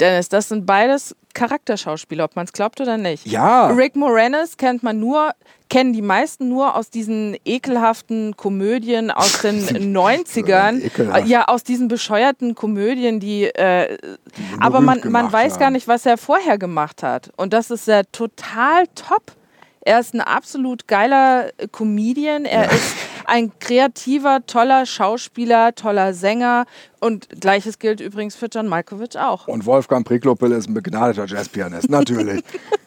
Dennis, 0.00 0.28
das 0.28 0.48
sind 0.48 0.64
beides 0.66 1.14
Charakterschauspieler, 1.34 2.24
ob 2.24 2.36
man 2.36 2.44
es 2.46 2.52
glaubt 2.52 2.80
oder 2.80 2.96
nicht. 2.96 3.26
Ja. 3.26 3.68
Rick 3.68 3.96
Moranis 3.96 4.56
kennt 4.56 4.82
man 4.82 4.98
nur, 4.98 5.32
kennen 5.68 5.92
die 5.92 6.02
meisten 6.02 6.48
nur 6.48 6.74
aus 6.76 6.90
diesen 6.90 7.36
ekelhaften 7.44 8.36
Komödien 8.36 9.10
aus 9.10 9.42
den 9.42 9.60
90ern. 9.96 10.82
ekelhaft. 10.82 11.26
Ja, 11.26 11.44
aus 11.46 11.62
diesen 11.64 11.88
bescheuerten 11.88 12.54
Komödien, 12.54 13.20
die. 13.20 13.44
Äh, 13.44 13.94
ihn 13.94 14.16
aber 14.60 14.80
man, 14.80 14.98
man 14.98 15.00
gemacht 15.00 15.32
weiß 15.32 15.58
gar 15.58 15.66
haben. 15.66 15.74
nicht, 15.74 15.88
was 15.88 16.06
er 16.06 16.16
vorher 16.16 16.58
gemacht 16.58 17.02
hat. 17.02 17.30
Und 17.36 17.52
das 17.52 17.70
ist 17.70 17.86
ja 17.86 18.02
total 18.12 18.86
top. 18.94 19.32
Er 19.80 20.00
ist 20.00 20.14
ein 20.14 20.20
absolut 20.20 20.86
geiler 20.88 21.50
Comedian. 21.72 22.44
Er 22.44 22.70
ist 22.70 22.94
ein 23.28 23.52
kreativer, 23.58 24.40
toller 24.46 24.86
Schauspieler, 24.86 25.74
toller 25.74 26.14
Sänger 26.14 26.64
und 26.98 27.28
gleiches 27.40 27.78
gilt 27.78 28.00
übrigens 28.00 28.34
für 28.34 28.46
John 28.46 28.66
Malkovich 28.68 29.18
auch. 29.18 29.46
Und 29.48 29.66
Wolfgang 29.66 30.06
Priklopil 30.06 30.52
ist 30.52 30.68
ein 30.68 30.74
begnadeter 30.74 31.26
Jazzpianist, 31.26 31.90
natürlich. 31.90 32.42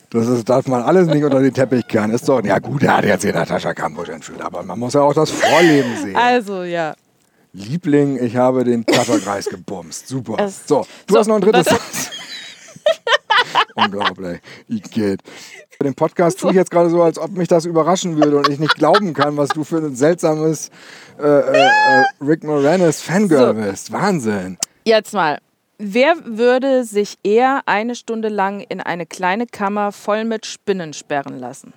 Das 0.09 0.27
ist, 0.27 0.49
darf 0.49 0.67
man 0.67 0.81
alles 0.81 1.07
nicht 1.07 1.23
unter 1.23 1.39
den 1.39 1.53
Teppich 1.53 1.87
kehren. 1.87 2.11
Ist 2.11 2.27
doch, 2.27 2.43
ja 2.43 2.59
gut, 2.59 2.83
er 2.83 2.97
hat 2.97 3.05
jetzt 3.05 3.23
hier 3.23 3.33
Natascha 3.33 3.73
Kampusch 3.73 4.09
entführt, 4.09 4.41
aber 4.41 4.63
man 4.63 4.77
muss 4.77 4.93
ja 4.93 5.01
auch 5.01 5.13
das 5.13 5.29
Vorleben 5.29 5.95
sehen. 5.97 6.15
Also, 6.15 6.63
ja. 6.63 6.95
Liebling, 7.53 8.21
ich 8.21 8.35
habe 8.35 8.63
den 8.63 8.85
Tatterkreis 8.85 9.45
gebumst. 9.45 10.07
Super. 10.07 10.43
Es 10.43 10.67
so, 10.67 10.85
du 11.07 11.13
so, 11.13 11.19
hast 11.19 11.27
noch 11.27 11.35
ein 11.35 11.41
drittes. 11.41 11.67
Unglaublich. 13.75 14.39
Ich 14.67 14.83
geht. 14.83 15.21
Den 15.83 15.95
Podcast 15.95 16.39
tue 16.39 16.51
ich 16.51 16.55
jetzt 16.55 16.71
gerade 16.71 16.89
so, 16.89 17.01
als 17.01 17.17
ob 17.17 17.31
mich 17.31 17.47
das 17.47 17.65
überraschen 17.65 18.17
würde 18.17 18.37
und 18.37 18.49
ich 18.49 18.59
nicht 18.59 18.75
glauben 18.75 19.13
kann, 19.13 19.37
was 19.37 19.49
du 19.49 19.63
für 19.63 19.77
ein 19.77 19.95
seltsames 19.95 20.69
äh, 21.19 21.23
äh, 21.23 21.57
äh 21.57 22.03
Rick 22.21 22.43
Moranis 22.43 23.01
Fangirl 23.01 23.55
so. 23.55 23.61
bist. 23.61 23.91
Wahnsinn. 23.91 24.57
Jetzt 24.85 25.13
mal. 25.13 25.39
Wer 25.77 26.15
würde 26.25 26.83
sich 26.83 27.17
eher 27.23 27.61
eine 27.65 27.95
Stunde 27.95 28.29
lang 28.29 28.59
in 28.59 28.81
eine 28.81 29.07
kleine 29.07 29.47
Kammer 29.47 29.91
voll 29.91 30.25
mit 30.25 30.45
Spinnen 30.45 30.93
sperren 30.93 31.39
lassen? 31.39 31.73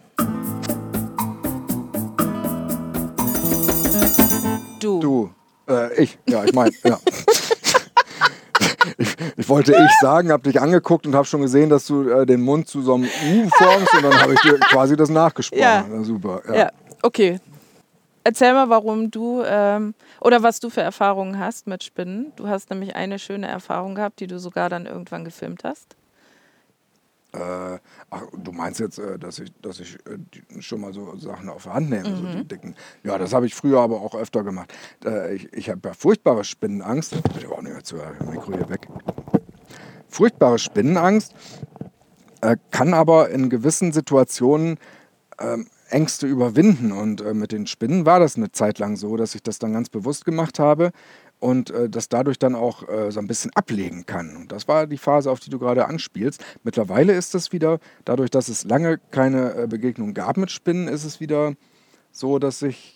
Du. 4.81 5.01
Du. 5.01 5.31
Äh, 5.67 6.03
ich. 6.03 6.19
Ja, 6.29 6.45
ich 6.45 6.53
meine, 6.53 6.73
ja. 6.85 6.99
Ich, 9.45 9.49
wollte 9.49 9.73
ich 9.73 9.91
sagen, 10.01 10.33
habe 10.33 10.43
dich 10.43 10.61
angeguckt 10.61 11.07
und 11.07 11.15
habe 11.15 11.27
schon 11.27 11.43
gesehen, 11.43 11.71
dass 11.71 11.87
du 11.87 12.09
äh, 12.09 12.27
den 12.27 12.43
Mund 12.43 12.69
zu 12.69 12.83
so 12.83 12.95
einem 12.95 13.05
U 13.05 13.49
formst 13.51 13.95
und 13.95 14.03
dann 14.03 14.21
habe 14.21 14.35
ich 14.35 14.41
dir 14.41 14.59
quasi 14.59 14.97
das 14.97 15.09
nachgesprochen. 15.09 15.63
Ja. 15.63 15.87
ja 15.87 16.03
super. 16.03 16.43
Ja. 16.49 16.55
ja. 16.55 16.71
okay. 17.03 17.41
Erzähl 18.27 18.55
mal, 18.55 18.71
warum 18.71 19.11
du 19.11 19.43
ähm, 19.45 19.95
oder 20.19 20.43
was 20.43 20.59
du 20.59 20.71
für 20.71 20.81
Erfahrungen 20.81 21.39
hast 21.39 21.67
mit 21.67 21.85
Spinnen. 21.85 22.33
Du 22.37 22.49
hast 22.49 22.71
nämlich 22.71 22.97
eine 22.97 23.19
schöne 23.19 23.47
Erfahrung 23.49 23.95
gehabt, 23.95 24.19
die 24.21 24.27
du 24.27 24.39
sogar 24.39 24.71
dann 24.71 24.87
irgendwann 24.87 25.27
gefilmt 25.27 25.63
hast. 25.63 25.95
Äh, 27.35 27.79
ach, 28.11 28.23
du 28.33 28.53
meinst 28.53 28.79
jetzt, 28.81 28.99
äh, 28.99 29.19
dass 29.19 29.41
ich, 29.41 29.53
dass 29.61 29.81
ich 29.81 29.99
äh, 30.07 30.63
schon 30.63 30.81
mal 30.81 30.93
so 30.93 31.17
Sachen 31.17 31.49
auf 31.49 31.65
der 31.65 31.75
Hand 31.75 31.91
nehme, 31.91 32.09
mhm. 32.09 32.17
so 32.17 32.39
die 32.39 32.49
dicken. 32.49 32.77
Ja, 33.03 33.19
das 33.19 33.33
habe 33.35 33.47
ich 33.47 33.55
früher 33.55 33.81
aber 33.81 34.01
auch 34.01 34.15
öfter 34.15 34.45
gemacht. 34.45 34.73
Äh, 35.05 35.35
ich 35.35 35.53
ich 35.53 35.69
habe 35.69 35.81
ja 35.85 35.95
furchtbare 35.95 36.45
Spinnenangst. 36.45 37.17
Ich 37.37 37.47
auch 37.47 37.61
nicht 37.61 37.73
mehr 37.73 37.83
zu 37.83 37.97
Mikro 38.31 38.53
hier 38.53 38.69
weg. 38.69 38.89
Furchtbare 40.15 40.61
Spinnenangst 40.61 41.35
äh, 42.41 42.57
kann 42.71 42.95
aber 42.95 43.31
in 43.31 43.51
gewissen 43.51 43.93
Situationen 43.93 44.79
ähm, 45.41 45.67
Ängste 45.91 46.29
überwinden. 46.29 46.93
Und 46.93 47.21
äh, 47.21 47.35
mit 47.35 47.51
den 47.51 47.67
Spinnen 47.67 48.07
war 48.07 48.21
das 48.21 48.37
eine 48.37 48.53
Zeit 48.53 48.79
lang 48.79 48.97
so, 48.97 49.17
dass 49.17 49.35
ich 49.35 49.43
das 49.43 49.59
dann 49.59 49.73
ganz 49.73 49.89
bewusst 49.89 50.25
gemacht 50.25 50.61
habe 50.61 50.93
und 51.41 51.71
äh, 51.71 51.91
das 51.91 52.09
dadurch 52.09 52.39
dann 52.39 52.55
auch 52.55 52.89
äh, 52.89 53.11
so 53.11 53.19
ein 53.19 53.27
bisschen 53.27 53.51
ablegen 53.57 54.07
kann. 54.07 54.37
Und 54.37 54.53
das 54.53 54.69
war 54.69 54.87
die 54.87 54.99
Phase, 54.99 55.33
auf 55.33 55.41
die 55.41 55.51
du 55.51 55.59
gerade 55.59 55.87
anspielst. 55.87 56.45
Mittlerweile 56.63 57.13
ist 57.13 57.35
es 57.35 57.51
wieder, 57.51 57.81
dadurch, 58.05 58.31
dass 58.31 58.49
es 58.49 58.63
lange 58.63 58.99
keine 59.11 59.55
äh, 59.55 59.67
Begegnung 59.67 60.15
gab 60.15 60.37
mit 60.37 60.53
Spinnen, 60.53 60.87
ist 60.87 61.05
es 61.05 61.19
wieder 61.19 61.55
so, 62.13 62.39
dass 62.39 62.63
ich 62.63 62.94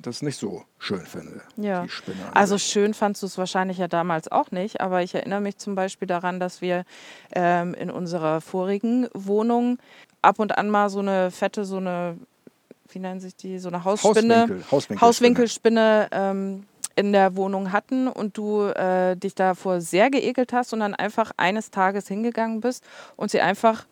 das 0.00 0.22
nicht 0.22 0.36
so 0.36 0.64
schön 0.78 1.04
finde. 1.06 1.42
Ja. 1.56 1.86
also 2.32 2.58
schön 2.58 2.94
fandst 2.94 3.22
du 3.22 3.26
es 3.26 3.38
wahrscheinlich 3.38 3.78
ja 3.78 3.88
damals 3.88 4.30
auch 4.30 4.50
nicht, 4.50 4.80
aber 4.80 5.02
ich 5.02 5.14
erinnere 5.14 5.40
mich 5.40 5.58
zum 5.58 5.74
Beispiel 5.74 6.08
daran, 6.08 6.40
dass 6.40 6.60
wir 6.60 6.84
ähm, 7.32 7.74
in 7.74 7.90
unserer 7.90 8.40
vorigen 8.40 9.08
Wohnung 9.14 9.78
ab 10.22 10.38
und 10.38 10.56
an 10.56 10.70
mal 10.70 10.90
so 10.90 11.00
eine 11.00 11.30
fette, 11.30 11.64
so 11.64 11.78
eine, 11.78 12.16
wie 12.90 12.98
nennen 12.98 13.20
sich 13.20 13.36
die, 13.36 13.58
so 13.58 13.68
eine 13.68 13.84
Hausspinne, 13.84 14.42
Hauswinkel, 14.42 14.64
Hauswinkelspinne, 14.70 15.00
Hauswinkelspinne 15.00 16.08
ähm, 16.12 16.66
in 16.96 17.12
der 17.12 17.36
Wohnung 17.36 17.72
hatten 17.72 18.08
und 18.08 18.36
du 18.36 18.62
äh, 18.62 19.16
dich 19.16 19.34
davor 19.34 19.80
sehr 19.80 20.10
geekelt 20.10 20.52
hast 20.52 20.72
und 20.72 20.80
dann 20.80 20.94
einfach 20.94 21.32
eines 21.36 21.70
Tages 21.70 22.08
hingegangen 22.08 22.60
bist 22.60 22.84
und 23.16 23.30
sie 23.30 23.40
einfach 23.40 23.86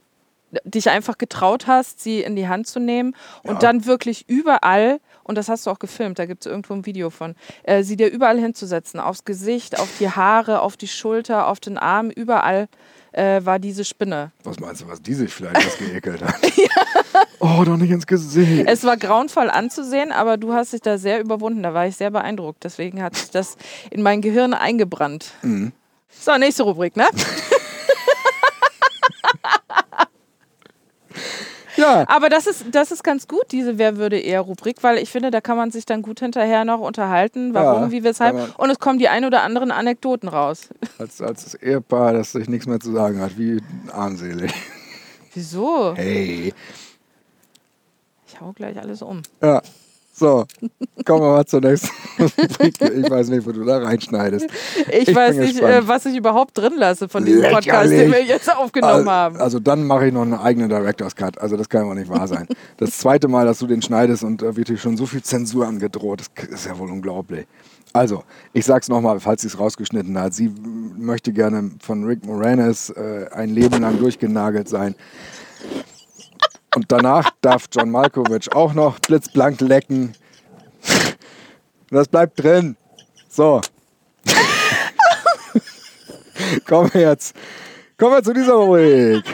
dich 0.64 0.88
einfach 0.90 1.18
getraut 1.18 1.66
hast, 1.66 2.00
sie 2.00 2.22
in 2.22 2.36
die 2.36 2.48
Hand 2.48 2.66
zu 2.66 2.80
nehmen 2.80 3.14
und 3.42 3.54
ja. 3.54 3.58
dann 3.58 3.86
wirklich 3.86 4.28
überall, 4.28 5.00
und 5.28 5.36
das 5.36 5.48
hast 5.48 5.66
du 5.66 5.70
auch 5.70 5.78
gefilmt, 5.78 6.18
da 6.18 6.26
gibt 6.26 6.44
es 6.44 6.50
irgendwo 6.50 6.74
ein 6.74 6.86
Video 6.86 7.10
von, 7.10 7.36
äh, 7.62 7.84
sie 7.84 7.96
dir 7.96 8.10
überall 8.10 8.38
hinzusetzen, 8.38 8.98
aufs 8.98 9.24
Gesicht, 9.24 9.78
auf 9.78 9.88
die 10.00 10.10
Haare, 10.10 10.60
auf 10.60 10.76
die 10.76 10.88
Schulter, 10.88 11.46
auf 11.46 11.60
den 11.60 11.78
Arm, 11.78 12.10
überall 12.10 12.68
äh, 13.12 13.44
war 13.44 13.58
diese 13.58 13.84
Spinne. 13.84 14.32
Was 14.44 14.58
meinst 14.58 14.82
du, 14.82 14.88
was 14.88 15.02
die 15.02 15.14
sich 15.14 15.32
vielleicht 15.32 15.64
was 15.64 15.78
geekelt 15.78 16.22
hat? 16.22 16.34
ja. 16.56 17.22
Oh, 17.40 17.62
doch 17.64 17.76
nicht 17.76 17.90
ins 17.90 18.06
Gesicht. 18.06 18.64
Es 18.66 18.84
war 18.84 18.96
grauenvoll 18.96 19.50
anzusehen, 19.50 20.12
aber 20.12 20.36
du 20.36 20.52
hast 20.52 20.72
dich 20.72 20.80
da 20.80 20.98
sehr 20.98 21.20
überwunden. 21.20 21.62
Da 21.62 21.74
war 21.74 21.86
ich 21.86 21.96
sehr 21.96 22.10
beeindruckt. 22.10 22.64
Deswegen 22.64 23.02
hat 23.02 23.16
sich 23.16 23.30
das 23.30 23.56
in 23.90 24.02
mein 24.02 24.20
Gehirn 24.20 24.54
eingebrannt. 24.54 25.32
Mhm. 25.42 25.72
So, 26.10 26.36
nächste 26.36 26.64
Rubrik, 26.64 26.96
ne? 26.96 27.06
Ja. 31.78 32.04
Aber 32.08 32.28
das 32.28 32.46
ist, 32.46 32.66
das 32.72 32.90
ist 32.90 33.02
ganz 33.02 33.28
gut, 33.28 33.44
diese 33.52 33.78
Wer 33.78 33.96
würde 33.96 34.18
eher 34.18 34.40
Rubrik, 34.40 34.82
weil 34.82 34.98
ich 34.98 35.10
finde, 35.10 35.30
da 35.30 35.40
kann 35.40 35.56
man 35.56 35.70
sich 35.70 35.86
dann 35.86 36.02
gut 36.02 36.20
hinterher 36.20 36.64
noch 36.64 36.80
unterhalten, 36.80 37.54
warum, 37.54 37.84
ja, 37.84 37.90
wie, 37.90 38.04
weshalb. 38.04 38.58
Und 38.58 38.70
es 38.70 38.78
kommen 38.78 38.98
die 38.98 39.08
ein 39.08 39.24
oder 39.24 39.42
anderen 39.42 39.70
Anekdoten 39.70 40.28
raus. 40.28 40.68
Als, 40.98 41.20
als 41.22 41.44
das 41.44 41.54
Ehepaar, 41.54 42.12
das 42.12 42.32
sich 42.32 42.48
nichts 42.48 42.66
mehr 42.66 42.80
zu 42.80 42.92
sagen 42.92 43.20
hat, 43.20 43.38
wie 43.38 43.62
armselig. 43.92 44.52
Wieso? 45.32 45.94
Hey. 45.94 46.52
Ich 48.26 48.40
hau 48.40 48.52
gleich 48.52 48.78
alles 48.78 49.00
um. 49.00 49.22
Ja. 49.40 49.62
So, 50.18 50.46
kommen 51.04 51.22
wir 51.22 51.30
mal 51.30 51.46
zur 51.46 51.60
nächsten. 51.60 51.88
Ich 52.18 53.08
weiß 53.08 53.28
nicht, 53.28 53.46
wo 53.46 53.52
du 53.52 53.64
da 53.64 53.78
reinschneidest. 53.78 54.48
Ich, 54.90 55.08
ich 55.08 55.14
weiß 55.14 55.36
nicht, 55.36 55.60
äh, 55.60 55.86
was 55.86 56.06
ich 56.06 56.16
überhaupt 56.16 56.58
drin 56.58 56.72
lasse 56.76 57.08
von 57.08 57.24
diesem 57.24 57.42
Lächerlich. 57.42 57.66
Podcast, 57.68 57.92
den 57.92 58.10
wir 58.10 58.24
jetzt 58.24 58.52
aufgenommen 58.52 58.94
also, 58.94 59.10
haben. 59.10 59.36
Also 59.36 59.60
dann 59.60 59.86
mache 59.86 60.08
ich 60.08 60.12
noch 60.12 60.22
einen 60.22 60.34
eigenen 60.34 60.68
Director's 60.68 61.14
Cut. 61.14 61.38
Also 61.40 61.56
das 61.56 61.68
kann 61.68 61.82
ja 61.82 61.88
wohl 61.88 61.94
nicht 61.94 62.08
wahr 62.08 62.26
sein. 62.26 62.48
Das 62.78 62.98
zweite 62.98 63.28
Mal, 63.28 63.46
dass 63.46 63.60
du 63.60 63.68
den 63.68 63.80
schneidest 63.80 64.24
und 64.24 64.42
da 64.42 64.56
wird 64.56 64.68
dir 64.68 64.76
schon 64.76 64.96
so 64.96 65.06
viel 65.06 65.22
Zensur 65.22 65.68
angedroht. 65.68 66.22
Das 66.34 66.44
ist 66.46 66.66
ja 66.66 66.76
wohl 66.76 66.90
unglaublich. 66.90 67.46
Also, 67.92 68.24
ich 68.52 68.64
sag's 68.64 68.88
nochmal, 68.88 69.20
falls 69.20 69.42
sie 69.42 69.48
es 69.48 69.58
rausgeschnitten 69.58 70.18
hat. 70.18 70.34
Sie 70.34 70.52
möchte 70.96 71.32
gerne 71.32 71.70
von 71.80 72.04
Rick 72.04 72.26
Moranis 72.26 72.90
äh, 72.90 73.26
ein 73.32 73.50
Leben 73.50 73.80
lang 73.80 73.98
durchgenagelt 73.98 74.68
sein. 74.68 74.96
Und 76.74 76.86
danach 76.88 77.30
darf 77.40 77.66
John 77.72 77.90
Malkovich 77.90 78.52
auch 78.52 78.74
noch 78.74 78.98
blitzblank 78.98 79.60
lecken. 79.60 80.14
Das 81.90 82.08
bleibt 82.08 82.42
drin. 82.42 82.76
So. 83.28 83.60
kommen 86.66 86.92
wir 86.92 87.00
jetzt. 87.00 87.34
Kommen 87.96 88.14
wir 88.14 88.22
zu 88.22 88.32
dieser 88.32 88.54
Rubrik. 88.54 89.24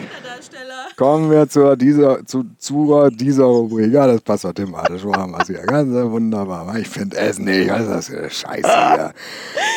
Kommen 0.97 1.31
wir 1.31 1.49
zu 1.49 1.77
dieser, 1.77 2.25
zu, 2.25 2.45
zu 2.57 3.11
dieser 3.11 3.45
Rubrik. 3.45 3.93
Ja, 3.93 4.07
das 4.07 4.21
passt 4.21 4.45
doch 4.45 4.53
thematisch. 4.53 5.03
Wo 5.05 5.13
haben 5.13 5.33
wir 5.33 5.41
es 5.41 5.49
hier? 5.49 5.63
Ganz 5.63 5.91
wunderbar. 5.93 6.77
Ich 6.77 6.89
finde 6.89 7.17
es 7.17 7.39
nicht. 7.39 7.69
Was 7.69 7.81
ist 7.83 7.91
das 7.91 8.07
für 8.09 8.19
eine 8.19 8.31
Scheiße 8.31 8.69
hier? 8.69 9.13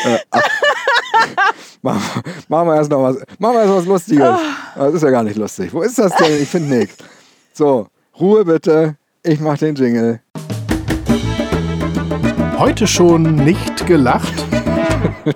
äh, 0.05 0.39
machen, 1.81 2.21
machen 2.47 2.67
wir 2.67 2.75
erst 2.75 2.91
noch 2.91 3.01
was. 3.01 3.17
Machen 3.39 3.55
wir 3.55 3.61
erst 3.61 3.75
was 3.75 3.85
Lustiges. 3.85 4.39
Das 4.75 4.93
ist 4.93 5.01
ja 5.01 5.09
gar 5.09 5.23
nicht 5.23 5.37
lustig. 5.37 5.73
Wo 5.73 5.81
ist 5.81 5.97
das 5.97 6.15
denn? 6.15 6.41
Ich 6.41 6.47
finde 6.47 6.77
nichts. 6.77 6.97
So, 7.57 7.87
Ruhe 8.19 8.45
bitte. 8.45 8.97
Ich 9.23 9.39
mach 9.39 9.57
den 9.57 9.73
Jingle. 9.73 10.19
Heute 12.59 12.85
schon 12.85 13.33
nicht 13.33 13.87
gelacht? 13.87 14.31
oh 15.25 15.31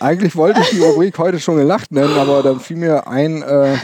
Eigentlich 0.00 0.34
wollte 0.34 0.62
ich 0.62 0.70
die 0.70 0.80
Rubrik 0.80 1.16
heute 1.16 1.38
schon 1.38 1.58
gelacht 1.58 1.92
nennen, 1.92 2.18
aber 2.18 2.42
dann 2.42 2.58
fiel 2.58 2.78
mir 2.78 3.06
ein, 3.06 3.42
äh, 3.42 3.76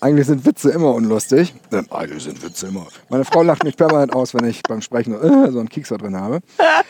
eigentlich 0.00 0.26
sind 0.26 0.46
Witze 0.46 0.70
immer 0.70 0.94
unlustig. 0.94 1.54
Ähm, 1.72 1.86
eigentlich 1.90 2.24
sind 2.24 2.42
Witze 2.42 2.68
immer. 2.68 2.86
Meine 3.08 3.24
Frau 3.24 3.42
lacht 3.42 3.64
mich 3.64 3.76
permanent 3.76 4.12
aus, 4.12 4.34
wenn 4.34 4.44
ich 4.44 4.62
beim 4.62 4.80
Sprechen 4.80 5.14
äh, 5.14 5.50
so 5.50 5.58
einen 5.58 5.68
Kiekser 5.68 5.98
drin 5.98 6.16
habe. 6.16 6.40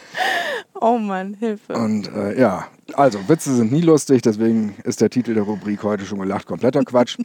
Oh 0.82 0.96
Mann, 0.96 1.34
Hilfe. 1.34 1.74
Und 1.74 2.10
äh, 2.14 2.40
ja, 2.40 2.66
also 2.94 3.18
Witze 3.28 3.54
sind 3.54 3.70
nie 3.70 3.82
lustig, 3.82 4.22
deswegen 4.22 4.74
ist 4.84 5.02
der 5.02 5.10
Titel 5.10 5.34
der 5.34 5.42
Rubrik 5.42 5.82
heute 5.82 6.06
schon 6.06 6.20
gelacht. 6.20 6.46
Kompletter 6.46 6.82
Quatsch. 6.84 7.18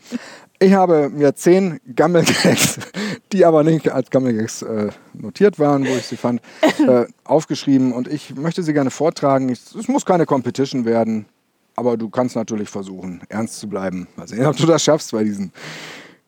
Ich 0.60 0.74
habe 0.74 1.10
mir 1.10 1.36
zehn 1.36 1.80
Gammelgags, 1.96 2.80
die 3.32 3.46
aber 3.46 3.64
nicht 3.64 3.90
als 3.90 4.10
Gammelgags 4.10 4.62
äh, 4.62 4.90
notiert 5.14 5.58
waren, 5.58 5.86
wo 5.86 5.92
ich 5.96 6.06
sie 6.06 6.18
fand, 6.18 6.42
äh, 6.86 7.06
aufgeschrieben 7.24 7.94
und 7.94 8.10
ich 8.10 8.36
möchte 8.36 8.62
sie 8.62 8.74
gerne 8.74 8.92
vortragen. 8.92 9.50
Es 9.50 9.88
muss 9.88 10.06
keine 10.06 10.26
Competition 10.26 10.84
werden. 10.84 11.26
Aber 11.76 11.98
du 11.98 12.10
kannst 12.10 12.36
natürlich 12.36 12.70
versuchen, 12.70 13.22
ernst 13.30 13.60
zu 13.60 13.68
bleiben. 13.68 14.08
Mal 14.16 14.28
sehen, 14.28 14.46
ob 14.46 14.56
du 14.56 14.66
das 14.66 14.84
schaffst 14.84 15.12
bei 15.12 15.24
diesen. 15.24 15.52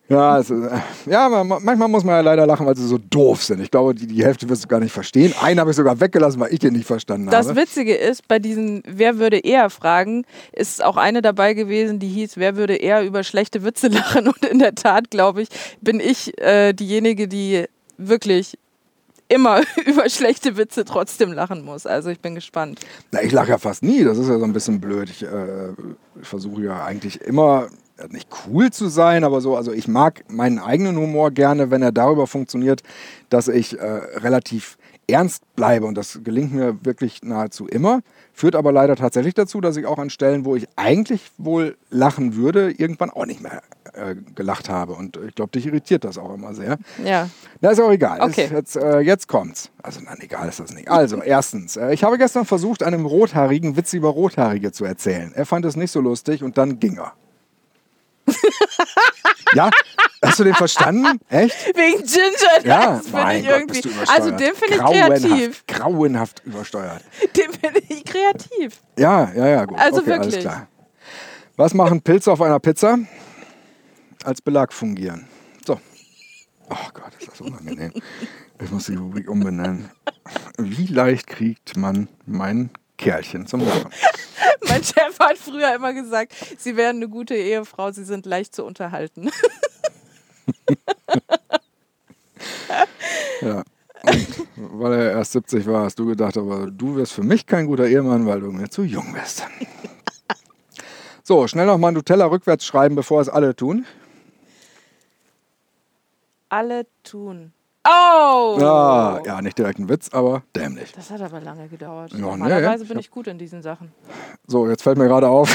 Ja, 0.10 0.38
ist, 0.38 0.52
äh, 0.52 0.70
ja, 1.06 1.28
manchmal 1.44 1.90
muss 1.90 2.06
man 2.06 2.16
ja 2.16 2.22
leider 2.22 2.48
lachen, 2.48 2.66
weil 2.66 2.78
sie 2.78 2.88
so 2.88 2.98
doof 2.98 3.44
sind. 3.44 3.60
Ich 3.60 3.70
glaube, 3.70 3.94
die, 3.94 4.08
die 4.08 4.24
Hälfte 4.24 4.48
wirst 4.48 4.64
du 4.64 4.68
gar 4.70 4.80
nicht 4.80 4.94
verstehen. 4.94 5.34
Einen 5.42 5.60
habe 5.60 5.72
ich 5.72 5.76
sogar 5.76 6.00
weggelassen, 6.00 6.40
weil 6.40 6.54
ich 6.54 6.60
den 6.60 6.74
nicht 6.74 6.86
verstanden 6.86 7.28
das 7.28 7.48
habe. 7.48 7.56
Das 7.56 7.64
Witzige 7.64 7.94
ist, 7.94 8.26
bei 8.26 8.40
diesen 8.40 8.84
Wer 8.88 9.20
würde 9.20 9.38
eher 9.38 9.70
fragen, 9.70 10.24
ist 10.54 10.82
auch 10.82 10.96
eine 10.96 11.22
dabei 11.22 11.54
gewesen, 11.54 12.00
die 12.00 12.08
hieß 12.08 12.38
Wer 12.38 12.56
würde 12.56 12.76
eher 12.76 13.04
über 13.04 13.24
schlechte 13.24 13.66
Witze 13.66 13.88
lachen. 13.90 14.28
Und 14.28 14.46
in 14.46 14.60
der 14.60 14.76
Tat, 14.76 15.12
glaube 15.12 15.42
ich, 15.42 15.50
bin 15.82 16.00
ich 16.00 16.42
äh, 16.42 16.72
diejenige, 16.72 17.28
die 17.28 17.66
wirklich 17.98 18.58
immer 19.28 19.62
über 19.86 20.10
schlechte 20.10 20.58
Witze 20.58 20.86
trotzdem 20.86 21.32
lachen 21.34 21.64
muss. 21.64 21.86
Also 21.86 22.10
ich 22.10 22.20
bin 22.20 22.36
gespannt. 22.36 22.80
Na, 23.12 23.22
ich 23.22 23.32
lache 23.32 23.50
ja 23.50 23.58
fast 23.58 23.84
nie, 23.84 24.04
das 24.04 24.18
ist 24.18 24.30
ja 24.30 24.40
so 24.40 24.46
ein 24.46 24.54
bisschen 24.54 24.80
blöd. 24.80 25.10
Ich, 25.10 25.24
äh, 25.24 25.70
ich 26.22 26.28
versuche 26.28 26.64
ja 26.64 26.84
eigentlich 26.84 27.22
immer 27.22 27.70
nicht 28.10 28.30
cool 28.46 28.72
zu 28.72 28.88
sein, 28.90 29.24
aber 29.24 29.42
so, 29.42 29.56
also 29.56 29.72
ich 29.72 29.88
mag 29.88 30.24
meinen 30.30 30.60
eigenen 30.60 30.98
Humor 30.98 31.32
gerne, 31.32 31.72
wenn 31.72 31.82
er 31.82 31.92
darüber 31.92 32.28
funktioniert, 32.28 32.84
dass 33.30 33.48
ich 33.48 33.78
äh, 33.80 33.86
relativ 33.86 34.78
ernst 35.08 35.44
bleibe 35.56 35.86
und 35.86 35.96
das 35.96 36.20
gelingt 36.24 36.54
mir 36.54 36.78
wirklich 36.84 37.24
nahezu 37.24 37.66
immer, 37.66 38.02
führt 38.34 38.56
aber 38.56 38.72
leider 38.72 38.96
tatsächlich 38.96 39.34
dazu, 39.34 39.62
dass 39.62 39.78
ich 39.78 39.86
auch 39.86 39.98
an 39.98 40.10
Stellen, 40.10 40.44
wo 40.46 40.56
ich 40.56 40.68
eigentlich 40.76 41.32
wohl 41.38 41.78
lachen 41.90 42.36
würde, 42.36 42.72
irgendwann 42.72 43.10
auch 43.10 43.26
nicht 43.26 43.42
mehr 43.42 43.62
äh, 43.94 44.16
gelacht 44.36 44.70
habe 44.70 44.94
und 44.94 45.18
ich 45.28 45.34
glaube, 45.36 45.52
dich 45.52 45.66
irritiert 45.66 46.04
das 46.04 46.18
auch 46.18 46.34
immer 46.34 46.54
sehr. 46.54 46.78
Ja. 47.04 47.30
Na, 47.62 47.72
ist 47.72 47.80
auch 47.80 47.92
egal. 47.92 48.22
Okay. 48.22 48.46
Ist 48.46 48.52
jetzt, 48.52 48.76
äh, 48.76 49.00
jetzt 49.00 49.28
kommt's. 49.28 49.72
Also, 49.82 50.02
nein, 50.02 50.18
egal 50.20 50.50
ist 50.50 50.60
das 50.60 50.74
nicht. 50.74 50.90
Also, 50.90 51.22
erstens, 51.24 51.78
äh, 51.78 51.94
ich 51.94 52.04
habe 52.04 52.18
gestern 52.18 52.46
versucht, 52.46 52.84
einem 52.84 53.06
Rothaarigen 53.06 53.78
Witze 53.78 53.98
über 53.98 54.10
Rothaarige 54.10 54.72
zu 54.72 54.84
erzählen. 54.86 55.32
Er 55.34 55.46
fand 55.46 55.66
es 55.66 55.76
nicht 55.76 55.92
so 55.92 56.02
lustig 56.02 56.44
und 56.44 56.58
dann 56.58 56.80
ging 56.80 56.98
er. 56.98 57.14
ja? 59.54 59.70
Hast 60.24 60.40
du 60.40 60.44
den 60.44 60.56
verstanden? 60.56 61.20
Echt? 61.30 61.56
Wegen 61.76 62.04
Ginger, 62.04 62.66
Ja, 62.66 62.98
das 62.98 63.08
finde 63.08 63.34
ich 63.38 63.46
Gott, 63.46 63.60
irgendwie. 63.60 63.90
Also 64.08 64.32
den 64.32 64.56
finde 64.56 64.76
ich 64.76 64.82
kreativ. 64.82 65.64
Grauenhaft 65.68 66.42
übersteuert. 66.46 67.04
Den 67.36 67.52
finde 67.54 67.82
ich 67.88 68.04
kreativ. 68.04 68.82
Ja, 68.98 69.32
ja, 69.36 69.48
ja, 69.48 69.66
gut. 69.66 69.78
Also 69.78 70.02
okay, 70.02 70.12
alles 70.14 70.26
wirklich. 70.26 70.42
klar. 70.42 70.68
Was 71.56 71.74
machen 71.74 72.02
Pilze 72.02 72.32
auf 72.32 72.42
einer 72.42 72.60
Pizza? 72.60 72.98
Als 74.24 74.42
Belag 74.42 74.74
fungieren. 74.74 75.28
So. 75.66 75.80
Oh 76.70 76.76
Gott, 76.94 77.12
ist 77.20 77.32
das 77.32 77.42
unangenehm. 77.42 77.94
Ich 78.62 78.72
muss 78.72 78.86
die 78.86 78.96
Rubrik 78.96 79.30
umbenennen. 79.30 79.90
Wie 80.58 80.88
leicht 80.88 81.28
kriegt 81.28 81.78
man 81.78 82.08
mein 82.26 82.72
Kerlchen 82.98 83.46
zum 83.48 83.62
Lachen? 83.66 83.90
Mein 84.68 84.84
Chef 84.84 85.18
hat 85.20 85.38
früher 85.38 85.76
immer 85.76 85.94
gesagt, 85.94 86.34
Sie 86.58 86.76
wären 86.76 86.98
eine 86.98 87.08
gute 87.08 87.36
Ehefrau, 87.36 87.92
Sie 87.92 88.04
sind 88.04 88.26
leicht 88.26 88.56
zu 88.56 88.66
unterhalten. 88.66 89.30
Ja. 93.42 93.64
Und 94.04 94.28
weil 94.58 94.94
er 94.94 95.12
erst 95.12 95.34
70 95.34 95.68
war, 95.68 95.84
hast 95.84 96.00
du 96.00 96.06
gedacht, 96.06 96.38
aber 96.38 96.72
du 96.72 96.96
wirst 96.96 97.14
für 97.14 97.24
mich 97.24 97.46
kein 97.46 97.68
guter 97.68 97.88
Ehemann, 97.88 98.26
weil 98.26 98.40
du 98.40 98.52
mir 98.52 98.70
zu 98.70 98.84
jung 98.84 99.14
bist. 99.14 99.44
So, 101.24 101.46
schnell 101.48 101.66
noch 101.66 101.78
mal 101.78 101.92
Nutella 101.92 102.26
rückwärts 102.28 102.66
schreiben, 102.66 102.96
bevor 102.96 103.20
es 103.20 103.28
alle 103.28 103.54
tun. 103.54 103.86
Alle 106.48 106.88
tun. 107.04 107.52
Oh! 107.86 108.58
Ja, 108.60 109.22
ja, 109.26 109.42
nicht 109.42 109.58
direkt 109.58 109.80
ein 109.80 109.90
Witz, 109.90 110.10
aber 110.14 110.44
dämlich. 110.56 110.94
Das 110.94 111.10
hat 111.10 111.22
aber 111.22 111.42
lange 111.42 111.68
gedauert. 111.68 112.14
Ja, 112.14 112.20
Normalerweise 112.20 112.84
nee, 112.84 112.90
bin 112.90 113.00
ich 113.00 113.08
ich 113.08 113.12
gut 113.12 113.28
in 113.28 113.38
diesen 113.38 113.62
Sachen. 113.62 113.92
So, 114.46 114.70
jetzt 114.70 114.84
fällt 114.84 114.98
mir 114.98 115.08
gerade 115.08 115.28
auf, 115.28 115.50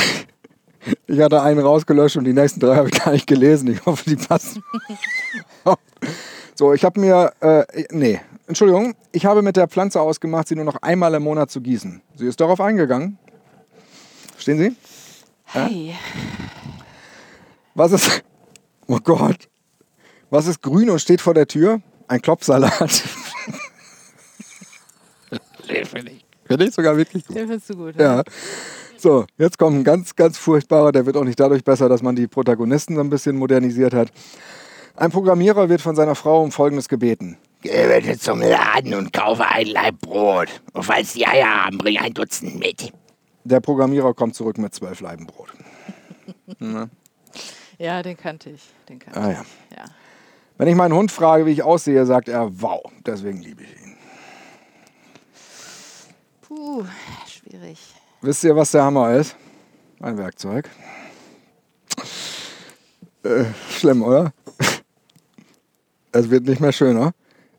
ich 1.06 1.20
hatte 1.20 1.42
einen 1.42 1.60
rausgelöscht 1.60 2.16
und 2.16 2.24
die 2.24 2.32
nächsten 2.32 2.60
drei 2.60 2.76
habe 2.76 2.88
ich 2.88 2.98
gar 3.04 3.12
nicht 3.12 3.26
gelesen. 3.26 3.70
Ich 3.70 3.84
hoffe, 3.86 4.08
die 4.08 4.16
passen. 4.16 4.62
so, 6.54 6.72
ich 6.72 6.84
habe 6.84 7.00
mir, 7.00 7.32
äh, 7.40 7.64
nee, 7.90 8.20
Entschuldigung, 8.46 8.94
ich 9.12 9.26
habe 9.26 9.42
mit 9.42 9.56
der 9.56 9.68
Pflanze 9.68 10.00
ausgemacht, 10.00 10.48
sie 10.48 10.56
nur 10.56 10.64
noch 10.64 10.76
einmal 10.82 11.14
im 11.14 11.22
Monat 11.22 11.50
zu 11.50 11.60
gießen. 11.60 12.02
Sie 12.16 12.26
ist 12.26 12.40
darauf 12.40 12.60
eingegangen. 12.60 13.18
Verstehen 14.32 14.58
Sie? 14.58 14.76
Hey, 15.44 15.94
Was 17.74 17.92
ist, 17.92 18.24
oh 18.86 18.98
Gott, 19.02 19.48
was 20.30 20.46
ist 20.46 20.62
grün 20.62 20.88
und 20.90 20.98
steht 20.98 21.20
vor 21.20 21.34
der 21.34 21.46
Tür? 21.46 21.80
Ein 22.08 22.22
Klopfsalat. 22.22 22.90
finde 25.84 26.12
ich. 26.12 26.24
Finde 26.44 26.64
ich 26.66 26.74
sogar 26.74 26.96
wirklich 26.96 27.26
gut. 27.26 27.36
den 27.36 27.48
findest 27.48 27.70
du 27.70 27.76
gut. 27.76 27.96
ne? 27.96 28.02
Ja. 28.02 28.22
So, 29.02 29.26
jetzt 29.36 29.58
kommt 29.58 29.76
ein 29.78 29.82
ganz, 29.82 30.14
ganz 30.14 30.38
furchtbarer, 30.38 30.92
der 30.92 31.04
wird 31.06 31.16
auch 31.16 31.24
nicht 31.24 31.40
dadurch 31.40 31.64
besser, 31.64 31.88
dass 31.88 32.02
man 32.02 32.14
die 32.14 32.28
Protagonisten 32.28 32.94
so 32.94 33.00
ein 33.00 33.10
bisschen 33.10 33.36
modernisiert 33.36 33.94
hat. 33.94 34.12
Ein 34.94 35.10
Programmierer 35.10 35.68
wird 35.68 35.80
von 35.80 35.96
seiner 35.96 36.14
Frau 36.14 36.40
um 36.40 36.52
Folgendes 36.52 36.88
gebeten. 36.88 37.36
Geh 37.62 37.88
bitte 37.88 38.16
zum 38.16 38.40
Laden 38.40 38.94
und 38.94 39.12
kaufe 39.12 39.44
ein 39.44 39.66
Laib 39.66 39.98
Brot. 40.02 40.62
Und 40.72 40.84
falls 40.84 41.14
die 41.14 41.26
Eier 41.26 41.64
haben, 41.64 41.78
bring 41.78 41.98
ein 41.98 42.14
Dutzend 42.14 42.60
mit. 42.60 42.92
Der 43.42 43.58
Programmierer 43.58 44.14
kommt 44.14 44.36
zurück 44.36 44.56
mit 44.58 44.72
zwölf 44.72 45.00
Laiben 45.00 45.26
Brot. 45.26 45.48
Ja, 47.78 48.00
den 48.04 48.16
kannte 48.16 48.50
ich. 48.50 48.62
Den 48.88 49.00
kannte 49.00 49.20
Ah 49.20 49.32
ja. 49.32 49.42
ich. 49.42 49.76
Ja. 49.76 49.84
Wenn 50.56 50.68
ich 50.68 50.76
meinen 50.76 50.94
Hund 50.94 51.10
frage, 51.10 51.46
wie 51.46 51.50
ich 51.50 51.64
aussehe, 51.64 52.06
sagt 52.06 52.28
er, 52.28 52.62
wow, 52.62 52.80
deswegen 53.04 53.40
liebe 53.42 53.64
ich 53.64 53.82
ihn. 53.82 53.96
Puh, 56.42 56.84
schwierig. 57.26 57.80
Wisst 58.22 58.44
ihr, 58.44 58.54
was 58.54 58.70
der 58.70 58.84
Hammer 58.84 59.14
ist? 59.16 59.36
Ein 60.00 60.16
Werkzeug. 60.16 60.70
Äh, 63.24 63.44
schlimm, 63.70 64.02
oder? 64.02 64.32
Es 66.14 66.28
wird 66.28 66.44
nicht 66.44 66.60
mehr 66.60 66.72
schöner. 66.72 67.12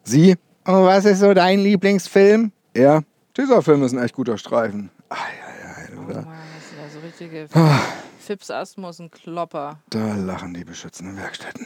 Sie, 0.03 0.35
oh, 0.67 0.85
was 0.85 1.05
ist 1.05 1.19
so 1.19 1.33
dein 1.33 1.59
Lieblingsfilm? 1.59 2.51
Er, 2.73 3.03
dieser 3.35 3.63
Film 3.63 3.81
ist 3.83 3.93
ein 3.93 4.03
echt 4.03 4.13
guter 4.13 4.37
Streifen. 4.37 4.91
Ei, 5.09 5.15
ei, 5.15 5.83
ei, 5.83 5.87
Oh? 5.97 6.01
Mann, 6.01 6.37
das 6.55 6.69
sind 6.69 6.79
ja 6.79 6.89
so 6.89 6.99
richtige 6.99 7.47
Ah. 7.53 7.79
Fips 8.19 8.51
Asmus 8.51 8.99
und 8.99 9.11
Klopper. 9.11 9.79
Da 9.89 10.13
lachen 10.15 10.53
die 10.53 10.63
beschützenden 10.63 11.17
Werkstätten. 11.17 11.65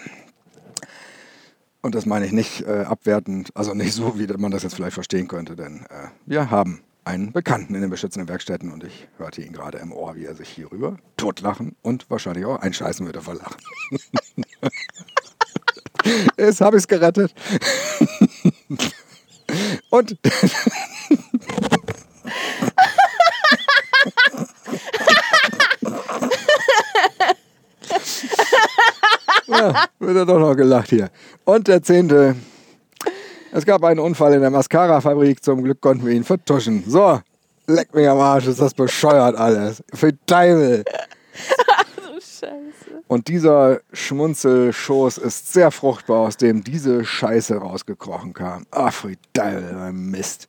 Und 1.81 1.93
das 1.93 2.05
meine 2.05 2.25
ich 2.25 2.31
nicht 2.31 2.62
äh, 2.62 2.83
abwertend, 2.88 3.49
also 3.53 3.73
nicht 3.73 3.93
so, 3.93 4.17
wie 4.17 4.27
man 4.38 4.51
das 4.51 4.63
jetzt 4.63 4.75
vielleicht 4.75 4.93
verstehen 4.95 5.27
könnte, 5.27 5.55
denn 5.55 5.86
äh, 5.89 6.07
wir 6.25 6.49
haben 6.49 6.81
einen 7.07 7.31
Bekannten 7.31 7.73
in 7.73 7.79
den 7.81 7.89
beschützenden 7.89 8.27
Werkstätten 8.27 8.69
und 8.71 8.83
ich 8.83 9.07
hörte 9.17 9.41
ihn 9.41 9.53
gerade 9.53 9.77
im 9.77 9.93
Ohr, 9.93 10.15
wie 10.15 10.25
er 10.25 10.35
sich 10.35 10.49
hierüber 10.49 10.97
totlachen 11.15 11.75
und 11.81 12.09
wahrscheinlich 12.09 12.45
auch 12.45 12.59
einscheißen 12.59 13.05
würde 13.05 13.21
vor 13.21 13.35
Lachen. 13.35 13.61
Jetzt 16.37 16.59
habe 16.61 16.75
ich 16.77 16.81
es 16.83 16.87
gerettet. 16.87 17.33
und 19.89 20.17
Ja, 29.47 29.85
wird 29.99 30.17
er 30.17 30.25
doch 30.25 30.39
noch 30.39 30.55
gelacht 30.55 30.89
hier. 30.89 31.09
Und 31.45 31.69
der 31.69 31.81
zehnte. 31.81 32.35
Es 33.51 33.65
gab 33.65 33.83
einen 33.83 33.99
Unfall 33.99 34.33
in 34.33 34.41
der 34.41 34.49
Mascara-Fabrik. 34.49 35.43
Zum 35.43 35.63
Glück 35.63 35.81
konnten 35.81 36.05
wir 36.05 36.13
ihn 36.13 36.23
vertuschen. 36.23 36.83
So, 36.88 37.21
leck 37.67 37.93
mich 37.93 38.07
am 38.07 38.19
Arsch, 38.19 38.47
ist 38.47 38.62
das 38.62 38.73
bescheuert 38.73 39.36
alles. 39.36 39.83
Für 39.93 40.12
Teufel. 40.25 40.83
Du 41.97 42.13
Scheiße. 42.21 43.03
Und 43.07 43.27
dieser 43.27 43.79
Schmunzelschoß 43.93 45.19
ist 45.19 45.53
sehr 45.53 45.69
fruchtbar, 45.71 46.27
aus 46.27 46.38
dem 46.38 46.63
diese 46.63 47.05
Scheiße 47.05 47.55
rausgekrochen 47.57 48.33
kam. 48.33 48.65
Ach, 48.71 48.91
für 48.91 49.13
Teufel, 49.33 49.91
Mist. 49.93 50.47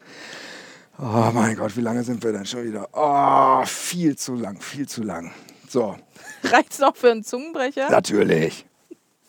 Oh 0.98 1.30
mein 1.32 1.56
Gott, 1.56 1.76
wie 1.76 1.82
lange 1.82 2.02
sind 2.04 2.24
wir 2.24 2.32
denn 2.32 2.46
schon 2.46 2.64
wieder? 2.64 2.88
Oh, 2.92 3.64
viel 3.66 4.16
zu 4.16 4.34
lang, 4.34 4.60
viel 4.60 4.88
zu 4.88 5.02
lang. 5.02 5.30
So, 5.68 5.96
Reicht's 6.44 6.78
noch 6.78 6.96
für 6.96 7.10
einen 7.10 7.22
Zungenbrecher? 7.22 7.90
natürlich. 7.90 8.64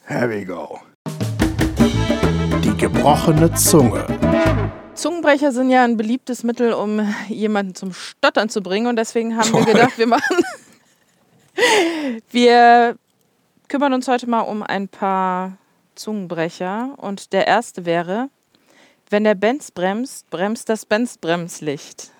Here 0.07 0.29
we 0.29 0.45
go. 0.45 0.79
Gebrochene 2.79 3.53
Zunge. 3.55 4.05
Zungenbrecher 4.93 5.51
sind 5.51 5.69
ja 5.69 5.83
ein 5.83 5.97
beliebtes 5.97 6.43
Mittel, 6.43 6.71
um 6.71 7.13
jemanden 7.27 7.75
zum 7.75 7.91
Stottern 7.91 8.47
zu 8.47 8.61
bringen. 8.61 8.87
Und 8.87 8.95
deswegen 8.95 9.35
haben 9.35 9.51
wir 9.51 9.65
gedacht, 9.65 9.97
wir 9.97 10.07
machen. 10.07 10.37
Wir 12.31 12.95
kümmern 13.67 13.91
uns 13.91 14.07
heute 14.07 14.29
mal 14.29 14.39
um 14.41 14.63
ein 14.63 14.87
paar 14.87 15.57
Zungenbrecher. 15.95 16.93
Und 16.95 17.33
der 17.33 17.47
erste 17.47 17.85
wäre: 17.85 18.29
Wenn 19.09 19.25
der 19.25 19.35
Benz 19.35 19.71
bremst, 19.71 20.29
bremst 20.29 20.69
das 20.69 20.85
Benz-Bremslicht. 20.85 22.11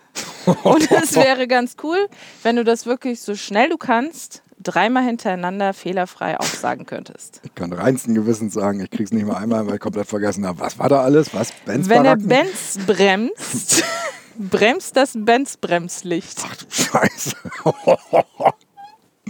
Und 0.64 0.92
es 0.92 1.16
wäre 1.16 1.48
ganz 1.48 1.78
cool, 1.84 2.10
wenn 2.44 2.58
du 2.58 2.66
das 2.66 2.86
wirklich 2.86 3.22
so 3.22 3.36
schnell 3.36 3.70
du 3.70 3.78
kannst, 3.78 4.44
dreimal 4.70 5.04
hintereinander 5.04 5.74
fehlerfrei 5.74 6.40
aufsagen 6.40 6.86
könntest. 6.86 7.42
Ich 7.44 7.56
kann 7.56 7.74
reinsten 7.74 8.14
Gewissens 8.14 8.54
sagen, 8.54 8.82
ich 8.82 8.92
krieg's 8.92 9.12
nicht 9.12 9.26
mal 9.26 9.38
einmal, 9.38 9.66
weil 9.68 9.76
ich 9.76 9.80
komplett 9.80 10.08
vergessen 10.08 10.46
habe. 10.46 10.60
Was 10.60 10.78
war 10.78 10.90
da 10.90 11.02
alles? 11.02 11.34
Was? 11.34 11.52
Benz 11.66 11.90
Wenn 11.90 12.04
der? 12.04 12.16
Benz 12.16 12.78
bremst, 12.86 13.84
bremst 14.38 14.96
das 14.96 15.14
Benz-Bremslicht. 15.16 16.40
Ach 16.46 16.56
du 16.56 16.66
Scheiße. 16.70 17.36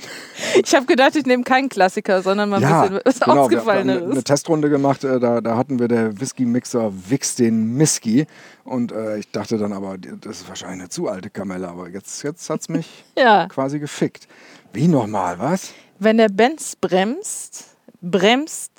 Ich 0.63 0.73
habe 0.73 0.85
gedacht, 0.85 1.15
ich 1.15 1.25
nehme 1.25 1.43
keinen 1.43 1.69
Klassiker, 1.69 2.21
sondern 2.21 2.49
mal 2.49 2.57
ein 2.57 2.61
ja, 2.63 2.87
bisschen 2.87 3.01
was 3.05 3.19
genau, 3.19 3.49
wir 3.49 3.63
haben 3.63 3.89
eine 3.89 4.23
Testrunde 4.23 4.69
gemacht, 4.69 5.03
äh, 5.03 5.19
da, 5.19 5.41
da 5.41 5.57
hatten 5.57 5.79
wir 5.79 5.87
der 5.87 6.19
Whisky-Mixer 6.19 6.91
Wix 7.09 7.35
den 7.35 7.75
Miski 7.75 8.25
und 8.63 8.91
äh, 8.91 9.17
ich 9.17 9.31
dachte 9.31 9.57
dann 9.57 9.73
aber, 9.73 9.97
das 9.97 10.41
ist 10.41 10.47
wahrscheinlich 10.47 10.81
eine 10.81 10.89
zu 10.89 11.07
alte 11.07 11.29
Kamelle, 11.29 11.67
aber 11.67 11.89
jetzt, 11.89 12.23
jetzt 12.23 12.49
hat's 12.49 12.69
mich 12.69 13.03
ja. 13.17 13.47
quasi 13.47 13.79
gefickt. 13.79 14.27
Wie 14.73 14.87
nochmal, 14.87 15.39
was? 15.39 15.73
Wenn 15.99 16.17
der 16.17 16.29
Benz 16.29 16.75
bremst, 16.75 17.75
bremst. 18.01 18.71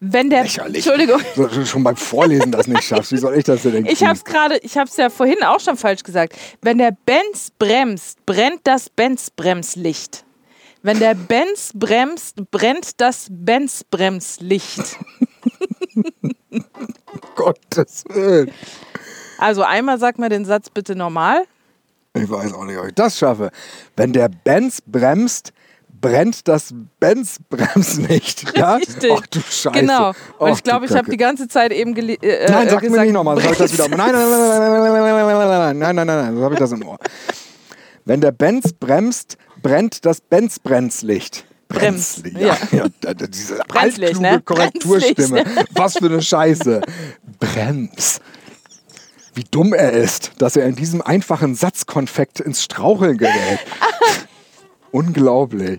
Wenn 0.00 0.30
der, 0.30 0.42
Lächerlich. 0.42 0.86
Entschuldigung, 0.86 1.20
So, 1.36 1.64
schon 1.64 1.84
beim 1.84 1.96
Vorlesen 1.96 2.52
das 2.52 2.66
nicht 2.66 2.82
schaffst, 2.84 3.12
wie 3.12 3.16
soll 3.18 3.36
ich 3.36 3.44
das 3.44 3.62
denn 3.62 3.72
denken? 3.72 3.90
ich 3.90 4.02
habe 4.02 4.14
es 4.14 4.24
gerade, 4.24 4.58
ich 4.58 4.76
habe 4.76 4.88
es 4.88 4.96
ja 4.96 5.10
vorhin 5.10 5.42
auch 5.44 5.60
schon 5.60 5.76
falsch 5.76 6.02
gesagt. 6.02 6.34
Wenn 6.62 6.78
der 6.78 6.96
Benz 7.06 7.50
bremst, 7.58 8.24
brennt 8.26 8.60
das 8.64 8.88
Benz-Bremslicht. 8.90 10.24
Wenn 10.82 10.98
der 10.98 11.14
Benz 11.14 11.72
bremst, 11.74 12.50
brennt 12.50 13.00
das 13.00 13.26
Benz-Bremslicht. 13.30 14.96
Gottes 17.34 18.04
Willen. 18.08 18.50
Also 19.38 19.62
einmal 19.62 19.98
sag 19.98 20.18
mal 20.18 20.28
den 20.28 20.44
Satz 20.44 20.70
bitte 20.70 20.94
normal. 20.94 21.44
Ich 22.14 22.28
weiß 22.28 22.52
auch 22.54 22.64
nicht, 22.64 22.78
ob 22.78 22.86
ich 22.86 22.94
das 22.94 23.18
schaffe. 23.18 23.50
Wenn 23.96 24.12
der 24.12 24.28
Benz 24.28 24.80
bremst, 24.84 25.52
brennt 26.00 26.48
das 26.48 26.74
Benz-Bremslicht. 26.98 28.56
Ja? 28.56 28.76
Richtig. 28.76 29.12
Ach 29.14 29.26
du 29.26 29.40
Scheiße. 29.40 29.80
Genau. 29.80 30.08
Und 30.38 30.50
Ach, 30.52 30.56
ich 30.56 30.62
glaube, 30.62 30.86
ich 30.86 30.92
habe 30.92 31.10
die 31.10 31.16
ganze 31.16 31.48
Zeit 31.48 31.72
eben 31.72 31.94
gele- 31.94 32.22
äh, 32.22 32.50
Nein, 32.50 32.66
äh, 32.68 32.70
sag 32.70 32.80
gesagt, 32.80 32.98
mir 32.98 33.04
nicht 33.04 33.12
nochmal, 33.12 33.40
sag 33.40 33.52
ich 33.52 33.58
das 33.58 33.72
wieder. 33.72 33.88
Nein, 33.88 33.98
nein, 33.98 34.12
nein, 34.12 34.30
nein, 34.30 34.60
nein, 34.60 34.92
nein, 34.92 35.02
nein, 35.02 35.78
nein, 35.78 35.78
nein, 35.78 35.96
nein, 35.96 36.06
nein, 36.06 36.36
so 36.36 36.44
habe 36.44 36.54
ich 36.54 36.60
das 36.60 36.72
im 36.72 36.86
Ohr. 36.86 36.98
Wenn 38.04 38.20
der 38.20 38.32
Benz 38.32 38.72
bremst, 38.72 39.36
brennt 39.62 40.04
das 40.04 40.20
Benz-Bremslicht. 40.20 41.44
Brems, 41.68 42.20
Bremslicht, 42.22 42.40
ja. 42.40 42.56
ja. 42.72 42.86
ja. 43.04 43.14
Diese 43.14 43.56
Bremslicht, 43.68 44.16
altkluge 44.16 44.20
ne? 44.20 44.42
Korrekturstimme. 44.42 45.44
Was 45.72 45.98
für 45.98 46.06
eine 46.06 46.20
Scheiße. 46.20 46.80
Brems. 47.38 48.20
Wie 49.34 49.44
dumm 49.48 49.72
er 49.72 49.92
ist, 49.92 50.32
dass 50.38 50.56
er 50.56 50.66
in 50.66 50.74
diesem 50.74 51.00
einfachen 51.00 51.54
Satzkonfekt 51.54 52.40
ins 52.40 52.64
Straucheln 52.64 53.16
gerät. 53.18 53.60
Unglaublich. 54.92 55.78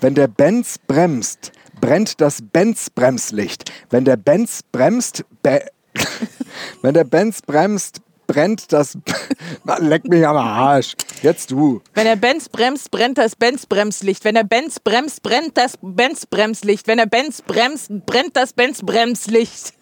Wenn 0.00 0.14
der 0.14 0.28
Benz 0.28 0.78
bremst, 0.78 1.52
brennt 1.80 2.20
das 2.20 2.40
Benz-Bremslicht. 2.42 3.72
Wenn 3.90 4.04
der 4.04 4.16
Benz 4.16 4.62
bremst, 4.62 5.24
be 5.42 5.64
wenn 6.82 6.94
der 6.94 7.04
Benz 7.04 7.42
bremst, 7.42 8.00
brennt 8.28 8.72
das. 8.72 8.96
Leck 9.78 10.04
mich 10.04 10.24
am 10.24 10.36
Arsch. 10.36 10.94
Jetzt 11.22 11.50
du. 11.50 11.82
Wenn 11.94 12.04
der 12.04 12.16
Benz 12.16 12.48
bremst, 12.48 12.92
brennt 12.92 13.18
das 13.18 13.34
Benz-Bremslicht. 13.34 14.24
Wenn 14.24 14.36
der 14.36 14.44
Benz 14.44 14.78
bremst, 14.78 15.22
brennt 15.22 15.56
das 15.56 15.74
Benz-Bremslicht. 15.82 16.86
Wenn 16.86 16.98
der 16.98 17.06
Benz 17.06 17.42
bremst, 17.42 17.90
brennt 18.06 18.36
das 18.36 18.52
Benz-Bremslicht. 18.52 19.72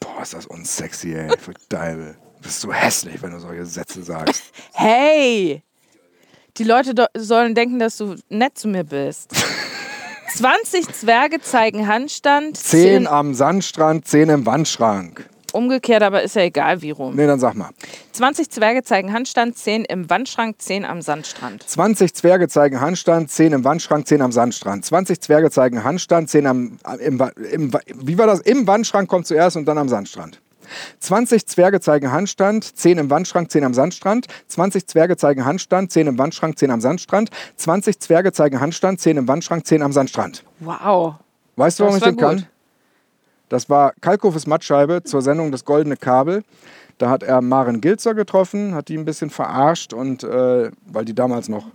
Boah, 0.00 0.22
ist 0.22 0.32
das 0.32 0.46
unsexy, 0.46 1.14
ey. 1.14 1.28
Für 1.38 1.52
Deibel. 1.68 2.16
Bist 2.40 2.62
du 2.64 2.72
hässlich, 2.72 3.20
wenn 3.22 3.32
du 3.32 3.40
solche 3.40 3.66
Sätze 3.66 4.02
sagst. 4.02 4.42
Hey! 4.72 5.62
Die 6.58 6.64
Leute 6.64 7.06
sollen 7.14 7.54
denken, 7.54 7.78
dass 7.78 7.98
du 7.98 8.14
nett 8.30 8.58
zu 8.58 8.68
mir 8.68 8.84
bist. 8.84 9.30
20 10.36 10.92
Zwerge 10.92 11.40
zeigen 11.40 11.86
Handstand. 11.86 12.56
Zehn 12.56 13.06
am 13.06 13.34
Sandstrand, 13.34 14.06
zehn 14.06 14.28
im 14.28 14.46
Wandschrank. 14.46 15.28
Umgekehrt, 15.52 16.02
aber 16.02 16.22
ist 16.22 16.36
ja 16.36 16.42
egal 16.42 16.82
wie 16.82 16.90
rum. 16.90 17.14
Nee, 17.14 17.26
dann 17.26 17.40
sag 17.40 17.54
mal. 17.54 17.70
20 18.12 18.50
Zwerge 18.50 18.82
zeigen 18.82 19.12
Handstand, 19.12 19.56
10 19.56 19.84
im 19.84 20.10
Wandschrank, 20.10 20.56
10 20.58 20.84
am 20.84 21.00
Sandstrand. 21.00 21.62
20 21.66 22.12
Zwerge 22.12 22.48
zeigen 22.48 22.80
Handstand, 22.80 23.30
10 23.30 23.52
im 23.54 23.64
Wandschrank, 23.64 24.06
10 24.06 24.20
am 24.20 24.32
Sandstrand. 24.32 24.84
20 24.84 25.20
Zwerge 25.20 25.50
zeigen 25.50 25.84
Handstand, 25.84 26.28
10 26.28 26.46
am, 26.46 26.78
im, 27.00 27.22
im, 27.50 27.72
wie 27.94 28.18
war 28.18 28.26
das? 28.26 28.40
Im 28.40 28.66
Wandschrank 28.66 29.08
kommt 29.08 29.26
zuerst 29.26 29.56
und 29.56 29.66
dann 29.66 29.78
am 29.78 29.88
Sandstrand. 29.88 30.40
20 31.00 31.46
Zwerge 31.46 31.80
zeigen 31.80 32.12
Handstand, 32.12 32.76
10 32.76 32.98
im 32.98 33.10
Wandschrank, 33.10 33.50
10 33.50 33.64
am 33.64 33.74
Sandstrand. 33.74 34.26
20 34.48 34.86
Zwerge 34.86 35.16
zeigen 35.16 35.44
Handstand, 35.44 35.92
10 35.92 36.06
im 36.06 36.18
Wandschrank, 36.18 36.58
10 36.58 36.70
am 36.70 36.80
Sandstrand. 36.80 37.30
20 37.56 37.98
Zwerge 38.00 38.32
zeigen 38.32 38.60
Handstand, 38.60 39.00
10 39.00 39.16
im 39.16 39.28
Wandschrank, 39.28 39.66
10 39.66 39.82
am 39.82 39.92
Sandstrand. 39.92 40.44
Wow. 40.60 41.14
Weißt 41.56 41.78
du, 41.80 41.84
warum 41.84 41.96
ich 41.96 42.02
den 42.02 42.20
war 42.20 42.28
kann? 42.28 42.36
gut. 42.38 42.46
Das 43.48 43.70
war 43.70 43.92
Kalkofes 44.00 44.46
Mattscheibe 44.46 45.02
zur 45.04 45.22
Sendung 45.22 45.52
Das 45.52 45.64
Goldene 45.64 45.96
Kabel. 45.96 46.42
Da 46.98 47.10
hat 47.10 47.22
er 47.22 47.42
Maren 47.42 47.80
Gilzer 47.80 48.14
getroffen, 48.14 48.74
hat 48.74 48.88
die 48.88 48.96
ein 48.96 49.04
bisschen 49.04 49.30
verarscht 49.30 49.92
und 49.92 50.24
äh, 50.24 50.70
weil 50.86 51.04
die 51.04 51.14
damals 51.14 51.48
noch 51.48 51.66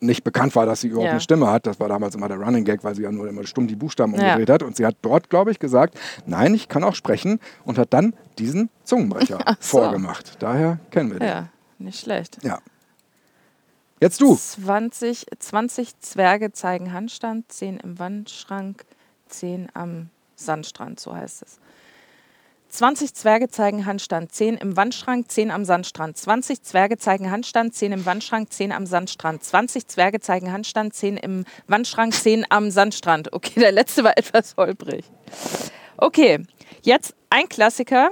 nicht 0.00 0.24
bekannt 0.24 0.54
war, 0.56 0.66
dass 0.66 0.80
sie 0.82 0.88
überhaupt 0.88 1.06
Ja. 1.06 1.10
eine 1.12 1.20
Stimme 1.20 1.48
hat. 1.50 1.66
Das 1.66 1.80
war 1.80 1.88
damals 1.88 2.14
immer 2.14 2.28
der 2.28 2.38
Running 2.38 2.64
Gag, 2.64 2.84
weil 2.84 2.94
sie 2.94 3.02
ja 3.02 3.10
nur 3.12 3.28
immer 3.28 3.46
stumm 3.46 3.66
die 3.66 3.76
Buchstaben 3.76 4.14
Ja. 4.14 4.20
umgedreht 4.34 4.50
hat. 4.50 4.62
Und 4.62 4.76
sie 4.76 4.84
hat 4.84 4.96
dort, 5.02 5.30
glaube 5.30 5.50
ich, 5.50 5.58
gesagt, 5.58 5.98
nein, 6.26 6.54
ich 6.54 6.68
kann 6.68 6.84
auch 6.84 6.94
sprechen 6.94 7.40
und 7.64 7.78
hat 7.78 7.92
dann 7.94 8.14
diesen 8.38 8.68
Zungenbrecher 8.84 9.38
so. 9.60 9.78
vorgemacht. 9.78 10.36
Daher 10.40 10.78
kennen 10.90 11.12
wir 11.12 11.18
den. 11.20 11.28
Ja, 11.28 11.48
nicht 11.78 12.00
schlecht. 12.00 12.38
Ja. 12.42 12.58
Jetzt 14.00 14.20
du. 14.20 14.36
20, 14.36 15.26
20 15.38 15.98
Zwerge 16.00 16.52
zeigen 16.52 16.92
Handstand, 16.92 17.50
10 17.50 17.78
im 17.78 17.98
Wandschrank, 17.98 18.84
10 19.28 19.68
am 19.72 20.10
Sandstrand, 20.34 21.00
so 21.00 21.14
heißt 21.16 21.42
es. 21.42 21.58
20 22.76 23.14
Zwerge 23.14 23.48
zeigen 23.48 23.86
Handstand, 23.86 24.32
10 24.32 24.58
im 24.58 24.76
Wandschrank, 24.76 25.30
10 25.30 25.50
am 25.50 25.64
Sandstrand. 25.64 26.18
20 26.18 26.62
Zwerge 26.62 26.98
zeigen 26.98 27.30
Handstand, 27.30 27.74
10 27.74 27.92
im 27.92 28.04
Wandschrank, 28.04 28.52
10 28.52 28.70
am 28.70 28.84
Sandstrand. 28.84 29.42
20 29.42 29.88
Zwerge 29.88 30.20
zeigen 30.20 30.52
Handstand, 30.52 30.92
10 30.92 31.16
im 31.16 31.46
Wandschrank, 31.68 32.12
10 32.12 32.44
am 32.50 32.70
Sandstrand. 32.70 33.32
Okay, 33.32 33.60
der 33.60 33.72
letzte 33.72 34.04
war 34.04 34.12
etwas 34.18 34.56
holprig. 34.58 35.06
Okay, 35.96 36.40
jetzt 36.82 37.14
ein 37.30 37.48
Klassiker. 37.48 38.10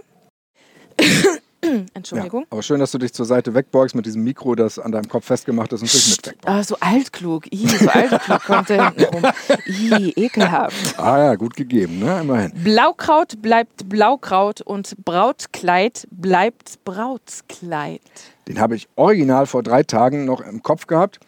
Entschuldigung. 1.94 2.42
Ja, 2.42 2.46
aber 2.50 2.62
schön, 2.62 2.80
dass 2.80 2.90
du 2.90 2.98
dich 2.98 3.12
zur 3.12 3.26
Seite 3.26 3.54
wegbeugst 3.54 3.94
mit 3.94 4.06
diesem 4.06 4.22
Mikro, 4.24 4.54
das 4.54 4.78
an 4.78 4.92
deinem 4.92 5.08
Kopf 5.08 5.26
festgemacht 5.26 5.72
ist 5.72 5.82
und 5.82 5.88
sich 5.88 6.16
mit 6.16 6.26
wegbeugst. 6.26 6.48
Ah, 6.48 6.62
so 6.62 6.76
altklug. 6.80 7.52
Ih, 7.52 7.66
so 7.66 7.88
altklug 7.88 8.44
kommt 8.44 8.70
da 8.70 8.90
hinten 8.90 9.14
rum. 9.14 9.32
Ih, 9.66 10.12
ekelhaft. 10.16 10.98
Ah 10.98 11.18
ja, 11.18 11.34
gut 11.34 11.56
gegeben, 11.56 11.98
ne? 11.98 12.20
Immerhin. 12.20 12.52
Blaukraut 12.62 13.40
bleibt 13.42 13.88
Blaukraut 13.88 14.60
und 14.60 14.94
Brautkleid 15.04 16.06
bleibt 16.10 16.84
Brautkleid. 16.84 18.00
Den 18.48 18.60
habe 18.60 18.76
ich 18.76 18.88
original 18.96 19.46
vor 19.46 19.62
drei 19.62 19.82
Tagen 19.82 20.24
noch 20.24 20.40
im 20.40 20.62
Kopf 20.62 20.86
gehabt, 20.86 21.20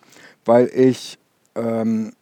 weil 0.44 0.66
ich 0.74 1.18
ähm, 1.54 2.12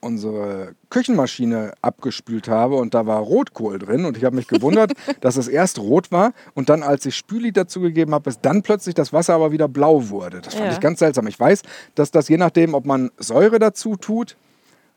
unsere 0.00 0.74
Küchenmaschine 0.88 1.72
abgespült 1.82 2.48
habe 2.48 2.76
und 2.76 2.94
da 2.94 3.06
war 3.06 3.20
Rotkohl 3.20 3.78
drin 3.78 4.04
und 4.04 4.16
ich 4.16 4.24
habe 4.24 4.36
mich 4.36 4.48
gewundert, 4.48 4.92
dass 5.20 5.36
es 5.36 5.48
erst 5.48 5.78
rot 5.78 6.10
war 6.10 6.32
und 6.54 6.68
dann, 6.68 6.82
als 6.82 7.04
ich 7.06 7.16
Spüli 7.16 7.52
dazu 7.52 7.80
gegeben 7.80 8.14
habe, 8.14 8.30
ist 8.30 8.40
dann 8.42 8.62
plötzlich 8.62 8.94
das 8.94 9.12
Wasser 9.12 9.34
aber 9.34 9.52
wieder 9.52 9.68
blau 9.68 10.08
wurde. 10.08 10.40
Das 10.40 10.54
fand 10.54 10.66
Ja. 10.66 10.72
ich 10.72 10.80
ganz 10.80 10.98
seltsam. 11.00 11.26
Ich 11.26 11.38
weiß, 11.38 11.62
dass 11.94 12.10
das 12.10 12.28
je 12.28 12.36
nachdem, 12.38 12.74
ob 12.74 12.86
man 12.86 13.10
Säure 13.18 13.58
dazu 13.58 13.96
tut 13.96 14.36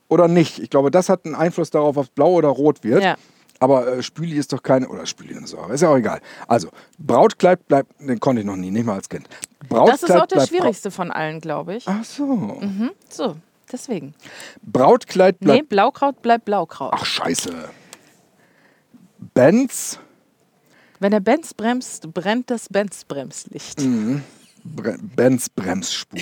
oder 0.07 0.27
nicht. 0.27 0.59
Ich 0.59 0.69
glaube, 0.69 0.91
das 0.91 1.09
hat 1.09 1.25
einen 1.25 1.35
Einfluss 1.35 1.69
darauf, 1.69 1.97
ob 1.97 2.03
es 2.05 2.09
blau 2.09 2.33
oder 2.33 2.49
rot 2.49 2.83
wird. 2.83 3.03
Ja. 3.03 3.15
Aber 3.59 3.87
äh, 3.87 4.03
Spüli 4.03 4.35
ist 4.37 4.51
doch 4.51 4.61
keine, 4.61 4.89
oder 4.89 5.05
Spüli 5.05 5.35
und 5.37 5.47
Säure, 5.47 5.73
ist 5.73 5.81
ja 5.81 5.89
auch 5.89 5.95
egal. 5.97 6.19
Also, 6.47 6.67
Brautkleid 6.99 7.65
bleibt, 7.67 7.93
den 7.99 8.19
konnte 8.19 8.41
ich 8.41 8.45
noch 8.45 8.57
nie, 8.57 8.71
nicht 8.71 8.85
mal 8.85 8.95
als 8.95 9.07
Kind. 9.07 9.29
Brautkleid 9.69 9.93
Das 9.93 10.03
ist 10.03 10.11
auch 10.15 10.25
der 10.25 10.45
schwierigste 10.45 10.91
von 10.91 11.11
allen, 11.11 11.39
glaube 11.39 11.75
ich. 11.75 11.87
Ach 11.87 12.03
so. 12.03 12.57
So, 13.09 13.35
deswegen. 13.73 14.13
Brautkleid 14.61 15.37
Nee, 15.41 15.45
bleibt. 15.45 15.69
Blaukraut 15.69 16.21
bleibt 16.21 16.45
Blaukraut. 16.45 16.93
Ach, 16.95 17.05
scheiße. 17.05 17.69
Benz, 19.33 19.99
Wenn 20.99 21.11
der 21.11 21.19
Benz 21.19 21.53
bremst, 21.53 22.13
brennt 22.13 22.49
das 22.49 22.69
Benz-Bremslicht. 22.69 23.81
Bre 24.63 24.97
Benz 25.01 25.49
Bremsspur. 25.49 26.21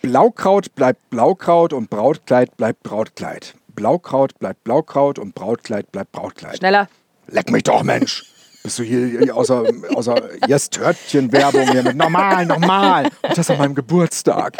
Blaukraut 0.00 0.74
bleibt 0.74 1.10
Blaukraut 1.10 1.72
und 1.72 1.90
Brautkleid 1.90 2.56
bleibt 2.56 2.82
Brautkleid. 2.82 3.54
Blaukraut 3.74 4.38
bleibt 4.38 4.64
Blaukraut 4.64 5.18
und 5.18 5.34
Brautkleid 5.34 5.90
bleibt 5.92 6.12
Brautkleid. 6.12 6.58
Schneller. 6.58 6.88
Leck 7.26 7.50
mich 7.50 7.64
doch, 7.64 7.82
Mensch. 7.82 8.24
Bist 8.62 8.78
du 8.78 8.82
hier, 8.82 9.06
hier 9.06 9.36
außer, 9.36 9.64
außer 9.94 10.46
Yes-Törtchen-Werbung 10.46 11.70
hier 11.70 11.82
mit 11.82 11.96
normal, 11.96 12.46
normal. 12.46 13.10
Und 13.22 13.38
das 13.38 13.50
an 13.50 13.58
meinem 13.58 13.74
Geburtstag. 13.74 14.58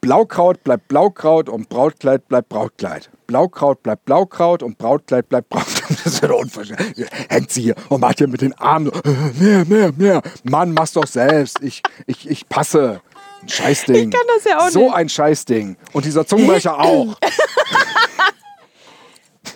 Blaukraut 0.00 0.62
bleibt 0.64 0.88
Blaukraut 0.88 1.48
und 1.48 1.68
Brautkleid 1.68 2.28
bleibt 2.28 2.48
Brautkleid. 2.48 3.10
Blaukraut 3.26 3.82
bleibt 3.82 4.04
Blaukraut 4.04 4.62
und 4.62 4.78
Brautkleid 4.78 5.28
bleibt 5.28 5.48
Brautkleid. 5.50 5.74
Das 6.04 6.14
ist 6.14 6.22
ja 6.22 6.28
doch 6.28 6.38
unverschämt. 6.40 6.80
Hängt 7.28 7.50
sie 7.50 7.62
hier 7.62 7.74
und 7.88 8.00
macht 8.00 8.18
hier 8.18 8.28
mit 8.28 8.40
den 8.40 8.52
Armen 8.58 8.86
so, 8.86 9.00
äh, 9.10 9.14
mehr, 9.40 9.64
mehr, 9.64 9.92
mehr. 9.96 10.22
Mann, 10.44 10.72
mach's 10.72 10.92
doch 10.92 11.06
selbst. 11.06 11.60
Ich, 11.62 11.82
ich, 12.06 12.28
ich 12.30 12.48
passe. 12.48 13.00
Ein 13.42 13.48
Scheißding. 13.48 14.08
Ich 14.10 14.14
kann 14.14 14.26
das 14.36 14.44
ja 14.44 14.58
auch 14.58 14.68
So 14.70 14.84
nicht. 14.84 14.94
ein 14.94 15.08
Scheißding. 15.08 15.76
Und 15.92 16.04
dieser 16.04 16.26
Zungenbrecher 16.26 16.78
auch. 16.80 17.16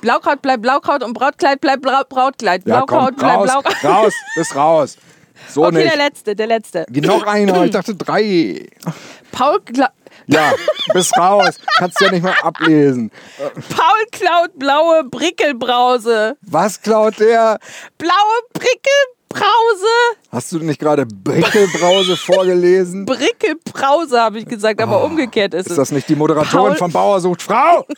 Blaukraut 0.00 0.42
bleibt 0.42 0.62
Blaukraut 0.62 1.02
und 1.04 1.12
Brautkleid 1.12 1.60
bleibt 1.60 1.82
Brau 1.82 2.02
Brautkleid. 2.08 2.66
Ja, 2.66 2.80
komm, 2.86 3.14
Blaukraut 3.14 3.16
bleibt 3.16 3.36
raus, 3.38 3.46
Blaukraut. 3.62 3.84
raus, 3.84 4.12
bist 4.36 4.56
raus. 4.56 4.96
So 5.48 5.66
Okay, 5.66 5.78
nicht. 5.78 5.90
der 5.90 5.96
letzte, 5.96 6.34
der 6.36 6.46
letzte. 6.46 6.84
Wie 6.88 7.00
noch 7.00 7.24
einer, 7.24 7.64
ich 7.64 7.70
dachte 7.72 7.94
drei. 7.94 8.66
Paul, 9.32 9.60
Ja, 10.32 10.54
bist 10.94 11.16
raus. 11.18 11.58
Kannst 11.78 12.00
ja 12.00 12.10
nicht 12.10 12.22
mal 12.22 12.34
ablesen. 12.42 13.10
Paul 13.76 14.04
klaut 14.10 14.58
blaue 14.58 15.04
Brickelbrause. 15.04 16.36
Was 16.42 16.80
klaut 16.80 17.18
der? 17.20 17.58
Blaue 17.98 18.10
Brickelbrause. 18.54 19.86
Hast 20.30 20.52
du 20.52 20.58
nicht 20.60 20.80
gerade 20.80 21.04
Brickelbrause 21.06 22.16
vorgelesen? 22.26 23.04
Brickelbrause 23.04 24.20
habe 24.20 24.38
ich 24.38 24.46
gesagt, 24.46 24.80
aber 24.80 25.04
umgekehrt 25.04 25.52
ist, 25.54 25.66
Ist 25.66 25.72
es. 25.72 25.76
das 25.76 25.92
nicht 25.92 26.08
die 26.08 26.16
Moderatorin 26.16 26.72
Paul- 26.72 26.76
von 26.76 26.92
Bauer 26.92 27.20
sucht 27.20 27.42
Frau? 27.42 27.86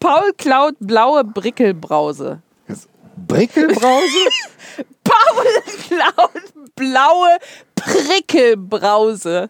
Paul 0.00 0.32
klaut 0.36 0.74
blaue 0.80 1.24
Brickelbrause. 1.24 2.40
Brickelbrause? 3.16 4.28
Paul 5.04 5.46
klaut 5.88 6.42
blaue 6.74 7.36
Prickelbrause. 7.74 9.48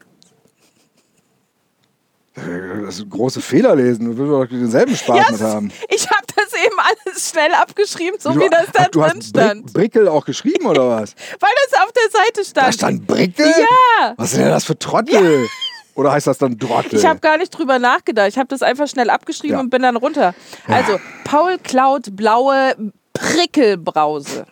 Das 2.34 2.94
ist 2.96 3.00
ein 3.02 3.10
großes 3.10 3.44
Fehlerlesen. 3.44 4.06
Du 4.06 4.16
willst 4.16 4.32
doch 4.32 4.46
denselben 4.58 4.94
Spaß 4.96 5.16
Ja, 5.16 5.32
mit 5.32 5.40
haben. 5.40 5.72
ich 5.88 6.08
habe 6.08 6.24
das 6.36 6.52
eben 6.54 6.76
alles 6.78 7.30
schnell 7.30 7.52
abgeschrieben, 7.52 8.18
so 8.20 8.32
Du- 8.32 8.40
wie 8.40 8.48
das 8.48 8.66
da 8.72 8.82
Ach, 8.84 8.88
du 8.88 9.00
drin 9.00 9.12
hast 9.16 9.28
stand. 9.30 9.72
Brickel 9.72 10.08
auch 10.08 10.24
geschrieben 10.24 10.66
oder 10.66 10.88
was? 10.88 11.14
Weil 11.40 11.50
das 11.70 11.80
auf 11.82 11.92
der 11.92 12.10
Seite 12.20 12.44
stand. 12.48 12.66
Da 12.68 12.72
stand 12.72 13.06
Brickel? 13.06 13.46
Ja. 13.46 14.14
Was 14.16 14.32
ist 14.32 14.38
denn 14.38 14.48
das 14.48 14.64
für 14.64 14.78
Trottel? 14.78 15.46
Oder 15.96 16.12
heißt 16.12 16.28
das 16.28 16.38
dann 16.38 16.56
Drottel? 16.56 16.98
Ich 16.98 17.04
habe 17.04 17.18
gar 17.20 17.36
nicht 17.36 17.50
drüber 17.50 17.78
nachgedacht. 17.78 18.28
Ich 18.28 18.38
habe 18.38 18.46
das 18.48 18.62
einfach 18.62 18.86
schnell 18.88 19.10
abgeschrieben 19.10 19.56
Ja. 19.56 19.60
und 19.60 19.68
bin 19.70 19.82
dann 19.82 19.96
runter. 19.96 20.34
Also, 20.66 20.98
Paul 21.24 21.58
klaut 21.58 22.16
blaue 22.16 22.74
Prickelbrause. 23.12 24.46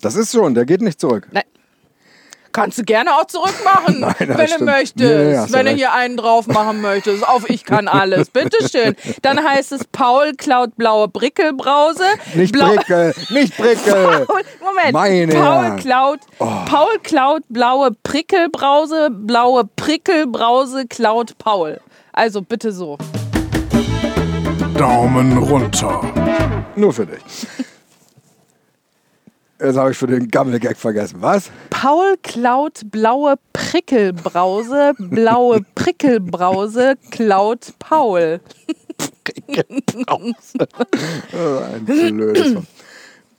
das 0.00 0.14
ist 0.14 0.30
schon, 0.32 0.54
der 0.54 0.64
geht 0.66 0.82
nicht 0.82 1.00
zurück. 1.00 1.26
Nein. 1.32 1.42
Kannst 2.52 2.78
du 2.78 2.82
gerne 2.82 3.12
auch 3.14 3.26
zurückmachen, 3.26 4.00
Nein, 4.00 4.14
wenn 4.18 4.28
du 4.36 4.46
stimmt. 4.48 4.60
möchtest. 4.66 5.38
Hast 5.38 5.48
du 5.50 5.54
wenn 5.54 5.66
du 5.66 5.72
hier 5.72 5.92
einen 5.92 6.16
drauf 6.16 6.46
machen 6.46 6.80
möchtest. 6.80 7.26
Auf 7.26 7.48
ich 7.48 7.64
kann 7.64 7.88
alles. 7.88 8.28
Bitteschön. 8.32 8.94
Dann 9.22 9.42
heißt 9.42 9.72
es, 9.72 9.84
Paul 9.84 10.32
klaut 10.36 10.76
blaue 10.76 11.08
Brickelbrause. 11.08 12.04
Nicht 12.34 12.52
Blau- 12.52 12.74
Brickel, 12.74 13.14
nicht 13.30 13.56
Brickel. 13.56 14.24
Paul, 14.26 14.42
Moment. 14.60 14.92
Meine 14.92 15.32
Paul 15.34 15.76
klaut, 15.76 16.20
Paul 16.38 16.98
klaut 17.02 17.42
blaue 17.48 17.90
Prickelbrause, 18.02 19.08
blaue 19.10 19.64
Prickelbrause 19.76 20.86
klaut 20.86 21.38
Paul. 21.38 21.80
Also 22.12 22.42
bitte 22.42 22.72
so. 22.72 22.98
Daumen 24.76 25.36
runter. 25.38 26.00
Nur 26.76 26.92
für 26.92 27.06
dich. 27.06 27.22
Jetzt 29.62 29.76
habe 29.76 29.92
ich 29.92 29.96
für 29.96 30.06
den 30.06 30.28
Gammel-Gag 30.28 30.76
vergessen. 30.76 31.16
Was? 31.20 31.50
Paul 31.70 32.16
klaut 32.22 32.80
blaue 32.90 33.34
Prickelbrause, 33.52 34.92
blaue 34.98 35.60
Prickelbrause 35.74 36.94
klaut 37.10 37.72
Paul. 37.78 38.40
Ein 41.32 41.84
blödes 41.84 42.54
Wort. 42.56 42.64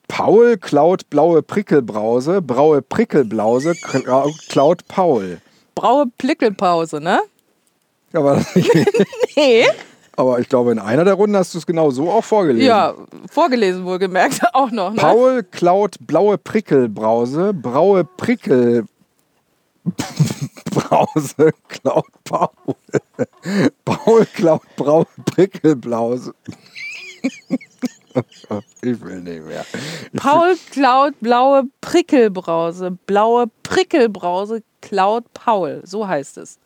Paul 0.08 0.58
klaut 0.58 1.10
blaue 1.10 1.42
Prickelbrause, 1.42 2.42
braue 2.42 2.82
Prickelblause, 2.82 3.72
kla- 3.72 4.32
klaut 4.50 4.88
Paul. 4.88 5.40
Braue 5.76 6.06
Plickelpause, 6.18 7.00
ne? 7.02 7.20
Ja, 8.14 8.24
war 8.24 8.36
das 8.36 8.56
nicht. 8.56 8.70
Nee. 9.36 9.66
Aber 10.16 10.40
ich 10.40 10.48
glaube, 10.48 10.72
in 10.72 10.80
einer 10.80 11.06
der 11.06 11.16
Runden 11.16 11.36
hast 11.36 11.54
du 11.54 11.58
es 11.58 11.66
genau 11.66 11.90
so 11.90 12.12
auch 12.12 12.24
vorgelesen. 12.24 12.68
Ja, 12.68 12.94
vorgelesen 13.32 13.84
wohlgemerkt 13.86 14.42
auch 14.54 14.70
noch, 14.70 14.92
ne? 14.92 14.98
Paul 14.98 15.44
klaut 15.44 15.96
blaue 16.02 16.38
Prickelbrause, 16.38 17.54
braue 17.54 18.04
Prickel. 18.04 18.86
Brause 20.72 21.52
klaut 21.68 22.06
Paul. 22.24 22.50
Paul 23.86 24.26
klaut 24.34 24.62
braue 24.78 25.06
Prickelblause. 25.26 26.34
ich 28.82 29.02
will 29.02 29.20
nicht 29.22 29.46
mehr. 29.46 29.66
Paul 30.16 30.56
klaut 30.72 31.20
blaue 31.20 31.64
Prickelbrause, 31.82 32.92
blaue 33.06 33.48
Prickelbrause 33.64 34.64
klaut 34.82 35.26
Paul. 35.34 35.82
So 35.84 36.08
heißt 36.08 36.38
es. 36.38 36.60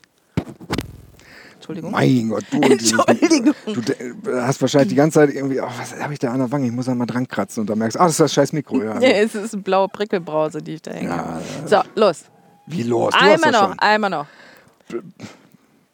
Entschuldigung. 1.67 1.91
Mein 1.91 2.29
Gott, 2.29 2.43
du, 2.51 2.61
Entschuldigung. 2.61 3.53
du 3.65 3.81
de- 3.81 4.41
hast 4.41 4.61
wahrscheinlich 4.61 4.89
die 4.89 4.95
ganze 4.95 5.19
Zeit 5.19 5.33
irgendwie, 5.35 5.59
oh, 5.59 5.67
was 5.77 5.99
habe 6.01 6.13
ich 6.13 6.19
da 6.19 6.31
an 6.31 6.39
der 6.39 6.51
Wange? 6.51 6.65
Ich 6.67 6.71
muss 6.71 6.85
da 6.85 6.95
mal 6.95 7.05
dran 7.05 7.27
kratzen 7.27 7.61
und 7.61 7.69
dann 7.69 7.77
merkst 7.79 7.95
du, 7.95 7.99
ah, 7.99 8.03
das 8.05 8.13
ist 8.13 8.19
das 8.21 8.33
scheiß 8.33 8.53
Mikro. 8.53 8.81
Ja. 8.83 8.95
Nee, 8.95 9.19
es 9.21 9.35
ist 9.35 9.53
eine 9.53 9.63
blaue 9.63 9.87
Prickelbrause, 9.89 10.61
die 10.61 10.75
ich 10.75 10.81
da 10.81 10.91
hänge. 10.91 11.09
Ja, 11.09 11.41
so, 11.65 11.81
los. 11.99 12.25
Wie 12.67 12.83
los? 12.83 13.13
Du 13.13 13.19
Einmal 13.19 13.51
noch, 13.51 13.67
schon. 13.69 13.79
einmal 13.79 14.09
noch. 14.09 14.25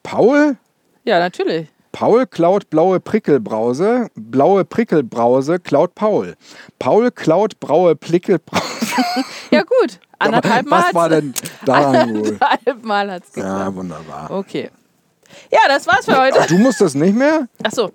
Paul? 0.02 0.56
Ja, 1.04 1.18
natürlich. 1.18 1.68
Paul 1.92 2.26
klaut 2.26 2.70
blaue 2.70 2.98
Prickelbrause, 2.98 4.08
blaue 4.16 4.64
Prickelbrause 4.64 5.60
klaut 5.60 5.94
Paul. 5.94 6.34
Paul 6.80 7.10
klaut 7.12 7.58
braue 7.60 7.94
Prickelbrause. 7.96 8.64
Ja, 9.50 9.62
gut. 9.62 10.00
Anderthalb 10.18 10.66
Mal. 10.66 10.84
Was 10.88 10.94
war 10.94 11.10
hat's- 11.10 11.20
denn 11.20 11.34
wohl? 12.16 12.36
Anderthalb 12.40 12.84
Mal 12.84 13.10
hat 13.12 13.22
es 13.24 13.32
geklappt. 13.32 13.60
Ja, 13.60 13.74
wunderbar. 13.74 14.30
Okay. 14.30 14.70
Ja, 15.50 15.60
das 15.68 15.86
war's 15.86 16.04
für 16.04 16.18
heute. 16.18 16.46
Du 16.48 16.58
musst 16.58 16.80
das 16.80 16.94
nicht 16.94 17.14
mehr? 17.14 17.48
Ach 17.62 17.72
so. 17.72 17.90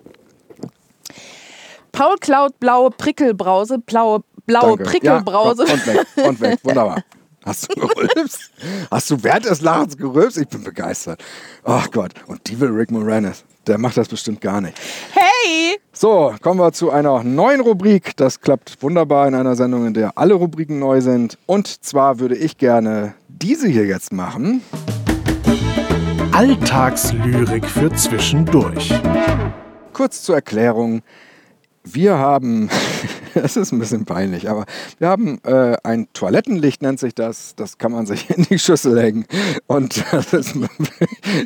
Paul 1.92 2.16
klaut 2.20 2.58
blaue 2.60 2.90
Prickelbrause, 2.90 3.78
blaue, 3.78 4.22
blaue 4.46 4.76
Danke. 4.76 4.84
Prickelbrause. 4.84 5.66
Ja, 5.66 5.74
und 5.74 5.86
weg, 5.86 6.06
und 6.16 6.40
weg. 6.40 6.58
Wunderbar. 6.64 7.02
Hast 7.44 7.74
du 7.74 7.80
gerülpst? 7.80 8.50
Hast 8.90 9.10
du 9.10 9.22
während 9.22 9.46
des 9.46 9.62
Lachens 9.62 9.96
gerülpst? 9.96 10.36
Ich 10.36 10.48
bin 10.48 10.62
begeistert. 10.62 11.22
Ach 11.64 11.90
Gott. 11.90 12.12
Und 12.26 12.48
die 12.48 12.60
will 12.60 12.68
Rick 12.68 12.90
Moranis. 12.90 13.44
Der 13.66 13.78
macht 13.78 13.96
das 13.96 14.08
bestimmt 14.08 14.40
gar 14.40 14.60
nicht. 14.60 14.76
Hey! 15.12 15.78
So, 15.92 16.34
kommen 16.42 16.60
wir 16.60 16.72
zu 16.72 16.90
einer 16.90 17.22
neuen 17.22 17.60
Rubrik. 17.60 18.16
Das 18.16 18.40
klappt 18.40 18.82
wunderbar 18.82 19.26
in 19.26 19.34
einer 19.34 19.56
Sendung, 19.56 19.86
in 19.86 19.94
der 19.94 20.18
alle 20.18 20.34
Rubriken 20.34 20.78
neu 20.78 21.00
sind. 21.00 21.38
Und 21.46 21.82
zwar 21.84 22.20
würde 22.20 22.36
ich 22.36 22.58
gerne 22.58 23.14
diese 23.28 23.68
hier 23.68 23.86
jetzt 23.86 24.12
machen. 24.12 24.62
Alltagslyrik 26.40 27.66
für 27.66 27.92
zwischendurch. 27.92 28.94
Kurz 29.92 30.22
zur 30.22 30.36
Erklärung. 30.36 31.02
Wir 31.84 32.16
haben, 32.16 32.70
es 33.34 33.58
ist 33.58 33.72
ein 33.72 33.78
bisschen 33.78 34.06
peinlich, 34.06 34.48
aber 34.48 34.64
wir 34.98 35.08
haben 35.08 35.38
äh, 35.44 35.76
ein 35.84 36.08
Toilettenlicht, 36.14 36.80
nennt 36.80 36.98
sich 36.98 37.14
das. 37.14 37.56
Das 37.56 37.76
kann 37.76 37.92
man 37.92 38.06
sich 38.06 38.30
in 38.34 38.44
die 38.44 38.58
Schüssel 38.58 38.98
hängen. 38.98 39.26
Und 39.66 40.02
das 40.12 40.32
ist, 40.32 40.54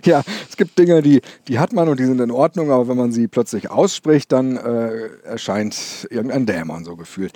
ja, 0.04 0.22
es 0.48 0.56
gibt 0.56 0.78
Dinge, 0.78 1.02
die, 1.02 1.22
die 1.48 1.58
hat 1.58 1.72
man 1.72 1.88
und 1.88 1.98
die 1.98 2.06
sind 2.06 2.20
in 2.20 2.30
Ordnung, 2.30 2.70
aber 2.70 2.86
wenn 2.86 2.96
man 2.96 3.10
sie 3.10 3.26
plötzlich 3.26 3.72
ausspricht, 3.72 4.30
dann 4.30 4.56
äh, 4.56 5.08
erscheint 5.24 6.06
irgendein 6.08 6.46
Dämon 6.46 6.84
so 6.84 6.94
gefühlt. 6.94 7.32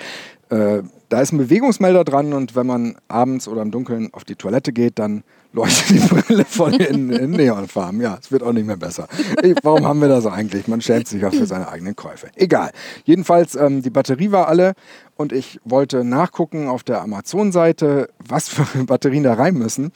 Äh, 0.51 0.83
da 1.09 1.21
ist 1.21 1.33
ein 1.33 1.39
Bewegungsmelder 1.39 2.05
dran 2.05 2.35
und 2.35 2.55
wenn 2.55 2.69
man 2.69 2.99
abends 3.09 3.49
oder 3.49 3.63
im 3.63 3.73
Dunkeln 3.73 4.15
auf 4.15 4.23
die 4.23 4.37
Toilette 4.37 4.73
geht, 4.73 5.01
dann 5.01 5.25
leuchtet 5.53 5.91
die 5.91 6.15
Brille 6.15 6.45
voll 6.45 6.75
in, 6.75 7.11
in 7.11 7.31
Neonfarben. 7.31 8.01
Ja, 8.01 8.19
es 8.21 8.31
wird 8.31 8.43
auch 8.43 8.53
nicht 8.53 8.67
mehr 8.67 8.77
besser. 8.77 9.09
Ich, 9.43 9.57
warum 9.63 9.87
haben 9.87 10.01
wir 10.01 10.09
das 10.09 10.27
eigentlich? 10.27 10.69
Man 10.69 10.81
schämt 10.81 11.09
sich 11.09 11.25
auch 11.25 11.33
für 11.33 11.47
seine 11.47 11.69
eigenen 11.69 11.97
Käufe. 11.97 12.29
Egal. 12.37 12.71
Jedenfalls, 13.05 13.55
ähm, 13.55 13.83
die 13.83 13.91
Batterie 13.91 14.31
war 14.31 14.49
alle 14.49 14.75
und 15.17 15.33
ich 15.33 15.61
wollte 15.65 16.05
nachgucken 16.05 16.69
auf 16.69 16.85
der 16.85 17.03
Amazon-Seite, 17.03 18.11
was 18.19 18.49
für 18.49 18.85
Batterien 18.85 19.25
da 19.25 19.35
rein 19.35 19.55
müssen. 19.55 19.93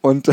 Und 0.00 0.28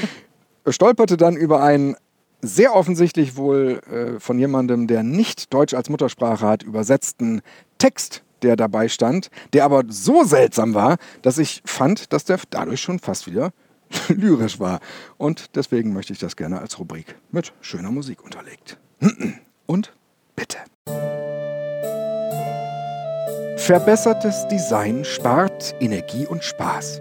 stolperte 0.68 1.16
dann 1.16 1.36
über 1.36 1.62
einen 1.62 1.96
sehr 2.42 2.74
offensichtlich 2.74 3.36
wohl 3.36 3.80
äh, 3.90 4.20
von 4.20 4.38
jemandem, 4.38 4.86
der 4.86 5.02
nicht 5.02 5.52
Deutsch 5.52 5.74
als 5.74 5.88
Muttersprache 5.88 6.46
hat, 6.46 6.62
übersetzten 6.62 7.40
Text, 7.78 8.22
der 8.42 8.56
dabei 8.56 8.88
stand, 8.88 9.30
der 9.52 9.64
aber 9.64 9.84
so 9.88 10.24
seltsam 10.24 10.74
war, 10.74 10.96
dass 11.22 11.38
ich 11.38 11.62
fand, 11.64 12.12
dass 12.12 12.24
der 12.24 12.38
dadurch 12.50 12.80
schon 12.80 12.98
fast 12.98 13.26
wieder 13.26 13.52
lyrisch 14.08 14.60
war. 14.60 14.80
Und 15.16 15.56
deswegen 15.56 15.92
möchte 15.92 16.12
ich 16.12 16.18
das 16.18 16.36
gerne 16.36 16.60
als 16.60 16.78
Rubrik 16.78 17.16
mit 17.30 17.52
schöner 17.60 17.90
Musik 17.90 18.22
unterlegt. 18.24 18.78
Und 19.66 19.92
bitte. 20.36 20.58
Verbessertes 23.56 24.46
Design 24.48 25.04
spart 25.04 25.74
Energie 25.80 26.24
und 26.24 26.44
Spaß. 26.44 27.00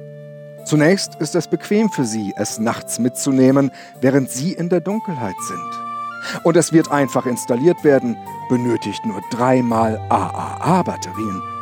Zunächst 0.66 1.14
ist 1.20 1.36
es 1.36 1.48
bequem 1.48 1.92
für 1.92 2.06
Sie, 2.06 2.34
es 2.38 2.58
nachts 2.58 2.98
mitzunehmen, 2.98 3.70
während 4.02 4.32
Sie 4.32 4.54
in 4.54 4.70
der 4.70 4.80
Dunkelheit 4.80 5.36
sind. 5.48 6.44
Und 6.44 6.58
es 6.58 6.74
wird 6.74 6.90
einfach 6.90 7.28
installiert 7.28 7.84
werden, 7.84 8.18
benötigt 8.50 9.06
nur 9.06 9.22
dreimal 9.30 10.00
AAA-Batterien. 10.10 11.55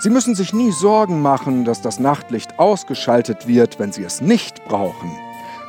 Sie 0.00 0.10
müssen 0.10 0.34
sich 0.34 0.52
nie 0.52 0.72
Sorgen 0.72 1.20
machen, 1.22 1.64
dass 1.64 1.80
das 1.80 2.00
Nachtlicht 2.00 2.58
ausgeschaltet 2.58 3.46
wird, 3.46 3.78
wenn 3.78 3.92
Sie 3.92 4.02
es 4.02 4.20
nicht 4.20 4.64
brauchen. 4.64 5.10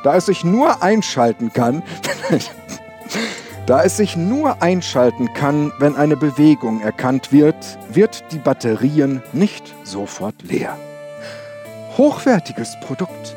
Da 0.02 0.16
es 0.16 0.26
sich 0.26 0.44
nur 0.44 0.82
einschalten 0.82 1.52
kann, 1.52 1.82
da 3.66 3.84
es 3.84 3.96
sich 3.96 4.16
nur 4.16 4.62
einschalten 4.62 5.32
kann, 5.32 5.72
wenn 5.78 5.96
eine 5.96 6.16
Bewegung 6.16 6.80
erkannt 6.80 7.30
wird, 7.30 7.78
wird 7.88 8.24
die 8.32 8.38
Batterien 8.38 9.22
nicht 9.32 9.72
sofort 9.84 10.42
leer. 10.42 10.76
Hochwertiges 11.96 12.76
Produkt. 12.80 13.36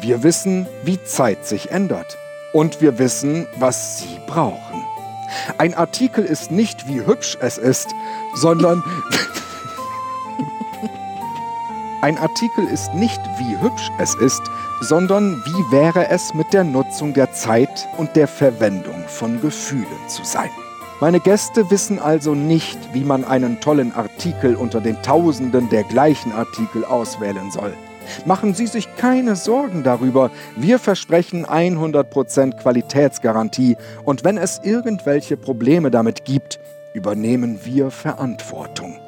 Wir 0.00 0.22
wissen, 0.22 0.66
wie 0.84 1.02
Zeit 1.02 1.46
sich 1.46 1.70
ändert. 1.70 2.18
Und 2.52 2.80
wir 2.80 2.98
wissen, 2.98 3.46
was 3.58 3.98
Sie 3.98 4.20
brauchen. 4.26 4.84
Ein 5.58 5.74
Artikel 5.74 6.24
ist 6.24 6.50
nicht, 6.50 6.86
wie 6.86 7.04
hübsch 7.04 7.36
es 7.40 7.58
ist, 7.58 7.88
sondern... 8.34 8.82
Ein 12.04 12.18
Artikel 12.18 12.66
ist 12.68 12.92
nicht, 12.92 13.18
wie 13.38 13.58
hübsch 13.62 13.90
es 13.98 14.14
ist, 14.16 14.42
sondern 14.82 15.42
wie 15.46 15.72
wäre 15.74 16.10
es 16.10 16.34
mit 16.34 16.52
der 16.52 16.62
Nutzung 16.62 17.14
der 17.14 17.32
Zeit 17.32 17.88
und 17.96 18.14
der 18.14 18.28
Verwendung 18.28 19.08
von 19.08 19.40
Gefühlen 19.40 19.86
zu 20.06 20.22
sein. 20.22 20.50
Meine 21.00 21.18
Gäste 21.18 21.70
wissen 21.70 21.98
also 21.98 22.34
nicht, 22.34 22.78
wie 22.92 23.04
man 23.04 23.24
einen 23.24 23.58
tollen 23.62 23.94
Artikel 23.94 24.54
unter 24.54 24.82
den 24.82 25.00
Tausenden 25.00 25.70
der 25.70 25.84
gleichen 25.84 26.32
Artikel 26.32 26.84
auswählen 26.84 27.50
soll. 27.50 27.72
Machen 28.26 28.52
Sie 28.52 28.66
sich 28.66 28.94
keine 28.96 29.34
Sorgen 29.34 29.82
darüber. 29.82 30.30
Wir 30.56 30.78
versprechen 30.78 31.46
100% 31.46 32.60
Qualitätsgarantie 32.60 33.78
und 34.04 34.24
wenn 34.24 34.36
es 34.36 34.60
irgendwelche 34.62 35.38
Probleme 35.38 35.90
damit 35.90 36.26
gibt, 36.26 36.60
übernehmen 36.92 37.60
wir 37.64 37.90
Verantwortung. 37.90 38.98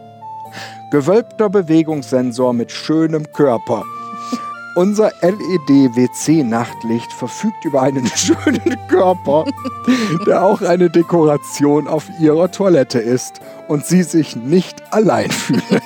Gewölbter 0.90 1.50
Bewegungssensor 1.50 2.52
mit 2.52 2.70
schönem 2.70 3.32
Körper. 3.32 3.82
Unser 4.76 5.10
LED-WC-Nachtlicht 5.20 7.12
verfügt 7.12 7.64
über 7.64 7.82
einen 7.82 8.06
schönen 8.14 8.76
Körper, 8.88 9.44
der 10.26 10.44
auch 10.44 10.62
eine 10.62 10.88
Dekoration 10.88 11.88
auf 11.88 12.04
Ihrer 12.20 12.52
Toilette 12.52 13.00
ist 13.00 13.40
und 13.66 13.84
Sie 13.84 14.04
sich 14.04 14.36
nicht 14.36 14.80
allein 14.92 15.30
fühlen. 15.30 15.62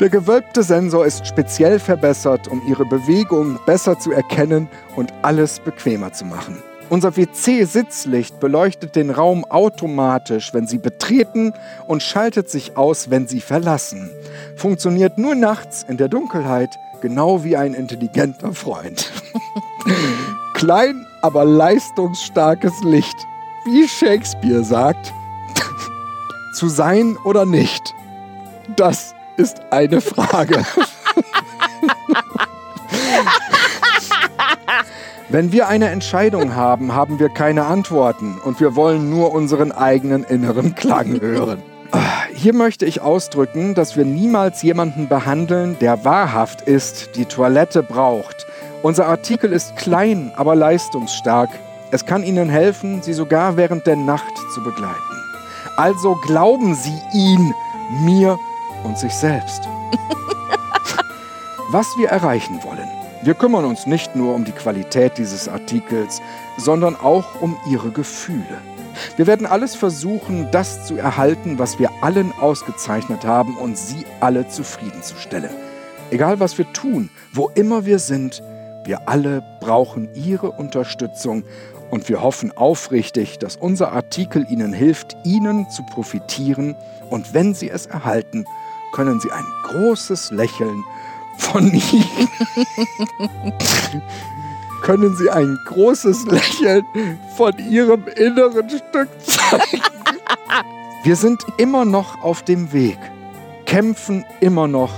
Der 0.00 0.10
gewölbte 0.10 0.62
Sensor 0.62 1.06
ist 1.06 1.26
speziell 1.26 1.78
verbessert, 1.78 2.48
um 2.48 2.60
Ihre 2.66 2.84
Bewegung 2.84 3.58
besser 3.64 3.98
zu 3.98 4.12
erkennen 4.12 4.68
und 4.94 5.12
alles 5.22 5.58
bequemer 5.60 6.12
zu 6.12 6.26
machen. 6.26 6.62
Unser 6.88 7.16
WC-Sitzlicht 7.16 8.38
beleuchtet 8.38 8.94
den 8.94 9.10
Raum 9.10 9.44
automatisch, 9.44 10.54
wenn 10.54 10.68
Sie 10.68 10.78
betreten 10.78 11.52
und 11.88 12.02
schaltet 12.02 12.48
sich 12.48 12.76
aus, 12.76 13.10
wenn 13.10 13.26
Sie 13.26 13.40
verlassen. 13.40 14.10
Funktioniert 14.56 15.18
nur 15.18 15.34
nachts 15.34 15.84
in 15.88 15.96
der 15.96 16.08
Dunkelheit, 16.08 16.78
genau 17.00 17.42
wie 17.42 17.56
ein 17.56 17.74
intelligenter 17.74 18.52
Freund. 18.52 19.10
Klein, 20.54 21.06
aber 21.22 21.44
leistungsstarkes 21.44 22.84
Licht. 22.84 23.16
Wie 23.64 23.88
Shakespeare 23.88 24.62
sagt, 24.62 25.12
zu 26.54 26.68
sein 26.68 27.16
oder 27.24 27.46
nicht. 27.46 27.94
Das 28.76 29.12
ist 29.36 29.60
eine 29.70 30.00
Frage. 30.00 30.64
Wenn 35.28 35.50
wir 35.50 35.66
eine 35.66 35.88
Entscheidung 35.88 36.54
haben, 36.54 36.94
haben 36.94 37.18
wir 37.18 37.28
keine 37.28 37.66
Antworten 37.66 38.38
und 38.44 38.60
wir 38.60 38.76
wollen 38.76 39.10
nur 39.10 39.32
unseren 39.32 39.72
eigenen 39.72 40.22
inneren 40.22 40.76
Klang 40.76 41.20
hören. 41.20 41.62
Hier 42.32 42.54
möchte 42.54 42.86
ich 42.86 43.00
ausdrücken, 43.00 43.74
dass 43.74 43.96
wir 43.96 44.04
niemals 44.04 44.62
jemanden 44.62 45.08
behandeln, 45.08 45.76
der 45.80 46.04
wahrhaft 46.04 46.62
ist, 46.62 47.16
die 47.16 47.24
Toilette 47.24 47.82
braucht. 47.82 48.46
Unser 48.82 49.06
Artikel 49.06 49.52
ist 49.52 49.74
klein, 49.76 50.30
aber 50.36 50.54
leistungsstark. 50.54 51.50
Es 51.90 52.06
kann 52.06 52.22
Ihnen 52.22 52.48
helfen, 52.48 53.02
Sie 53.02 53.12
sogar 53.12 53.56
während 53.56 53.84
der 53.86 53.96
Nacht 53.96 54.36
zu 54.54 54.62
begleiten. 54.62 54.94
Also 55.76 56.14
glauben 56.14 56.76
Sie 56.76 56.98
ihn, 57.14 57.52
mir 58.04 58.38
und 58.84 58.96
sich 58.96 59.12
selbst. 59.12 59.62
Was 61.70 61.86
wir 61.98 62.10
erreichen 62.10 62.60
wollen. 62.62 62.95
Wir 63.26 63.34
kümmern 63.34 63.64
uns 63.64 63.86
nicht 63.86 64.14
nur 64.14 64.36
um 64.36 64.44
die 64.44 64.52
Qualität 64.52 65.18
dieses 65.18 65.48
Artikels, 65.48 66.22
sondern 66.58 66.94
auch 66.94 67.40
um 67.40 67.56
Ihre 67.68 67.90
Gefühle. 67.90 68.60
Wir 69.16 69.26
werden 69.26 69.46
alles 69.46 69.74
versuchen, 69.74 70.48
das 70.52 70.86
zu 70.86 70.94
erhalten, 70.96 71.58
was 71.58 71.80
wir 71.80 71.90
allen 72.02 72.30
ausgezeichnet 72.40 73.24
haben 73.24 73.56
und 73.56 73.76
Sie 73.76 74.06
alle 74.20 74.46
zufriedenzustellen. 74.46 75.50
Egal 76.12 76.38
was 76.38 76.56
wir 76.56 76.72
tun, 76.72 77.10
wo 77.32 77.50
immer 77.56 77.84
wir 77.84 77.98
sind, 77.98 78.44
wir 78.84 79.08
alle 79.08 79.42
brauchen 79.58 80.08
Ihre 80.14 80.52
Unterstützung 80.52 81.42
und 81.90 82.08
wir 82.08 82.22
hoffen 82.22 82.56
aufrichtig, 82.56 83.40
dass 83.40 83.56
unser 83.56 83.90
Artikel 83.90 84.46
Ihnen 84.48 84.72
hilft, 84.72 85.16
Ihnen 85.24 85.68
zu 85.68 85.82
profitieren 85.82 86.76
und 87.10 87.34
wenn 87.34 87.54
Sie 87.54 87.70
es 87.70 87.86
erhalten, 87.86 88.44
können 88.92 89.18
Sie 89.18 89.32
ein 89.32 89.44
großes 89.64 90.30
Lächeln 90.30 90.84
von 91.38 91.72
Ihnen. 91.72 92.28
können 94.82 95.16
Sie 95.16 95.28
ein 95.30 95.58
großes 95.66 96.26
Lächeln 96.26 96.84
von 97.36 97.52
Ihrem 97.58 98.04
inneren 98.16 98.68
Stück 98.70 99.08
zeigen. 99.24 99.82
Wir 101.02 101.16
sind 101.16 101.44
immer 101.56 101.84
noch 101.84 102.22
auf 102.22 102.42
dem 102.42 102.72
Weg, 102.72 102.98
kämpfen 103.64 104.24
immer 104.40 104.68
noch 104.68 104.92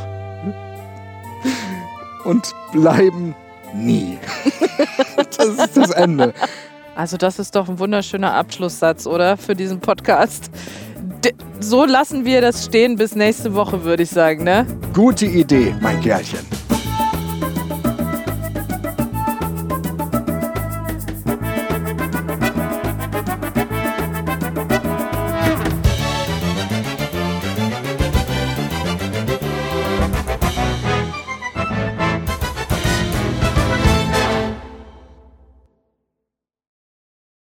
und 2.25 2.55
bleiben 2.73 3.35
nie. 3.75 4.19
Das 5.37 5.49
ist 5.49 5.77
das 5.77 5.91
Ende. 5.91 6.35
Also 6.95 7.17
das 7.17 7.39
ist 7.39 7.55
doch 7.55 7.69
ein 7.69 7.79
wunderschöner 7.79 8.35
Abschlusssatz, 8.35 9.07
oder? 9.07 9.37
Für 9.37 9.55
diesen 9.55 9.81
Podcast 9.81 10.51
so 11.61 11.85
lassen 11.85 12.25
wir 12.25 12.41
das 12.41 12.65
stehen 12.65 12.97
bis 12.97 13.15
nächste 13.15 13.55
Woche, 13.55 13.85
würde 13.85 14.03
ich 14.03 14.11
sagen, 14.11 14.45
ne? 14.45 14.67
Gute 14.95 15.27
Idee, 15.27 15.75
mein 15.81 16.01
Kerlchen. 16.01 16.68